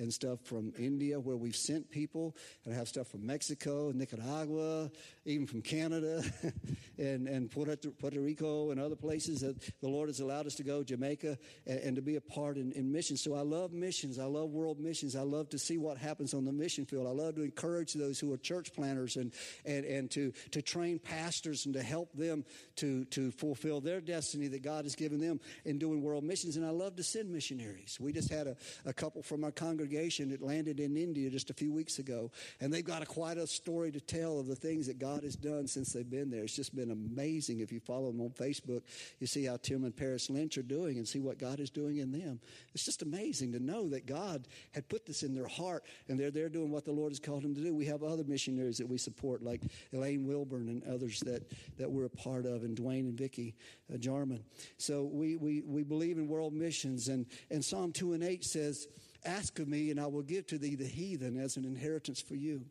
and 0.00 0.12
stuff 0.12 0.40
from 0.44 0.72
India 0.78 1.20
where 1.20 1.36
we've 1.36 1.54
sent 1.54 1.90
people, 1.90 2.34
and 2.64 2.74
I 2.74 2.76
have 2.76 2.88
stuff 2.88 3.08
from 3.08 3.26
Mexico, 3.26 3.92
Nicaragua, 3.94 4.90
even 5.26 5.46
from 5.46 5.60
Canada, 5.60 6.24
and, 6.98 7.28
and 7.28 7.50
Puerto, 7.50 7.76
Puerto 7.90 8.20
Rico 8.20 8.70
and 8.70 8.80
other 8.80 8.96
places 8.96 9.42
that 9.42 9.56
the 9.80 9.88
Lord 9.88 10.08
has 10.08 10.20
allowed 10.20 10.46
us 10.46 10.54
to 10.56 10.62
go, 10.62 10.82
Jamaica, 10.82 11.38
and, 11.66 11.78
and 11.80 11.96
to 11.96 12.02
be 12.02 12.16
a 12.16 12.20
part 12.20 12.56
in, 12.56 12.72
in 12.72 12.90
missions. 12.90 13.22
So 13.22 13.34
I 13.34 13.42
love 13.42 13.72
missions. 13.72 14.18
I 14.18 14.24
love 14.24 14.50
world 14.50 14.80
missions. 14.80 15.14
I 15.14 15.22
love 15.22 15.50
to 15.50 15.58
see 15.58 15.76
what 15.76 15.98
happens 15.98 16.32
on 16.32 16.44
the 16.44 16.52
mission 16.52 16.86
field. 16.86 17.06
I 17.06 17.10
love 17.10 17.34
to 17.34 17.42
encourage 17.42 17.92
those 17.92 18.18
who 18.18 18.32
are 18.32 18.38
church 18.38 18.72
planters 18.72 19.16
and, 19.16 19.32
and, 19.66 19.84
and 19.84 20.10
to, 20.12 20.32
to 20.52 20.62
train 20.62 20.98
pastors 20.98 21.66
and 21.66 21.74
to 21.74 21.82
help 21.82 22.12
them 22.14 22.44
to, 22.76 23.04
to 23.06 23.30
fulfill 23.32 23.82
their 23.82 24.00
destiny 24.00 24.48
that 24.48 24.62
God 24.62 24.84
has 24.86 24.96
given 24.96 25.20
them 25.20 25.40
in 25.66 25.78
doing 25.78 26.02
world 26.02 26.24
missions. 26.24 26.56
And 26.56 26.64
I 26.64 26.70
love 26.70 26.96
to 26.96 27.02
send 27.02 27.30
missionaries. 27.30 27.98
We 28.00 28.14
just 28.14 28.30
had 28.30 28.46
a, 28.46 28.56
a 28.86 28.94
couple 28.94 29.22
from 29.22 29.44
our 29.44 29.50
congregation 29.50 29.89
congregation 29.90 30.30
that 30.30 30.40
landed 30.40 30.78
in 30.78 30.96
India 30.96 31.28
just 31.30 31.50
a 31.50 31.54
few 31.54 31.72
weeks 31.72 31.98
ago, 31.98 32.30
and 32.60 32.72
they've 32.72 32.84
got 32.84 33.02
a, 33.02 33.06
quite 33.06 33.38
a 33.38 33.46
story 33.46 33.90
to 33.90 34.00
tell 34.00 34.38
of 34.38 34.46
the 34.46 34.54
things 34.54 34.86
that 34.86 34.98
God 34.98 35.24
has 35.24 35.34
done 35.34 35.66
since 35.66 35.92
they've 35.92 36.08
been 36.08 36.30
there. 36.30 36.44
It's 36.44 36.54
just 36.54 36.76
been 36.76 36.92
amazing. 36.92 37.58
If 37.58 37.72
you 37.72 37.80
follow 37.80 38.12
them 38.12 38.20
on 38.20 38.30
Facebook, 38.30 38.82
you 39.18 39.26
see 39.26 39.44
how 39.44 39.56
Tim 39.56 39.84
and 39.84 39.96
Paris 39.96 40.30
Lynch 40.30 40.58
are 40.58 40.62
doing 40.62 40.98
and 40.98 41.08
see 41.08 41.18
what 41.18 41.38
God 41.38 41.58
is 41.58 41.70
doing 41.70 41.96
in 41.96 42.12
them. 42.12 42.40
It's 42.72 42.84
just 42.84 43.02
amazing 43.02 43.52
to 43.52 43.58
know 43.58 43.88
that 43.88 44.06
God 44.06 44.46
had 44.72 44.88
put 44.88 45.06
this 45.06 45.24
in 45.24 45.34
their 45.34 45.48
heart, 45.48 45.84
and 46.08 46.18
they're 46.18 46.30
there 46.30 46.48
doing 46.48 46.70
what 46.70 46.84
the 46.84 46.92
Lord 46.92 47.10
has 47.10 47.18
called 47.18 47.42
them 47.42 47.54
to 47.56 47.60
do. 47.60 47.74
We 47.74 47.86
have 47.86 48.04
other 48.04 48.24
missionaries 48.24 48.78
that 48.78 48.88
we 48.88 48.98
support, 48.98 49.42
like 49.42 49.62
Elaine 49.92 50.24
Wilburn 50.24 50.68
and 50.68 50.84
others 50.84 51.20
that, 51.20 51.50
that 51.78 51.90
we're 51.90 52.04
a 52.04 52.10
part 52.10 52.46
of, 52.46 52.62
and 52.62 52.76
Dwayne 52.76 53.00
and 53.00 53.18
Vicki 53.18 53.56
uh, 53.92 53.96
Jarman. 53.96 54.44
So 54.78 55.04
we, 55.12 55.34
we, 55.34 55.62
we 55.62 55.82
believe 55.82 56.16
in 56.16 56.28
world 56.28 56.52
missions, 56.52 57.08
and, 57.08 57.26
and 57.50 57.64
Psalm 57.64 57.92
2 57.92 58.12
and 58.12 58.22
8 58.22 58.44
says, 58.44 58.86
Ask 59.24 59.58
of 59.58 59.68
me, 59.68 59.90
and 59.90 60.00
I 60.00 60.06
will 60.06 60.22
give 60.22 60.46
to 60.48 60.58
thee 60.58 60.74
the 60.74 60.86
heathen 60.86 61.38
as 61.38 61.56
an 61.56 61.64
inheritance 61.64 62.20
for 62.20 62.34
you. 62.34 62.64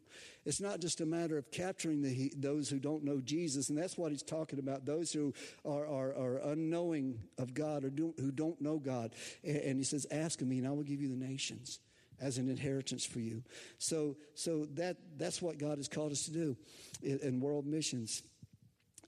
It's 0.46 0.60
not 0.60 0.80
just 0.80 1.00
a 1.00 1.06
matter 1.06 1.38
of 1.38 1.52
capturing 1.52 2.02
the, 2.02 2.34
those 2.36 2.70
who 2.70 2.80
don't 2.80 3.04
know 3.04 3.22
Jesus, 3.22 3.70
and 3.70 3.78
that's 3.78 3.98
what 3.98 4.12
he's 4.12 4.24
talking 4.24 4.58
about 4.58 4.86
those 4.86 5.14
who 5.14 5.34
are, 5.64 5.86
are, 5.86 6.16
are 6.16 6.38
unknowing 6.52 7.20
of 7.38 7.54
God 7.54 7.84
or 7.84 7.90
do, 7.90 8.14
who 8.18 8.32
don't 8.32 8.60
know 8.60 8.80
God. 8.80 9.14
And, 9.44 9.58
and 9.58 9.78
he 9.78 9.84
says, 9.84 10.08
Ask 10.10 10.42
of 10.42 10.48
me, 10.48 10.58
and 10.58 10.68
I 10.68 10.72
will 10.72 10.84
give 10.84 11.02
you 11.02 11.10
the 11.10 11.24
nations 11.24 11.80
as 12.22 12.38
an 12.38 12.50
inheritance 12.50 13.06
for 13.06 13.20
you. 13.20 13.44
So, 13.78 14.18
so 14.34 14.66
that, 14.74 14.98
that's 15.18 15.42
what 15.42 15.58
God 15.58 15.78
has 15.78 15.88
called 15.88 16.12
us 16.12 16.26
to 16.26 16.32
do 16.32 16.58
in, 17.02 17.20
in 17.20 17.40
world 17.40 17.66
missions. 17.66 18.24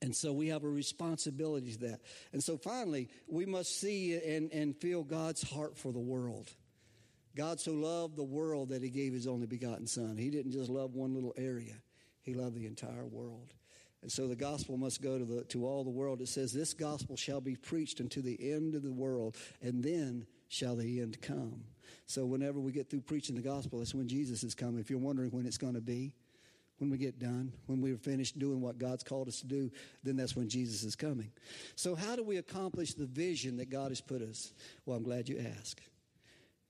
And 0.02 0.16
so 0.16 0.34
we 0.34 0.48
have 0.48 0.64
a 0.64 0.70
responsibility 0.70 1.74
to 1.74 1.80
that. 1.80 2.02
And 2.34 2.44
so 2.44 2.58
finally, 2.58 3.10
we 3.28 3.46
must 3.46 3.80
see 3.80 4.20
and, 4.20 4.52
and 4.52 4.76
feel 4.76 5.04
God's 5.04 5.48
heart 5.48 5.78
for 5.78 5.92
the 5.92 6.00
world. 6.00 6.50
God 7.36 7.60
so 7.60 7.72
loved 7.72 8.16
the 8.16 8.24
world 8.24 8.70
that 8.70 8.84
he 8.84 8.90
gave 8.90 9.14
his 9.14 9.28
only 9.28 9.48
begotten 9.48 9.88
Son. 9.88 10.18
He 10.18 10.30
didn't 10.30 10.52
just 10.52 10.70
love 10.70 10.96
one 10.96 11.14
little 11.14 11.34
area, 11.38 11.76
he 12.22 12.34
loved 12.34 12.56
the 12.56 12.66
entire 12.66 13.06
world. 13.06 13.54
And 14.02 14.12
so 14.12 14.28
the 14.28 14.36
gospel 14.36 14.78
must 14.78 15.00
go 15.02 15.20
to, 15.20 15.26
the, 15.26 15.44
to 15.46 15.66
all 15.66 15.84
the 15.84 15.92
world. 15.92 16.22
It 16.22 16.28
says, 16.28 16.52
This 16.52 16.74
gospel 16.74 17.16
shall 17.16 17.40
be 17.40 17.56
preached 17.56 18.02
unto 18.02 18.22
the 18.22 18.52
end 18.52 18.74
of 18.74 18.82
the 18.82 18.92
world, 18.92 19.38
and 19.62 19.84
then 19.84 20.26
shall 20.48 20.76
the 20.76 21.02
end 21.02 21.22
come. 21.22 21.64
So 22.08 22.26
whenever 22.26 22.60
we 22.60 22.72
get 22.72 22.90
through 22.90 23.02
preaching 23.02 23.36
the 23.36 23.42
gospel, 23.42 23.80
that's 23.80 23.94
when 23.94 24.08
Jesus 24.08 24.44
is 24.44 24.56
coming. 24.56 24.80
If 24.80 24.90
you're 24.90 25.00
wondering 25.00 25.30
when 25.30 25.46
it's 25.46 25.58
going 25.58 25.76
to 25.76 25.82
be, 25.82 26.14
when 26.80 26.90
we 26.90 26.98
get 26.98 27.20
done, 27.20 27.54
when 27.68 27.80
we're 27.80 27.96
finished 27.96 28.40
doing 28.40 28.60
what 28.60 28.80
God's 28.80 29.04
called 29.04 29.28
us 29.28 29.40
to 29.42 29.48
do, 29.48 29.70
then 30.04 30.18
that's 30.18 30.36
when 30.36 30.50
Jesus 30.50 30.84
is 30.84 30.96
coming. 30.96 31.32
So, 31.76 31.94
how 31.94 32.16
do 32.16 32.24
we 32.24 32.38
accomplish 32.38 32.96
the 32.96 33.06
vision 33.06 33.58
that 33.58 33.70
God 33.70 33.90
has 33.90 34.02
put 34.02 34.24
us? 34.24 34.52
Well, 34.86 34.98
I'm 34.98 35.04
glad 35.04 35.30
you 35.30 35.46
asked. 35.60 35.80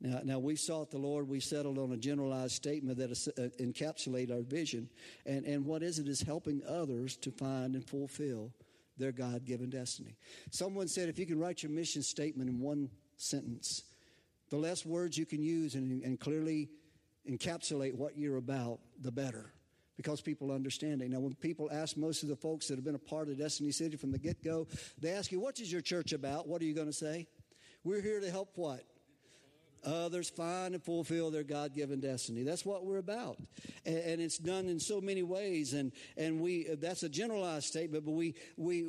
Now, 0.02 0.22
now 0.24 0.40
we 0.40 0.56
sought 0.56 0.90
the 0.90 0.98
Lord. 0.98 1.30
We 1.30 1.40
settled 1.40 1.78
on 1.78 1.92
a 1.92 1.98
generalized 1.98 2.54
statement 2.54 2.98
that 2.98 3.12
uh, 3.12 3.64
encapsulate 3.64 4.32
our 4.32 4.42
vision, 4.42 4.90
and 5.26 5.46
and 5.46 5.66
what 5.66 5.84
is 5.84 6.00
it 6.00 6.08
is 6.08 6.22
helping 6.22 6.62
others 6.68 7.16
to 7.18 7.32
find 7.32 7.76
and 7.76 7.88
fulfill 7.88 8.52
their 8.98 9.12
God-given 9.12 9.70
destiny. 9.70 10.16
Someone 10.50 10.88
said, 10.88 11.10
if 11.10 11.18
you 11.18 11.26
can 11.26 11.40
write 11.40 11.64
your 11.64 11.72
mission 11.72 12.04
statement 12.04 12.50
in 12.50 12.60
one 12.60 12.90
sentence, 13.18 13.84
the 14.50 14.58
less 14.58 14.86
words 14.86 15.18
you 15.18 15.26
can 15.26 15.42
use 15.42 15.76
and, 15.76 16.04
and 16.04 16.20
clearly 16.20 16.70
encapsulate 17.28 17.96
what 17.96 18.18
you're 18.18 18.38
about, 18.38 18.80
the 19.00 19.12
better 19.12 19.54
because 19.98 20.22
people 20.22 20.52
understand 20.52 21.02
it. 21.02 21.10
Now, 21.12 21.20
when 21.20 21.36
people 21.36 21.70
ask 21.72 21.96
most 21.96 22.24
of 22.24 22.30
the 22.30 22.36
folks 22.36 22.68
that 22.68 22.76
have 22.76 22.84
been 22.84 22.96
a 22.96 23.00
part 23.00 23.30
of 23.30 23.38
Destiny 23.38 23.72
City 23.72 23.98
from 23.98 24.12
the 24.12 24.18
get 24.18 24.44
go, 24.44 24.68
they 25.00 25.12
ask 25.12 25.32
you, 25.32 25.40
What 25.40 25.60
is 25.60 25.72
your 25.72 25.82
church 25.82 26.12
about? 26.12 26.48
What 26.48 26.62
are 26.62 26.66
you 26.66 26.74
going 26.74 26.88
to 26.88 26.94
say? 26.94 27.28
We're 27.84 28.02
here 28.02 28.20
to 28.20 28.30
help 28.32 28.50
what? 28.56 28.84
Others 29.84 30.30
find 30.30 30.74
and 30.74 30.84
fulfill 30.84 31.32
their 31.32 31.44
God-given 31.44 32.00
destiny. 32.00 32.44
That's 32.44 32.66
what 32.66 32.86
we're 32.86 32.98
about, 32.98 33.38
and, 33.86 33.98
and, 33.98 34.22
it's 34.22 34.38
done 34.38 34.68
in 34.68 34.80
so 34.80 35.02
many 35.02 35.24
ways. 35.24 35.74
And 35.74 35.92
and 36.18 36.40
we 36.40 36.68
that's 36.80 37.04
a 37.04 37.10
generalized 37.10 37.66
statement, 37.66 38.06
but 38.06 38.12
we 38.12 38.36
we 38.58 38.88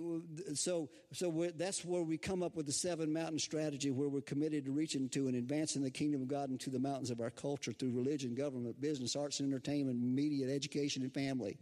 so 0.55 0.91
so 1.13 1.51
that's 1.57 1.85
where 1.85 2.03
we 2.03 2.19
come 2.19 2.43
up 2.43 2.57
with 2.57 2.67
the 2.67 2.73
seven 2.73 3.13
mountain 3.13 3.39
strategy, 3.39 3.91
where 3.91 4.09
we're 4.09 4.21
committed 4.21 4.67
to 4.67 4.73
reaching 4.73 5.09
to 5.11 5.29
and 5.29 5.37
advancing 5.37 5.83
the 5.83 5.91
kingdom 5.91 6.23
of 6.23 6.29
God 6.29 6.51
into 6.51 6.71
the 6.71 6.79
mountains 6.79 7.11
of 7.11 7.21
our 7.21 7.31
culture 7.31 7.73
through 7.73 7.93
religion, 7.93 8.35
government, 8.35 8.81
business, 8.81 9.17
arts 9.17 9.41
and 9.41 9.51
entertainment, 9.51 10.01
media, 10.01 10.55
education, 10.55 11.03
and 11.03 11.13
family. 11.15 11.57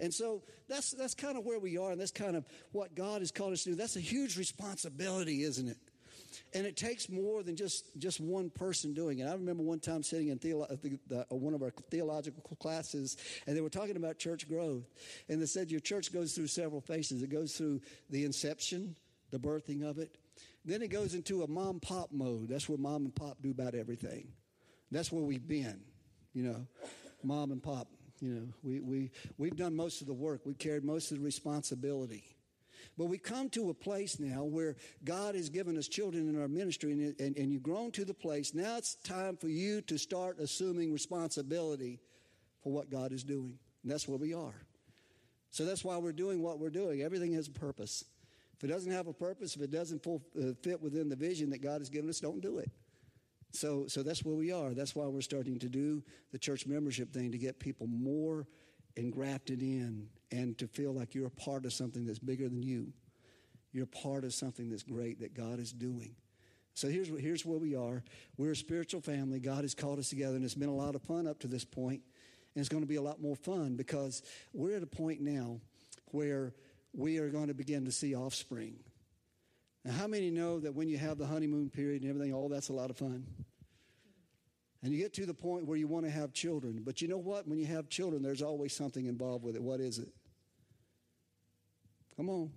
And 0.00 0.12
so 0.12 0.42
that's 0.68 0.92
that's 0.92 1.14
kind 1.14 1.36
of 1.36 1.44
where 1.44 1.58
we 1.58 1.78
are, 1.78 1.92
and 1.92 2.00
that's 2.00 2.10
kind 2.10 2.36
of 2.36 2.44
what 2.72 2.94
God 2.94 3.20
has 3.20 3.30
called 3.30 3.52
us 3.52 3.64
to 3.64 3.70
do. 3.70 3.76
That's 3.76 3.96
a 3.96 4.00
huge 4.00 4.36
responsibility, 4.36 5.42
isn't 5.42 5.68
it? 5.68 5.78
And 6.52 6.66
it 6.66 6.76
takes 6.76 7.08
more 7.08 7.42
than 7.42 7.56
just, 7.56 7.98
just 7.98 8.20
one 8.20 8.50
person 8.50 8.94
doing 8.94 9.18
it. 9.18 9.26
I 9.26 9.32
remember 9.32 9.62
one 9.62 9.80
time 9.80 10.02
sitting 10.02 10.28
in 10.28 10.38
theolo- 10.38 10.68
the, 10.80 10.98
the, 11.08 11.26
uh, 11.30 11.34
one 11.34 11.54
of 11.54 11.62
our 11.62 11.72
theological 11.90 12.56
classes, 12.56 13.16
and 13.46 13.56
they 13.56 13.60
were 13.60 13.70
talking 13.70 13.96
about 13.96 14.18
church 14.18 14.48
growth. 14.48 14.84
And 15.28 15.40
they 15.40 15.46
said 15.46 15.70
your 15.70 15.80
church 15.80 16.12
goes 16.12 16.34
through 16.34 16.48
several 16.48 16.80
phases. 16.80 17.22
It 17.22 17.30
goes 17.30 17.56
through 17.56 17.80
the 18.10 18.24
inception, 18.24 18.96
the 19.30 19.38
birthing 19.38 19.82
of 19.82 19.98
it. 19.98 20.16
Then 20.64 20.80
it 20.80 20.88
goes 20.88 21.14
into 21.14 21.42
a 21.42 21.48
mom 21.48 21.80
pop 21.80 22.10
mode. 22.10 22.48
That's 22.48 22.68
where 22.68 22.78
mom 22.78 23.04
and 23.04 23.14
pop 23.14 23.38
do 23.42 23.50
about 23.50 23.74
everything. 23.74 24.28
That's 24.90 25.12
where 25.12 25.22
we've 25.22 25.46
been, 25.46 25.80
you 26.32 26.44
know, 26.44 26.66
mom 27.22 27.52
and 27.52 27.62
pop. 27.62 27.88
You 28.20 28.34
know, 28.34 28.48
we, 28.62 28.80
we, 28.80 29.10
we've 29.36 29.56
done 29.56 29.74
most 29.74 30.00
of 30.00 30.06
the 30.06 30.14
work. 30.14 30.42
We've 30.46 30.56
carried 30.56 30.84
most 30.84 31.10
of 31.10 31.18
the 31.18 31.24
responsibility. 31.24 32.33
But 32.96 33.06
we 33.06 33.18
come 33.18 33.48
to 33.50 33.70
a 33.70 33.74
place 33.74 34.20
now 34.20 34.44
where 34.44 34.76
God 35.04 35.34
has 35.34 35.48
given 35.48 35.76
us 35.76 35.88
children 35.88 36.28
in 36.28 36.40
our 36.40 36.48
ministry, 36.48 36.92
and, 36.92 37.20
and, 37.20 37.36
and 37.36 37.52
you've 37.52 37.62
grown 37.62 37.90
to 37.92 38.04
the 38.04 38.14
place. 38.14 38.54
Now 38.54 38.76
it's 38.76 38.94
time 38.96 39.36
for 39.36 39.48
you 39.48 39.80
to 39.82 39.98
start 39.98 40.38
assuming 40.38 40.92
responsibility 40.92 42.00
for 42.62 42.72
what 42.72 42.90
God 42.90 43.12
is 43.12 43.24
doing. 43.24 43.58
And 43.82 43.90
that's 43.90 44.06
where 44.06 44.18
we 44.18 44.32
are. 44.32 44.54
So 45.50 45.64
that's 45.64 45.84
why 45.84 45.96
we're 45.98 46.12
doing 46.12 46.42
what 46.42 46.58
we're 46.58 46.70
doing. 46.70 47.02
Everything 47.02 47.32
has 47.34 47.48
a 47.48 47.52
purpose. 47.52 48.04
If 48.56 48.64
it 48.64 48.68
doesn't 48.68 48.92
have 48.92 49.08
a 49.08 49.12
purpose, 49.12 49.56
if 49.56 49.62
it 49.62 49.70
doesn't 49.70 50.06
uh, 50.06 50.54
fit 50.62 50.80
within 50.80 51.08
the 51.08 51.16
vision 51.16 51.50
that 51.50 51.62
God 51.62 51.80
has 51.80 51.90
given 51.90 52.08
us, 52.08 52.20
don't 52.20 52.40
do 52.40 52.58
it. 52.58 52.70
So, 53.50 53.86
so 53.86 54.02
that's 54.02 54.24
where 54.24 54.34
we 54.34 54.52
are. 54.52 54.74
That's 54.74 54.96
why 54.96 55.06
we're 55.06 55.20
starting 55.20 55.58
to 55.60 55.68
do 55.68 56.02
the 56.32 56.38
church 56.38 56.66
membership 56.66 57.12
thing 57.12 57.30
to 57.32 57.38
get 57.38 57.60
people 57.60 57.86
more 57.86 58.46
engrafted 58.96 59.62
in 59.62 60.08
and 60.30 60.56
to 60.58 60.66
feel 60.66 60.92
like 60.92 61.14
you're 61.14 61.26
a 61.26 61.30
part 61.30 61.64
of 61.64 61.72
something 61.72 62.06
that's 62.06 62.18
bigger 62.18 62.48
than 62.48 62.62
you. 62.62 62.92
You're 63.72 63.86
part 63.86 64.24
of 64.24 64.32
something 64.32 64.70
that's 64.70 64.82
great 64.82 65.20
that 65.20 65.34
God 65.34 65.58
is 65.58 65.72
doing. 65.72 66.14
So 66.74 66.88
here's, 66.88 67.08
here's 67.08 67.44
where 67.44 67.58
we 67.58 67.76
are. 67.76 68.02
We're 68.36 68.52
a 68.52 68.56
spiritual 68.56 69.00
family. 69.00 69.38
God 69.38 69.62
has 69.62 69.74
called 69.74 69.98
us 69.98 70.08
together, 70.08 70.36
and 70.36 70.44
it's 70.44 70.54
been 70.54 70.68
a 70.68 70.74
lot 70.74 70.94
of 70.94 71.02
fun 71.02 71.26
up 71.26 71.38
to 71.40 71.46
this 71.46 71.64
point, 71.64 72.02
And 72.54 72.60
it's 72.60 72.68
going 72.68 72.82
to 72.82 72.88
be 72.88 72.96
a 72.96 73.02
lot 73.02 73.20
more 73.20 73.36
fun 73.36 73.76
because 73.76 74.22
we're 74.52 74.76
at 74.76 74.82
a 74.82 74.86
point 74.86 75.20
now 75.20 75.60
where 76.06 76.52
we 76.92 77.18
are 77.18 77.28
going 77.28 77.48
to 77.48 77.54
begin 77.54 77.84
to 77.84 77.92
see 77.92 78.14
offspring. 78.14 78.76
Now, 79.84 79.92
how 79.92 80.06
many 80.06 80.30
know 80.30 80.60
that 80.60 80.74
when 80.74 80.88
you 80.88 80.98
have 80.98 81.18
the 81.18 81.26
honeymoon 81.26 81.70
period 81.70 82.02
and 82.02 82.10
everything, 82.10 82.32
all 82.32 82.48
that's 82.48 82.70
a 82.70 82.72
lot 82.72 82.90
of 82.90 82.96
fun? 82.96 83.24
And 84.84 84.92
you 84.92 84.98
get 84.98 85.14
to 85.14 85.24
the 85.24 85.32
point 85.32 85.64
where 85.66 85.78
you 85.78 85.88
want 85.88 86.04
to 86.04 86.10
have 86.10 86.34
children. 86.34 86.82
But 86.84 87.00
you 87.00 87.08
know 87.08 87.16
what? 87.16 87.48
When 87.48 87.58
you 87.58 87.64
have 87.64 87.88
children, 87.88 88.22
there's 88.22 88.42
always 88.42 88.76
something 88.76 89.06
involved 89.06 89.42
with 89.42 89.56
it. 89.56 89.62
What 89.62 89.80
is 89.80 89.98
it? 89.98 90.12
Come 92.18 92.28
on. 92.28 92.50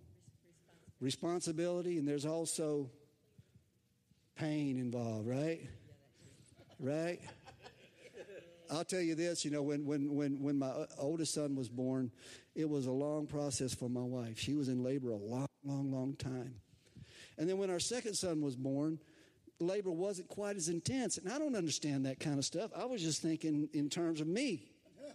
Responsibility, 1.00 1.98
and 1.98 2.06
there's 2.06 2.26
also 2.26 2.90
pain 4.36 4.78
involved, 4.78 5.26
right? 5.26 5.62
Right? 6.82 7.22
I'll 8.70 8.84
tell 8.84 9.00
you 9.00 9.16
this, 9.16 9.46
you 9.46 9.52
know, 9.52 9.64
when, 9.64 9.86
when, 9.86 10.14
when, 10.14 10.44
when 10.44 10.60
my 10.60 10.68
uh, 10.68 10.86
oldest 10.98 11.34
son 11.34 11.56
was 11.56 11.70
born, 11.70 12.12
it 12.56 12.70
was 12.70 12.88
a 12.88 12.92
long 12.92 13.26
process 13.26 13.74
for 13.74 13.88
my 13.88 14.02
wife. 14.02 14.38
She 14.38 14.54
was 14.54 14.68
in 14.68 14.84
labor 14.84 15.12
a 15.12 15.16
long, 15.16 15.48
long, 15.64 15.94
long 15.94 16.16
time. 16.18 16.56
And 17.38 17.48
then 17.48 17.58
when 17.58 17.70
our 17.70 17.80
second 17.80 18.16
son 18.16 18.42
was 18.42 18.58
born, 18.58 19.00
labor 19.60 19.92
wasn't 19.92 20.28
quite 20.28 20.56
as 20.56 20.70
intense. 20.70 21.18
And 21.18 21.32
I 21.32 21.38
don't 21.40 21.56
understand 21.56 22.06
that 22.06 22.20
kind 22.20 22.38
of 22.38 22.46
stuff. 22.46 22.72
I 22.76 22.86
was 22.86 23.02
just 23.02 23.22
thinking 23.22 23.70
in 23.74 23.90
terms 23.90 24.22
of 24.22 24.28
me. 24.28 24.72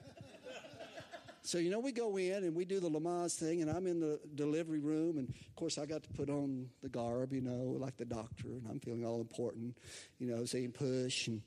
So, 1.44 1.58
you 1.58 1.70
know, 1.70 1.80
we 1.80 1.90
go 1.90 2.18
in 2.18 2.44
and 2.44 2.54
we 2.54 2.64
do 2.64 2.78
the 2.78 2.88
Lamaze 2.88 3.34
thing, 3.34 3.62
and 3.62 3.70
I'm 3.70 3.88
in 3.88 3.98
the 3.98 4.20
delivery 4.36 4.78
room, 4.78 5.18
and 5.18 5.28
of 5.28 5.56
course, 5.56 5.76
I 5.76 5.86
got 5.86 6.04
to 6.04 6.08
put 6.10 6.30
on 6.30 6.68
the 6.82 6.88
garb, 6.88 7.32
you 7.32 7.40
know, 7.40 7.76
like 7.80 7.96
the 7.96 8.04
doctor, 8.04 8.46
and 8.46 8.64
I'm 8.70 8.78
feeling 8.78 9.04
all 9.04 9.20
important, 9.20 9.76
you 10.20 10.28
know, 10.28 10.44
saying 10.44 10.70
push. 10.70 11.26
And 11.26 11.42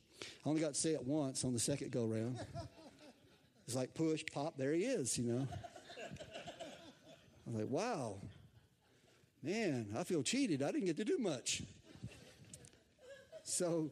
I 0.46 0.50
only 0.50 0.60
got 0.60 0.74
to 0.74 0.80
say 0.80 0.92
it 0.92 1.08
once 1.08 1.46
on 1.46 1.54
the 1.54 1.60
second 1.60 1.92
go 1.92 2.06
round. 2.08 2.40
It's 3.68 3.76
like 3.76 3.96
push, 3.96 4.24
pop, 4.32 4.58
there 4.58 4.74
he 4.74 4.84
is, 4.84 5.18
you 5.18 5.26
know. 5.26 5.48
I 7.48 7.52
was 7.52 7.62
like, 7.62 7.70
wow, 7.70 8.18
man, 9.42 9.88
I 9.98 10.04
feel 10.04 10.22
cheated. 10.22 10.62
I 10.62 10.72
didn't 10.72 10.86
get 10.86 10.98
to 10.98 11.06
do 11.06 11.18
much. 11.18 11.64
So, 13.46 13.92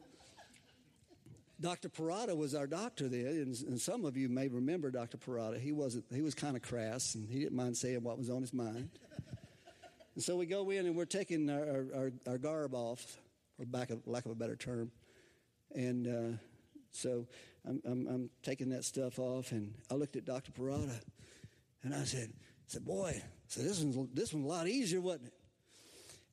Dr. 1.60 1.88
Parada 1.88 2.36
was 2.36 2.56
our 2.56 2.66
doctor 2.66 3.08
then, 3.08 3.26
and, 3.26 3.56
and, 3.68 3.80
some 3.80 4.04
of 4.04 4.16
you 4.16 4.28
may 4.28 4.48
remember 4.48 4.90
Dr. 4.90 5.16
Parada. 5.16 5.60
He 5.60 5.70
wasn't. 5.70 6.04
He 6.12 6.22
was 6.22 6.34
kind 6.34 6.56
of 6.56 6.62
crass, 6.62 7.14
and 7.14 7.30
he 7.30 7.38
didn't 7.38 7.54
mind 7.54 7.76
saying 7.76 8.02
what 8.02 8.18
was 8.18 8.28
on 8.28 8.40
his 8.40 8.52
mind. 8.52 8.90
and 10.16 10.24
so 10.24 10.36
we 10.36 10.46
go 10.46 10.70
in, 10.70 10.86
and 10.86 10.96
we're 10.96 11.04
taking 11.04 11.48
our, 11.48 11.86
our, 11.94 12.12
our 12.26 12.36
garb 12.38 12.74
off, 12.74 13.16
or 13.60 13.64
back 13.64 13.90
of, 13.90 14.04
lack 14.06 14.26
of 14.26 14.32
a 14.32 14.34
better 14.34 14.56
term, 14.56 14.90
and 15.72 16.08
uh, 16.08 16.36
So 16.90 17.28
I'm, 17.66 17.80
I'm, 17.84 18.06
I'm 18.08 18.30
taking 18.42 18.70
that 18.70 18.84
stuff 18.84 19.20
off, 19.20 19.52
and 19.52 19.72
I 19.88 19.94
looked 19.94 20.16
at 20.16 20.24
Dr. 20.24 20.50
Parada, 20.50 21.00
and 21.84 21.94
I 21.94 22.02
said, 22.02 22.32
I 22.32 22.66
said, 22.66 22.84
boy, 22.84 23.22
so 23.46 23.62
this 23.62 23.80
one's, 23.80 24.10
this 24.12 24.34
one's 24.34 24.46
a 24.46 24.48
lot 24.48 24.66
easier, 24.66 25.00
wasn't 25.00 25.28
it? 25.28 25.34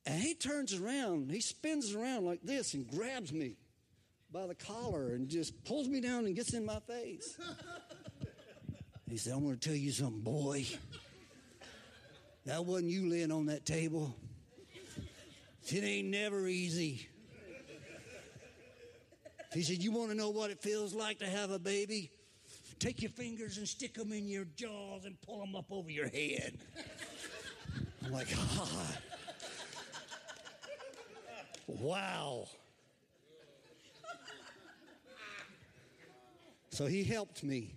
And 0.04 0.20
he 0.20 0.34
turns 0.34 0.74
around, 0.74 1.30
he 1.30 1.40
spins 1.40 1.94
around 1.94 2.24
like 2.24 2.42
this 2.42 2.74
and 2.74 2.88
grabs 2.88 3.32
me 3.32 3.56
by 4.32 4.46
the 4.46 4.54
collar 4.54 5.12
and 5.12 5.28
just 5.28 5.64
pulls 5.64 5.86
me 5.88 6.00
down 6.00 6.26
and 6.26 6.34
gets 6.34 6.54
in 6.54 6.64
my 6.64 6.80
face. 6.80 7.38
he 9.08 9.16
said, 9.16 9.34
I'm 9.34 9.44
going 9.44 9.58
to 9.58 9.68
tell 9.68 9.76
you 9.76 9.92
something, 9.92 10.20
boy. 10.20 10.66
That 12.46 12.64
wasn't 12.64 12.90
you 12.90 13.08
laying 13.08 13.30
on 13.30 13.46
that 13.46 13.64
table. 13.64 14.16
It 15.68 15.84
ain't 15.84 16.08
never 16.08 16.48
easy. 16.48 17.08
He 19.54 19.62
said, 19.62 19.82
You 19.82 19.92
want 19.92 20.10
to 20.10 20.16
know 20.16 20.30
what 20.30 20.50
it 20.50 20.60
feels 20.60 20.94
like 20.94 21.20
to 21.20 21.26
have 21.26 21.50
a 21.50 21.58
baby? 21.58 22.10
Take 22.80 23.00
your 23.00 23.12
fingers 23.12 23.58
and 23.58 23.68
stick 23.68 23.94
them 23.94 24.12
in 24.12 24.26
your 24.26 24.46
jaws 24.56 25.04
and 25.04 25.20
pull 25.20 25.38
them 25.38 25.54
up 25.54 25.66
over 25.70 25.88
your 25.88 26.08
head. 26.08 26.58
I'm 28.04 28.10
like, 28.10 28.26
ah. 28.36 28.96
Wow. 31.66 32.48
So 36.70 36.86
he 36.86 37.04
helped 37.04 37.44
me. 37.44 37.74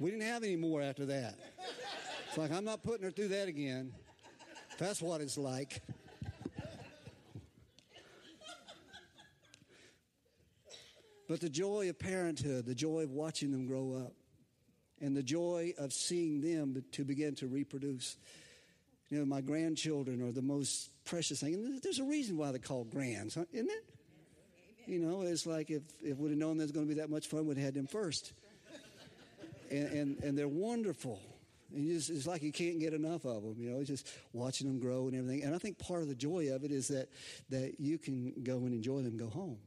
We 0.00 0.10
didn't 0.10 0.26
have 0.26 0.42
any 0.42 0.56
more 0.56 0.82
after 0.82 1.06
that. 1.06 1.34
It's 2.28 2.38
like, 2.38 2.50
I'm 2.52 2.64
not 2.64 2.82
putting 2.82 3.04
her 3.04 3.10
through 3.10 3.28
that 3.28 3.48
again. 3.48 3.92
That's 4.78 5.00
what 5.02 5.20
it's 5.20 5.38
like. 5.38 5.82
But 11.28 11.40
the 11.40 11.50
joy 11.50 11.88
of 11.90 11.98
parenthood, 11.98 12.64
the 12.64 12.74
joy 12.74 13.02
of 13.02 13.10
watching 13.10 13.52
them 13.52 13.66
grow 13.66 13.92
up, 13.92 14.14
and 15.00 15.16
the 15.16 15.22
joy 15.22 15.74
of 15.78 15.92
seeing 15.92 16.40
them 16.40 16.82
to 16.92 17.04
begin 17.04 17.34
to 17.36 17.46
reproduce. 17.46 18.16
You 19.10 19.18
know, 19.18 19.24
my 19.24 19.40
grandchildren 19.40 20.22
are 20.22 20.32
the 20.32 20.42
most 20.42 20.90
precious 21.04 21.40
thing. 21.40 21.54
And 21.54 21.82
there's 21.82 21.98
a 21.98 22.04
reason 22.04 22.36
why 22.36 22.50
they're 22.50 22.58
called 22.58 22.90
grands, 22.90 23.34
huh? 23.34 23.44
isn't 23.52 23.70
it? 23.70 23.84
You 24.86 25.00
know, 25.00 25.22
it's 25.22 25.46
like 25.46 25.70
if, 25.70 25.82
if 26.02 26.18
we'd 26.18 26.30
have 26.30 26.38
known 26.38 26.56
there's 26.56 26.72
going 26.72 26.86
to 26.86 26.94
be 26.94 27.00
that 27.00 27.10
much 27.10 27.26
fun, 27.26 27.46
we'd 27.46 27.58
have 27.58 27.64
had 27.64 27.74
them 27.74 27.86
first. 27.86 28.32
And, 29.70 29.88
and, 29.88 30.24
and 30.24 30.38
they're 30.38 30.48
wonderful. 30.48 31.20
And 31.74 31.86
just, 31.86 32.08
it's 32.08 32.26
like 32.26 32.42
you 32.42 32.52
can't 32.52 32.80
get 32.80 32.94
enough 32.94 33.26
of 33.26 33.42
them, 33.42 33.56
you 33.58 33.70
know, 33.70 33.80
it's 33.80 33.88
just 33.88 34.08
watching 34.32 34.66
them 34.66 34.78
grow 34.78 35.08
and 35.08 35.14
everything. 35.14 35.44
And 35.44 35.54
I 35.54 35.58
think 35.58 35.78
part 35.78 36.00
of 36.00 36.08
the 36.08 36.14
joy 36.14 36.50
of 36.54 36.64
it 36.64 36.72
is 36.72 36.88
that, 36.88 37.08
that 37.50 37.78
you 37.78 37.98
can 37.98 38.32
go 38.42 38.56
and 38.56 38.72
enjoy 38.72 39.02
them, 39.02 39.18
go 39.18 39.28
home, 39.28 39.58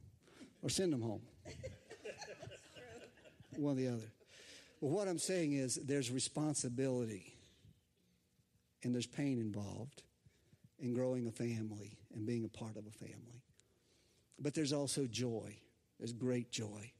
or 0.62 0.68
send 0.68 0.92
them 0.92 1.02
home. 1.02 1.22
One 3.56 3.74
or 3.74 3.76
the 3.76 3.88
other. 3.88 4.12
Well, 4.80 4.90
what 4.90 5.06
I'm 5.06 5.18
saying 5.18 5.52
is 5.52 5.76
there's 5.76 6.10
responsibility 6.10 7.31
and 8.82 8.94
there's 8.94 9.06
pain 9.06 9.38
involved 9.38 10.02
in 10.78 10.94
growing 10.94 11.26
a 11.26 11.30
family 11.30 11.98
and 12.14 12.26
being 12.26 12.44
a 12.44 12.48
part 12.48 12.76
of 12.76 12.86
a 12.86 12.90
family. 12.90 13.42
But 14.38 14.54
there's 14.54 14.72
also 14.72 15.06
joy. 15.06 15.56
There's 15.98 16.12
great 16.12 16.50
joy. 16.50 16.92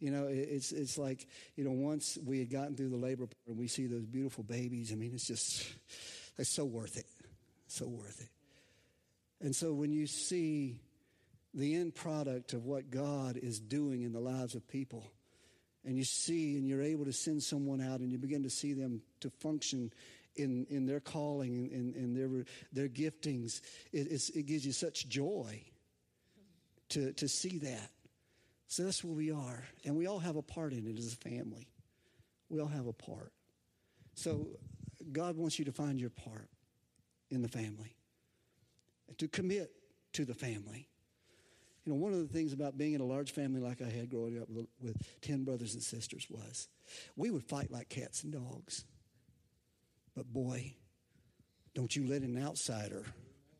You 0.00 0.10
know, 0.12 0.26
it's 0.28 0.70
it's 0.70 0.96
like 0.96 1.26
you 1.56 1.64
know 1.64 1.72
once 1.72 2.18
we 2.24 2.38
had 2.38 2.50
gotten 2.50 2.76
through 2.76 2.90
the 2.90 2.96
labor 2.96 3.26
part 3.26 3.48
and 3.48 3.58
we 3.58 3.66
see 3.66 3.86
those 3.86 4.04
beautiful 4.04 4.44
babies. 4.44 4.92
I 4.92 4.94
mean, 4.94 5.12
it's 5.12 5.26
just 5.26 5.66
it's 6.38 6.50
so 6.50 6.64
worth 6.64 6.96
it, 6.96 7.06
so 7.66 7.86
worth 7.86 8.20
it. 8.20 8.28
And 9.44 9.54
so 9.54 9.72
when 9.72 9.92
you 9.92 10.06
see 10.06 10.80
the 11.54 11.76
end 11.76 11.94
product 11.94 12.52
of 12.52 12.64
what 12.64 12.90
God 12.90 13.36
is 13.36 13.58
doing 13.58 14.02
in 14.02 14.12
the 14.12 14.20
lives 14.20 14.54
of 14.54 14.66
people, 14.68 15.10
and 15.84 15.96
you 15.96 16.04
see 16.04 16.56
and 16.56 16.68
you're 16.68 16.82
able 16.82 17.04
to 17.04 17.12
send 17.12 17.42
someone 17.42 17.80
out 17.80 18.00
and 18.00 18.12
you 18.12 18.18
begin 18.18 18.42
to 18.42 18.50
see 18.50 18.74
them 18.74 19.00
to 19.20 19.30
function 19.30 19.92
in, 20.38 20.66
in 20.70 20.86
their 20.86 21.00
calling 21.00 21.70
and 21.72 21.94
in, 21.94 22.02
in, 22.02 22.14
their, 22.14 22.44
their 22.72 22.88
giftings, 22.88 23.60
it, 23.92 24.08
it 24.34 24.46
gives 24.46 24.64
you 24.64 24.72
such 24.72 25.08
joy 25.08 25.62
to, 26.90 27.12
to 27.14 27.28
see 27.28 27.58
that. 27.58 27.90
So 28.68 28.84
that's 28.84 29.02
where 29.02 29.14
we 29.14 29.30
are. 29.32 29.64
And 29.84 29.96
we 29.96 30.06
all 30.06 30.18
have 30.18 30.36
a 30.36 30.42
part 30.42 30.72
in 30.72 30.86
it 30.86 30.98
as 30.98 31.12
a 31.12 31.16
family. 31.16 31.68
We 32.50 32.60
all 32.60 32.68
have 32.68 32.86
a 32.86 32.92
part. 32.92 33.32
So 34.14 34.48
God 35.12 35.36
wants 35.36 35.58
you 35.58 35.64
to 35.66 35.72
find 35.72 36.00
your 36.00 36.10
part 36.10 36.48
in 37.30 37.42
the 37.42 37.48
family, 37.48 37.94
to 39.18 39.28
commit 39.28 39.70
to 40.14 40.24
the 40.24 40.34
family. 40.34 40.88
You 41.84 41.92
know, 41.92 41.98
one 41.98 42.12
of 42.12 42.18
the 42.18 42.26
things 42.26 42.52
about 42.52 42.76
being 42.76 42.92
in 42.92 43.00
a 43.00 43.04
large 43.04 43.32
family 43.32 43.60
like 43.60 43.80
I 43.80 43.88
had 43.88 44.10
growing 44.10 44.40
up 44.40 44.48
with, 44.50 44.66
with 44.82 44.96
10 45.22 45.44
brothers 45.44 45.74
and 45.74 45.82
sisters 45.82 46.26
was 46.28 46.68
we 47.16 47.30
would 47.30 47.44
fight 47.44 47.70
like 47.70 47.88
cats 47.88 48.24
and 48.24 48.32
dogs. 48.32 48.84
But 50.18 50.32
boy, 50.32 50.74
don't 51.76 51.94
you 51.94 52.08
let 52.08 52.22
an 52.22 52.42
outsider 52.42 53.04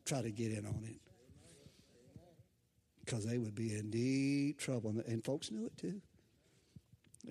try 0.03 0.21
to 0.21 0.29
get 0.29 0.51
in 0.51 0.65
on 0.65 0.83
it. 0.83 0.99
Because 2.99 3.25
they 3.25 3.37
would 3.37 3.55
be 3.55 3.73
in 3.73 3.89
deep 3.89 4.59
trouble. 4.59 4.93
And 5.07 5.23
folks 5.23 5.51
knew 5.51 5.67
it 5.67 5.77
too. 5.77 6.01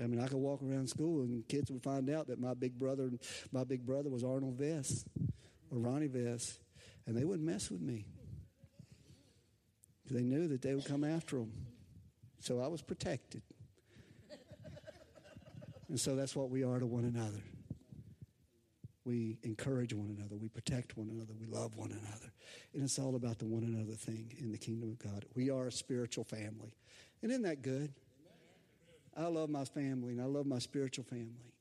I 0.03 0.07
mean, 0.07 0.19
I 0.19 0.29
could 0.29 0.39
walk 0.39 0.63
around 0.63 0.89
school 0.89 1.21
and 1.21 1.47
kids 1.47 1.71
would 1.71 1.83
find 1.83 2.09
out 2.09 2.29
that 2.29 2.41
my 2.41 2.55
big 2.55 2.79
brother, 2.79 3.11
my 3.53 3.65
big 3.65 3.85
brother 3.85 4.09
was 4.09 4.25
Arnold 4.25 4.59
Vess 4.59 5.05
or 5.71 5.79
Ronnie 5.79 6.09
Vess, 6.09 6.57
and 7.07 7.15
they 7.15 7.25
wouldn't 7.27 7.47
mess 7.47 7.71
with 7.71 7.83
me. 7.83 8.07
They 10.11 10.23
knew 10.23 10.49
that 10.49 10.63
they 10.63 10.75
would 10.75 10.87
come 10.87 11.05
after 11.05 11.37
them. 11.37 11.53
So 12.41 12.61
I 12.61 12.69
was 12.69 12.81
protected. 12.81 13.43
and 15.91 16.01
so 16.01 16.17
that's 16.17 16.35
what 16.35 16.49
we 16.49 16.65
are 16.65 16.79
to 16.79 16.87
one 16.87 17.05
another 17.05 17.43
we 19.09 19.39
encourage 19.43 19.95
one 19.95 20.15
another, 20.19 20.37
we 20.37 20.49
protect 20.49 20.99
one 20.99 21.09
another, 21.09 21.33
we 21.41 21.47
love 21.47 21.75
one 21.77 21.91
another. 21.91 22.31
And 22.75 22.83
it's 22.83 22.99
all 22.99 23.17
about 23.17 23.39
the 23.39 23.47
one 23.47 23.63
another 23.63 23.95
thing 23.95 24.37
in 24.39 24.53
the 24.53 24.59
kingdom 24.59 24.91
of 24.91 24.99
God. 24.99 25.25
We 25.35 25.49
are 25.49 25.67
a 25.67 25.73
spiritual 25.73 26.25
family. 26.25 26.75
And 27.23 27.33
isn't 27.33 27.45
that 27.45 27.63
good? 27.63 27.95
I 29.17 29.27
love 29.27 29.49
my 29.49 29.65
family 29.65 30.13
and 30.13 30.21
I 30.21 30.27
love 30.27 30.45
my 30.45 30.59
spiritual 30.59 31.05
family. 31.05 31.55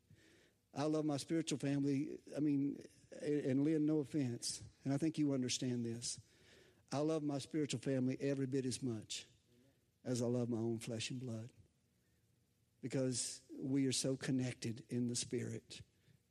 I 0.77 0.83
love 0.83 1.05
my 1.05 1.15
spiritual 1.15 1.57
family. 1.57 2.09
I 2.35 2.41
mean, 2.41 2.77
and 3.21 3.63
Lynn, 3.63 3.85
no 3.85 3.99
offense, 3.99 4.61
and 4.83 4.93
I 4.93 4.97
think 4.97 5.17
you 5.17 5.33
understand 5.33 5.85
this. 5.85 6.19
I 6.91 6.97
love 6.99 7.23
my 7.23 7.39
spiritual 7.39 7.79
family 7.79 8.17
every 8.19 8.45
bit 8.45 8.65
as 8.65 8.83
much 8.83 9.25
as 10.05 10.21
I 10.21 10.25
love 10.25 10.49
my 10.49 10.57
own 10.57 10.79
flesh 10.79 11.09
and 11.11 11.19
blood 11.19 11.49
because 12.81 13.41
we 13.59 13.87
are 13.87 13.91
so 13.93 14.17
connected 14.17 14.83
in 14.89 15.07
the 15.07 15.15
spirit. 15.15 15.81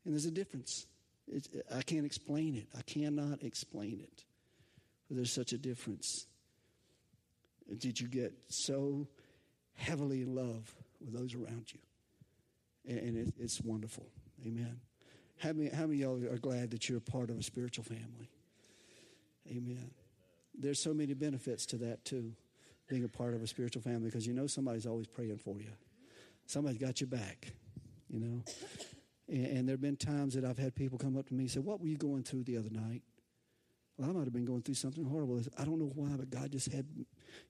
And 0.04 0.14
there's 0.14 0.26
a 0.26 0.30
difference. 0.30 0.86
It's, 1.28 1.48
I 1.74 1.82
can't 1.82 2.06
explain 2.06 2.54
it. 2.54 2.66
I 2.76 2.82
cannot 2.82 3.42
explain 3.42 4.00
it. 4.00 4.24
But 5.08 5.16
there's 5.16 5.32
such 5.32 5.52
a 5.52 5.58
difference. 5.58 6.26
Did 7.78 8.00
you 8.00 8.08
get 8.08 8.32
so 8.48 9.08
heavily 9.74 10.22
in 10.22 10.34
love 10.34 10.74
with 11.00 11.12
those 11.12 11.34
around 11.34 11.72
you? 11.72 11.80
And 12.88 13.16
it, 13.16 13.34
it's 13.38 13.60
wonderful. 13.60 14.06
Amen. 14.46 14.80
How 15.38 15.52
many, 15.52 15.70
how 15.70 15.86
many 15.86 16.02
of 16.02 16.22
y'all 16.22 16.32
are 16.32 16.38
glad 16.38 16.70
that 16.70 16.88
you're 16.88 16.98
a 16.98 17.00
part 17.00 17.30
of 17.30 17.38
a 17.38 17.42
spiritual 17.42 17.84
family? 17.84 18.30
Amen. 19.50 19.90
There's 20.58 20.80
so 20.80 20.94
many 20.94 21.12
benefits 21.14 21.66
to 21.66 21.76
that, 21.78 22.04
too, 22.04 22.32
being 22.88 23.04
a 23.04 23.08
part 23.08 23.34
of 23.34 23.42
a 23.42 23.46
spiritual 23.46 23.82
family, 23.82 24.06
because 24.06 24.26
you 24.26 24.32
know 24.32 24.46
somebody's 24.46 24.86
always 24.86 25.06
praying 25.06 25.38
for 25.38 25.60
you. 25.60 25.72
Somebody's 26.46 26.78
got 26.78 27.00
your 27.00 27.08
back, 27.08 27.52
you 28.08 28.20
know. 28.20 28.42
And, 29.28 29.46
and 29.46 29.68
there 29.68 29.74
have 29.74 29.80
been 29.80 29.96
times 29.96 30.34
that 30.34 30.44
I've 30.44 30.58
had 30.58 30.74
people 30.74 30.98
come 30.98 31.16
up 31.16 31.28
to 31.28 31.34
me 31.34 31.44
and 31.44 31.50
say, 31.50 31.60
What 31.60 31.80
were 31.80 31.86
you 31.86 31.96
going 31.96 32.22
through 32.22 32.44
the 32.44 32.56
other 32.56 32.70
night? 32.70 33.02
Well, 33.96 34.10
I 34.10 34.12
might 34.12 34.24
have 34.24 34.32
been 34.32 34.44
going 34.44 34.62
through 34.62 34.74
something 34.74 35.04
horrible. 35.04 35.40
I 35.58 35.64
don't 35.64 35.78
know 35.78 35.92
why, 35.94 36.16
but 36.16 36.28
God 36.28 36.52
just 36.52 36.70
had 36.70 36.86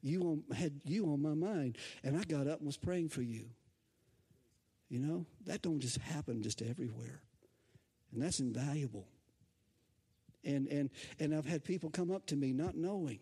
you 0.01 0.22
on, 0.22 0.45
had 0.57 0.81
you 0.85 1.07
on 1.07 1.20
my 1.20 1.35
mind. 1.35 1.77
And 2.05 2.16
I 2.16 2.22
got 2.22 2.47
up 2.47 2.59
and 2.59 2.66
was 2.66 2.77
praying 2.77 3.09
for 3.09 3.22
you. 3.22 3.47
You 4.89 5.01
know, 5.01 5.27
that 5.47 5.62
don't 5.62 5.81
just 5.81 5.99
happen 5.99 6.43
just 6.43 6.62
everywhere. 6.62 7.20
And 8.12 8.22
that's 8.22 8.39
invaluable. 8.39 9.09
And, 10.45 10.68
and, 10.68 10.91
and 11.18 11.35
I've 11.35 11.47
had 11.47 11.64
people 11.64 11.91
come 11.91 12.12
up 12.12 12.27
to 12.27 12.37
me 12.37 12.53
not 12.53 12.77
knowing 12.77 13.18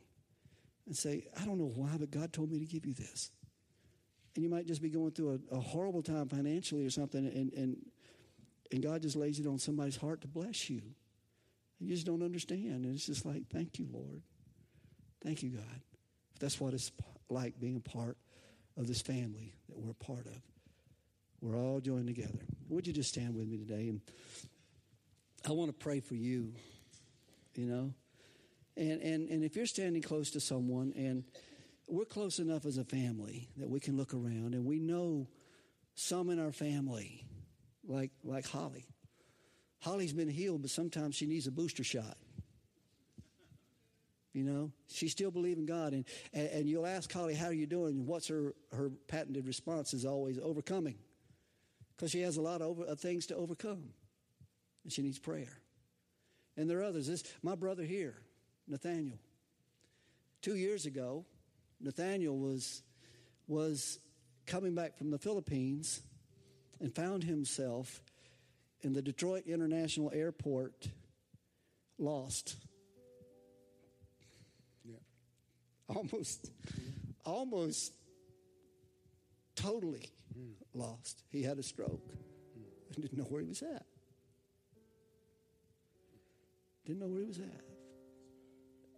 and 0.86 0.94
say, 0.94 1.24
I 1.40 1.46
don't 1.46 1.56
know 1.56 1.72
why, 1.74 1.96
but 1.98 2.10
God 2.10 2.34
told 2.34 2.52
me 2.52 2.58
to 2.58 2.66
give 2.66 2.84
you 2.84 2.92
this. 2.92 3.30
And 4.34 4.44
you 4.44 4.50
might 4.50 4.66
just 4.66 4.82
be 4.82 4.90
going 4.90 5.12
through 5.12 5.40
a, 5.50 5.56
a 5.56 5.60
horrible 5.60 6.02
time 6.02 6.28
financially 6.28 6.84
or 6.84 6.90
something, 6.90 7.24
and, 7.24 7.52
and 7.54 7.76
and 8.72 8.82
God 8.82 9.02
just 9.02 9.16
lays 9.16 9.38
it 9.38 9.46
on 9.46 9.58
somebody's 9.58 9.96
heart 9.96 10.20
to 10.22 10.28
bless 10.28 10.68
you. 10.68 10.82
You 11.78 11.88
just 11.88 12.06
don't 12.06 12.22
understand. 12.22 12.84
And 12.84 12.94
it's 12.94 13.06
just 13.06 13.26
like, 13.26 13.48
thank 13.50 13.78
you, 13.78 13.86
Lord. 13.92 14.22
Thank 15.22 15.42
you, 15.42 15.50
God. 15.50 15.80
That's 16.40 16.60
what 16.60 16.74
it's 16.74 16.92
like 17.28 17.58
being 17.60 17.76
a 17.76 17.80
part 17.80 18.16
of 18.76 18.86
this 18.86 19.00
family 19.00 19.54
that 19.68 19.78
we're 19.78 19.90
a 19.90 19.94
part 19.94 20.26
of. 20.26 20.40
We're 21.40 21.58
all 21.58 21.80
joined 21.80 22.06
together. 22.06 22.46
Would 22.68 22.86
you 22.86 22.92
just 22.92 23.10
stand 23.10 23.34
with 23.34 23.46
me 23.46 23.58
today? 23.58 23.88
And 23.88 24.00
I 25.46 25.52
want 25.52 25.68
to 25.68 25.74
pray 25.74 26.00
for 26.00 26.14
you, 26.14 26.54
you 27.54 27.66
know. 27.66 27.92
And, 28.76 29.02
and, 29.02 29.28
and 29.28 29.44
if 29.44 29.54
you're 29.56 29.66
standing 29.66 30.02
close 30.02 30.30
to 30.32 30.40
someone 30.40 30.92
and 30.96 31.24
we're 31.86 32.06
close 32.06 32.38
enough 32.38 32.64
as 32.64 32.78
a 32.78 32.84
family 32.84 33.48
that 33.58 33.68
we 33.68 33.78
can 33.78 33.96
look 33.96 34.14
around 34.14 34.54
and 34.54 34.64
we 34.64 34.78
know 34.78 35.28
some 35.94 36.30
in 36.30 36.40
our 36.40 36.50
family, 36.52 37.23
like, 37.86 38.10
like 38.22 38.46
Holly. 38.46 38.86
Holly's 39.80 40.12
been 40.12 40.28
healed, 40.28 40.62
but 40.62 40.70
sometimes 40.70 41.14
she 41.14 41.26
needs 41.26 41.46
a 41.46 41.50
booster 41.50 41.84
shot. 41.84 42.16
You 44.32 44.42
know, 44.42 44.72
she 44.88 45.08
still 45.08 45.30
believes 45.30 45.58
in 45.58 45.66
God. 45.66 45.92
And, 45.92 46.04
and, 46.32 46.48
and, 46.48 46.68
you'll 46.68 46.86
ask 46.86 47.12
Holly, 47.12 47.34
how 47.34 47.46
are 47.46 47.52
you 47.52 47.66
doing? 47.66 47.98
And 47.98 48.06
what's 48.06 48.26
her, 48.28 48.54
her 48.72 48.90
patented 49.06 49.46
response 49.46 49.94
is 49.94 50.04
always 50.04 50.38
overcoming. 50.38 50.96
Because 51.94 52.10
she 52.10 52.22
has 52.22 52.36
a 52.36 52.42
lot 52.42 52.60
of, 52.60 52.80
over, 52.80 52.94
things 52.96 53.26
to 53.26 53.36
overcome. 53.36 53.90
And 54.82 54.92
she 54.92 55.02
needs 55.02 55.20
prayer. 55.20 55.60
And 56.56 56.68
there 56.68 56.80
are 56.80 56.84
others. 56.84 57.06
This, 57.06 57.22
my 57.42 57.54
brother 57.54 57.84
here, 57.84 58.16
Nathaniel. 58.66 59.18
Two 60.42 60.56
years 60.56 60.84
ago, 60.84 61.24
Nathaniel 61.80 62.36
was, 62.36 62.82
was 63.46 64.00
coming 64.46 64.74
back 64.74 64.98
from 64.98 65.10
the 65.10 65.18
Philippines 65.18 66.02
and 66.84 66.94
found 66.94 67.24
himself 67.24 68.02
in 68.82 68.92
the 68.92 69.00
Detroit 69.00 69.44
International 69.46 70.12
Airport 70.14 70.88
lost 71.98 72.56
almost, 75.88 76.50
almost 77.24 77.94
totally 79.56 80.10
mm. 80.38 80.52
lost. 80.74 81.22
He 81.30 81.42
had 81.42 81.58
a 81.58 81.62
stroke 81.62 82.12
and 82.94 83.02
didn't 83.02 83.16
know 83.16 83.24
where 83.24 83.40
he 83.40 83.48
was 83.48 83.62
at. 83.62 83.86
Didn't 86.84 87.00
know 87.00 87.06
where 87.06 87.20
he 87.20 87.28
was 87.28 87.38
at. 87.38 87.62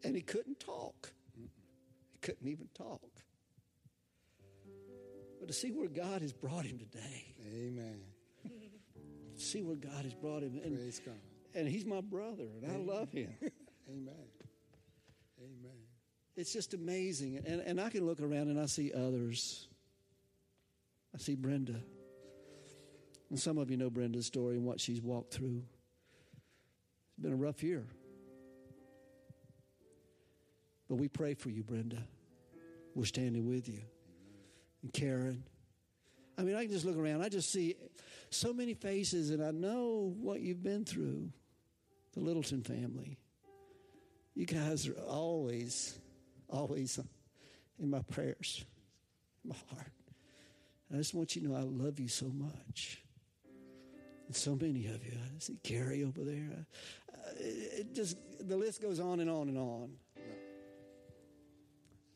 And 0.03 0.17
he 0.17 0.23
couldn't 0.23 0.59
talk. 0.59 1.13
He 2.11 2.19
couldn't 2.21 2.49
even 2.49 2.67
talk. 2.75 3.01
But 5.39 5.49
to 5.49 5.55
see 5.55 5.71
where 5.71 5.89
God 5.89 6.23
has 6.23 6.33
brought 6.33 6.65
him 6.65 6.79
today. 6.79 7.35
Amen. 7.47 8.01
See 9.37 9.63
where 9.63 9.77
God 9.77 10.05
has 10.05 10.15
brought 10.15 10.43
him. 10.43 10.61
And, 10.65 10.77
Praise 10.77 11.01
God. 11.05 11.15
And 11.55 11.69
he's 11.69 11.85
my 11.85 12.01
brother, 12.01 12.45
and 12.45 12.65
Amen. 12.65 12.89
I 12.89 12.93
love 12.93 13.13
him. 13.13 13.35
Amen. 13.89 14.15
Amen. 15.39 15.77
It's 16.37 16.53
just 16.53 16.75
amazing. 16.75 17.43
And, 17.47 17.61
and 17.61 17.81
I 17.81 17.89
can 17.89 18.07
look 18.07 18.21
around 18.21 18.49
and 18.49 18.61
I 18.61 18.67
see 18.67 18.93
others. 18.93 19.69
I 21.15 21.19
see 21.19 21.35
Brenda. 21.35 21.81
And 23.31 23.39
some 23.39 23.59
of 23.59 23.71
you 23.71 23.77
know 23.77 23.91
Brenda's 23.91 24.27
story 24.27 24.57
and 24.57 24.65
what 24.65 24.81
she's 24.81 25.01
walked 25.01 25.33
through. 25.33 25.63
It's 27.09 27.23
been 27.23 27.33
a 27.33 27.37
rough 27.37 27.63
year. 27.63 27.87
But 30.89 30.97
we 30.97 31.09
pray 31.09 31.35
for 31.35 31.51
you, 31.51 31.63
Brenda. 31.63 32.03
We're 32.95 33.07
standing 33.07 33.47
with 33.47 33.69
you. 33.69 33.81
And 34.83 34.93
Karen. 34.93 35.45
I 36.39 36.43
mean, 36.43 36.55
I 36.55 36.65
can 36.65 36.73
just 36.73 36.85
look 36.85 36.97
around. 36.97 37.23
I 37.23 37.29
just 37.29 37.51
see 37.51 37.77
so 38.31 38.53
many 38.53 38.75
faces, 38.75 39.31
and 39.31 39.43
I 39.43 39.51
know 39.51 40.15
what 40.21 40.41
you've 40.41 40.63
been 40.63 40.85
through. 40.85 41.31
The 42.13 42.21
Littleton 42.21 42.63
family. 42.63 43.19
You 44.35 44.47
guys 44.47 44.89
are 44.89 44.99
always 45.07 45.99
always 46.49 46.99
in 47.79 47.91
my 47.91 48.01
prayers, 48.01 48.65
in 49.45 49.51
my 49.51 49.57
heart. 49.71 49.93
I 50.93 50.97
just 50.97 51.15
want 51.15 51.35
you 51.35 51.43
to 51.43 51.49
know 51.49 51.57
I 51.57 51.63
love 51.63 51.99
you 51.99 52.09
so 52.09 52.27
much. 52.27 53.03
And 54.27 54.35
so 54.35 54.57
many 54.57 54.87
of 54.87 55.05
you. 55.05 55.13
I 55.13 55.39
see 55.39 55.59
Gary 55.63 56.05
over 56.05 56.23
there. 56.25 56.67
It 57.39 57.95
just 57.95 58.17
the 58.41 58.57
list 58.57 58.81
goes 58.81 59.01
on 59.01 59.21
and 59.21 59.31
on 59.31 59.49
and 59.49 59.59
on. 59.59 59.91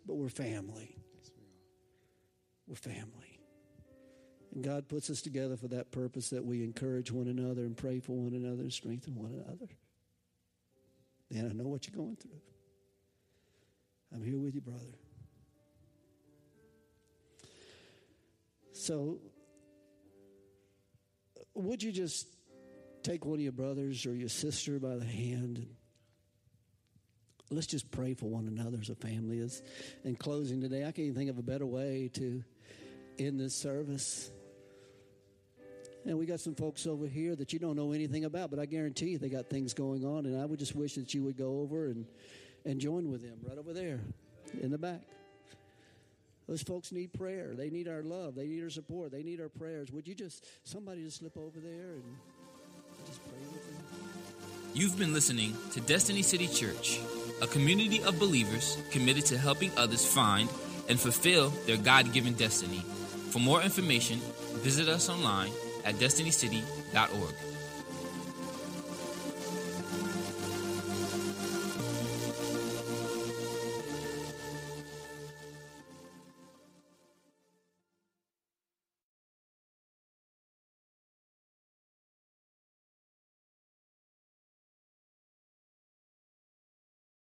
But 0.06 0.14
we're 0.14 0.28
family. 0.28 0.96
We're 2.70 2.76
family. 2.76 3.40
And 4.54 4.62
God 4.62 4.88
puts 4.88 5.10
us 5.10 5.20
together 5.20 5.56
for 5.56 5.66
that 5.68 5.90
purpose 5.90 6.30
that 6.30 6.44
we 6.44 6.62
encourage 6.62 7.10
one 7.10 7.26
another 7.26 7.62
and 7.62 7.76
pray 7.76 7.98
for 7.98 8.12
one 8.12 8.32
another 8.32 8.62
and 8.62 8.72
strengthen 8.72 9.16
one 9.16 9.32
another. 9.32 9.66
And 11.34 11.50
I 11.50 11.52
know 11.52 11.66
what 11.66 11.88
you're 11.88 11.96
going 11.96 12.14
through. 12.14 12.30
I'm 14.14 14.22
here 14.22 14.38
with 14.38 14.54
you, 14.54 14.60
brother. 14.60 14.78
So, 18.72 19.18
would 21.54 21.82
you 21.82 21.90
just 21.90 22.28
take 23.02 23.24
one 23.24 23.34
of 23.34 23.42
your 23.42 23.50
brothers 23.50 24.06
or 24.06 24.14
your 24.14 24.28
sister 24.28 24.78
by 24.78 24.94
the 24.94 25.04
hand 25.04 25.58
and 25.58 25.74
let's 27.50 27.66
just 27.66 27.90
pray 27.90 28.14
for 28.14 28.26
one 28.26 28.46
another 28.46 28.78
as 28.80 28.88
a 28.88 28.94
family. 28.94 29.40
As 29.40 29.62
in 30.04 30.16
closing 30.16 30.60
today, 30.60 30.80
I 30.80 30.92
can't 30.92 31.00
even 31.00 31.14
think 31.14 31.30
of 31.30 31.38
a 31.38 31.42
better 31.42 31.66
way 31.66 32.10
to 32.14 32.42
end 33.18 33.40
this 33.40 33.54
service. 33.54 34.30
And 36.06 36.18
we 36.18 36.24
got 36.24 36.40
some 36.40 36.54
folks 36.54 36.86
over 36.86 37.06
here 37.06 37.36
that 37.36 37.52
you 37.52 37.58
don't 37.58 37.76
know 37.76 37.92
anything 37.92 38.24
about, 38.24 38.50
but 38.50 38.58
I 38.58 38.64
guarantee 38.64 39.10
you 39.10 39.18
they 39.18 39.28
got 39.28 39.50
things 39.50 39.74
going 39.74 40.04
on. 40.04 40.24
And 40.24 40.40
I 40.40 40.46
would 40.46 40.58
just 40.58 40.74
wish 40.74 40.94
that 40.94 41.12
you 41.12 41.22
would 41.24 41.36
go 41.36 41.60
over 41.60 41.86
and 41.86 42.06
and 42.64 42.80
join 42.80 43.10
with 43.10 43.22
them 43.22 43.38
right 43.42 43.58
over 43.58 43.72
there 43.72 44.00
in 44.60 44.70
the 44.70 44.78
back. 44.78 45.02
Those 46.48 46.62
folks 46.62 46.90
need 46.90 47.12
prayer. 47.12 47.54
They 47.54 47.70
need 47.70 47.86
our 47.86 48.02
love. 48.02 48.34
They 48.34 48.46
need 48.46 48.62
our 48.64 48.70
support. 48.70 49.12
They 49.12 49.22
need 49.22 49.40
our 49.40 49.48
prayers. 49.48 49.92
Would 49.92 50.08
you 50.08 50.14
just, 50.14 50.44
somebody 50.64 51.04
just 51.04 51.18
slip 51.18 51.36
over 51.36 51.60
there 51.60 51.92
and 51.92 52.02
just 53.06 53.20
pray 53.24 53.38
with? 53.52 53.59
You've 54.72 54.96
been 54.96 55.12
listening 55.12 55.56
to 55.72 55.80
Destiny 55.80 56.22
City 56.22 56.46
Church, 56.46 57.00
a 57.42 57.46
community 57.48 58.04
of 58.04 58.20
believers 58.20 58.78
committed 58.92 59.26
to 59.26 59.36
helping 59.36 59.72
others 59.76 60.06
find 60.06 60.48
and 60.88 60.98
fulfill 60.98 61.48
their 61.66 61.76
God 61.76 62.12
given 62.12 62.34
destiny. 62.34 62.78
For 63.30 63.40
more 63.40 63.62
information, 63.62 64.20
visit 64.62 64.88
us 64.88 65.08
online 65.08 65.50
at 65.84 65.96
destinycity.org. 65.96 67.34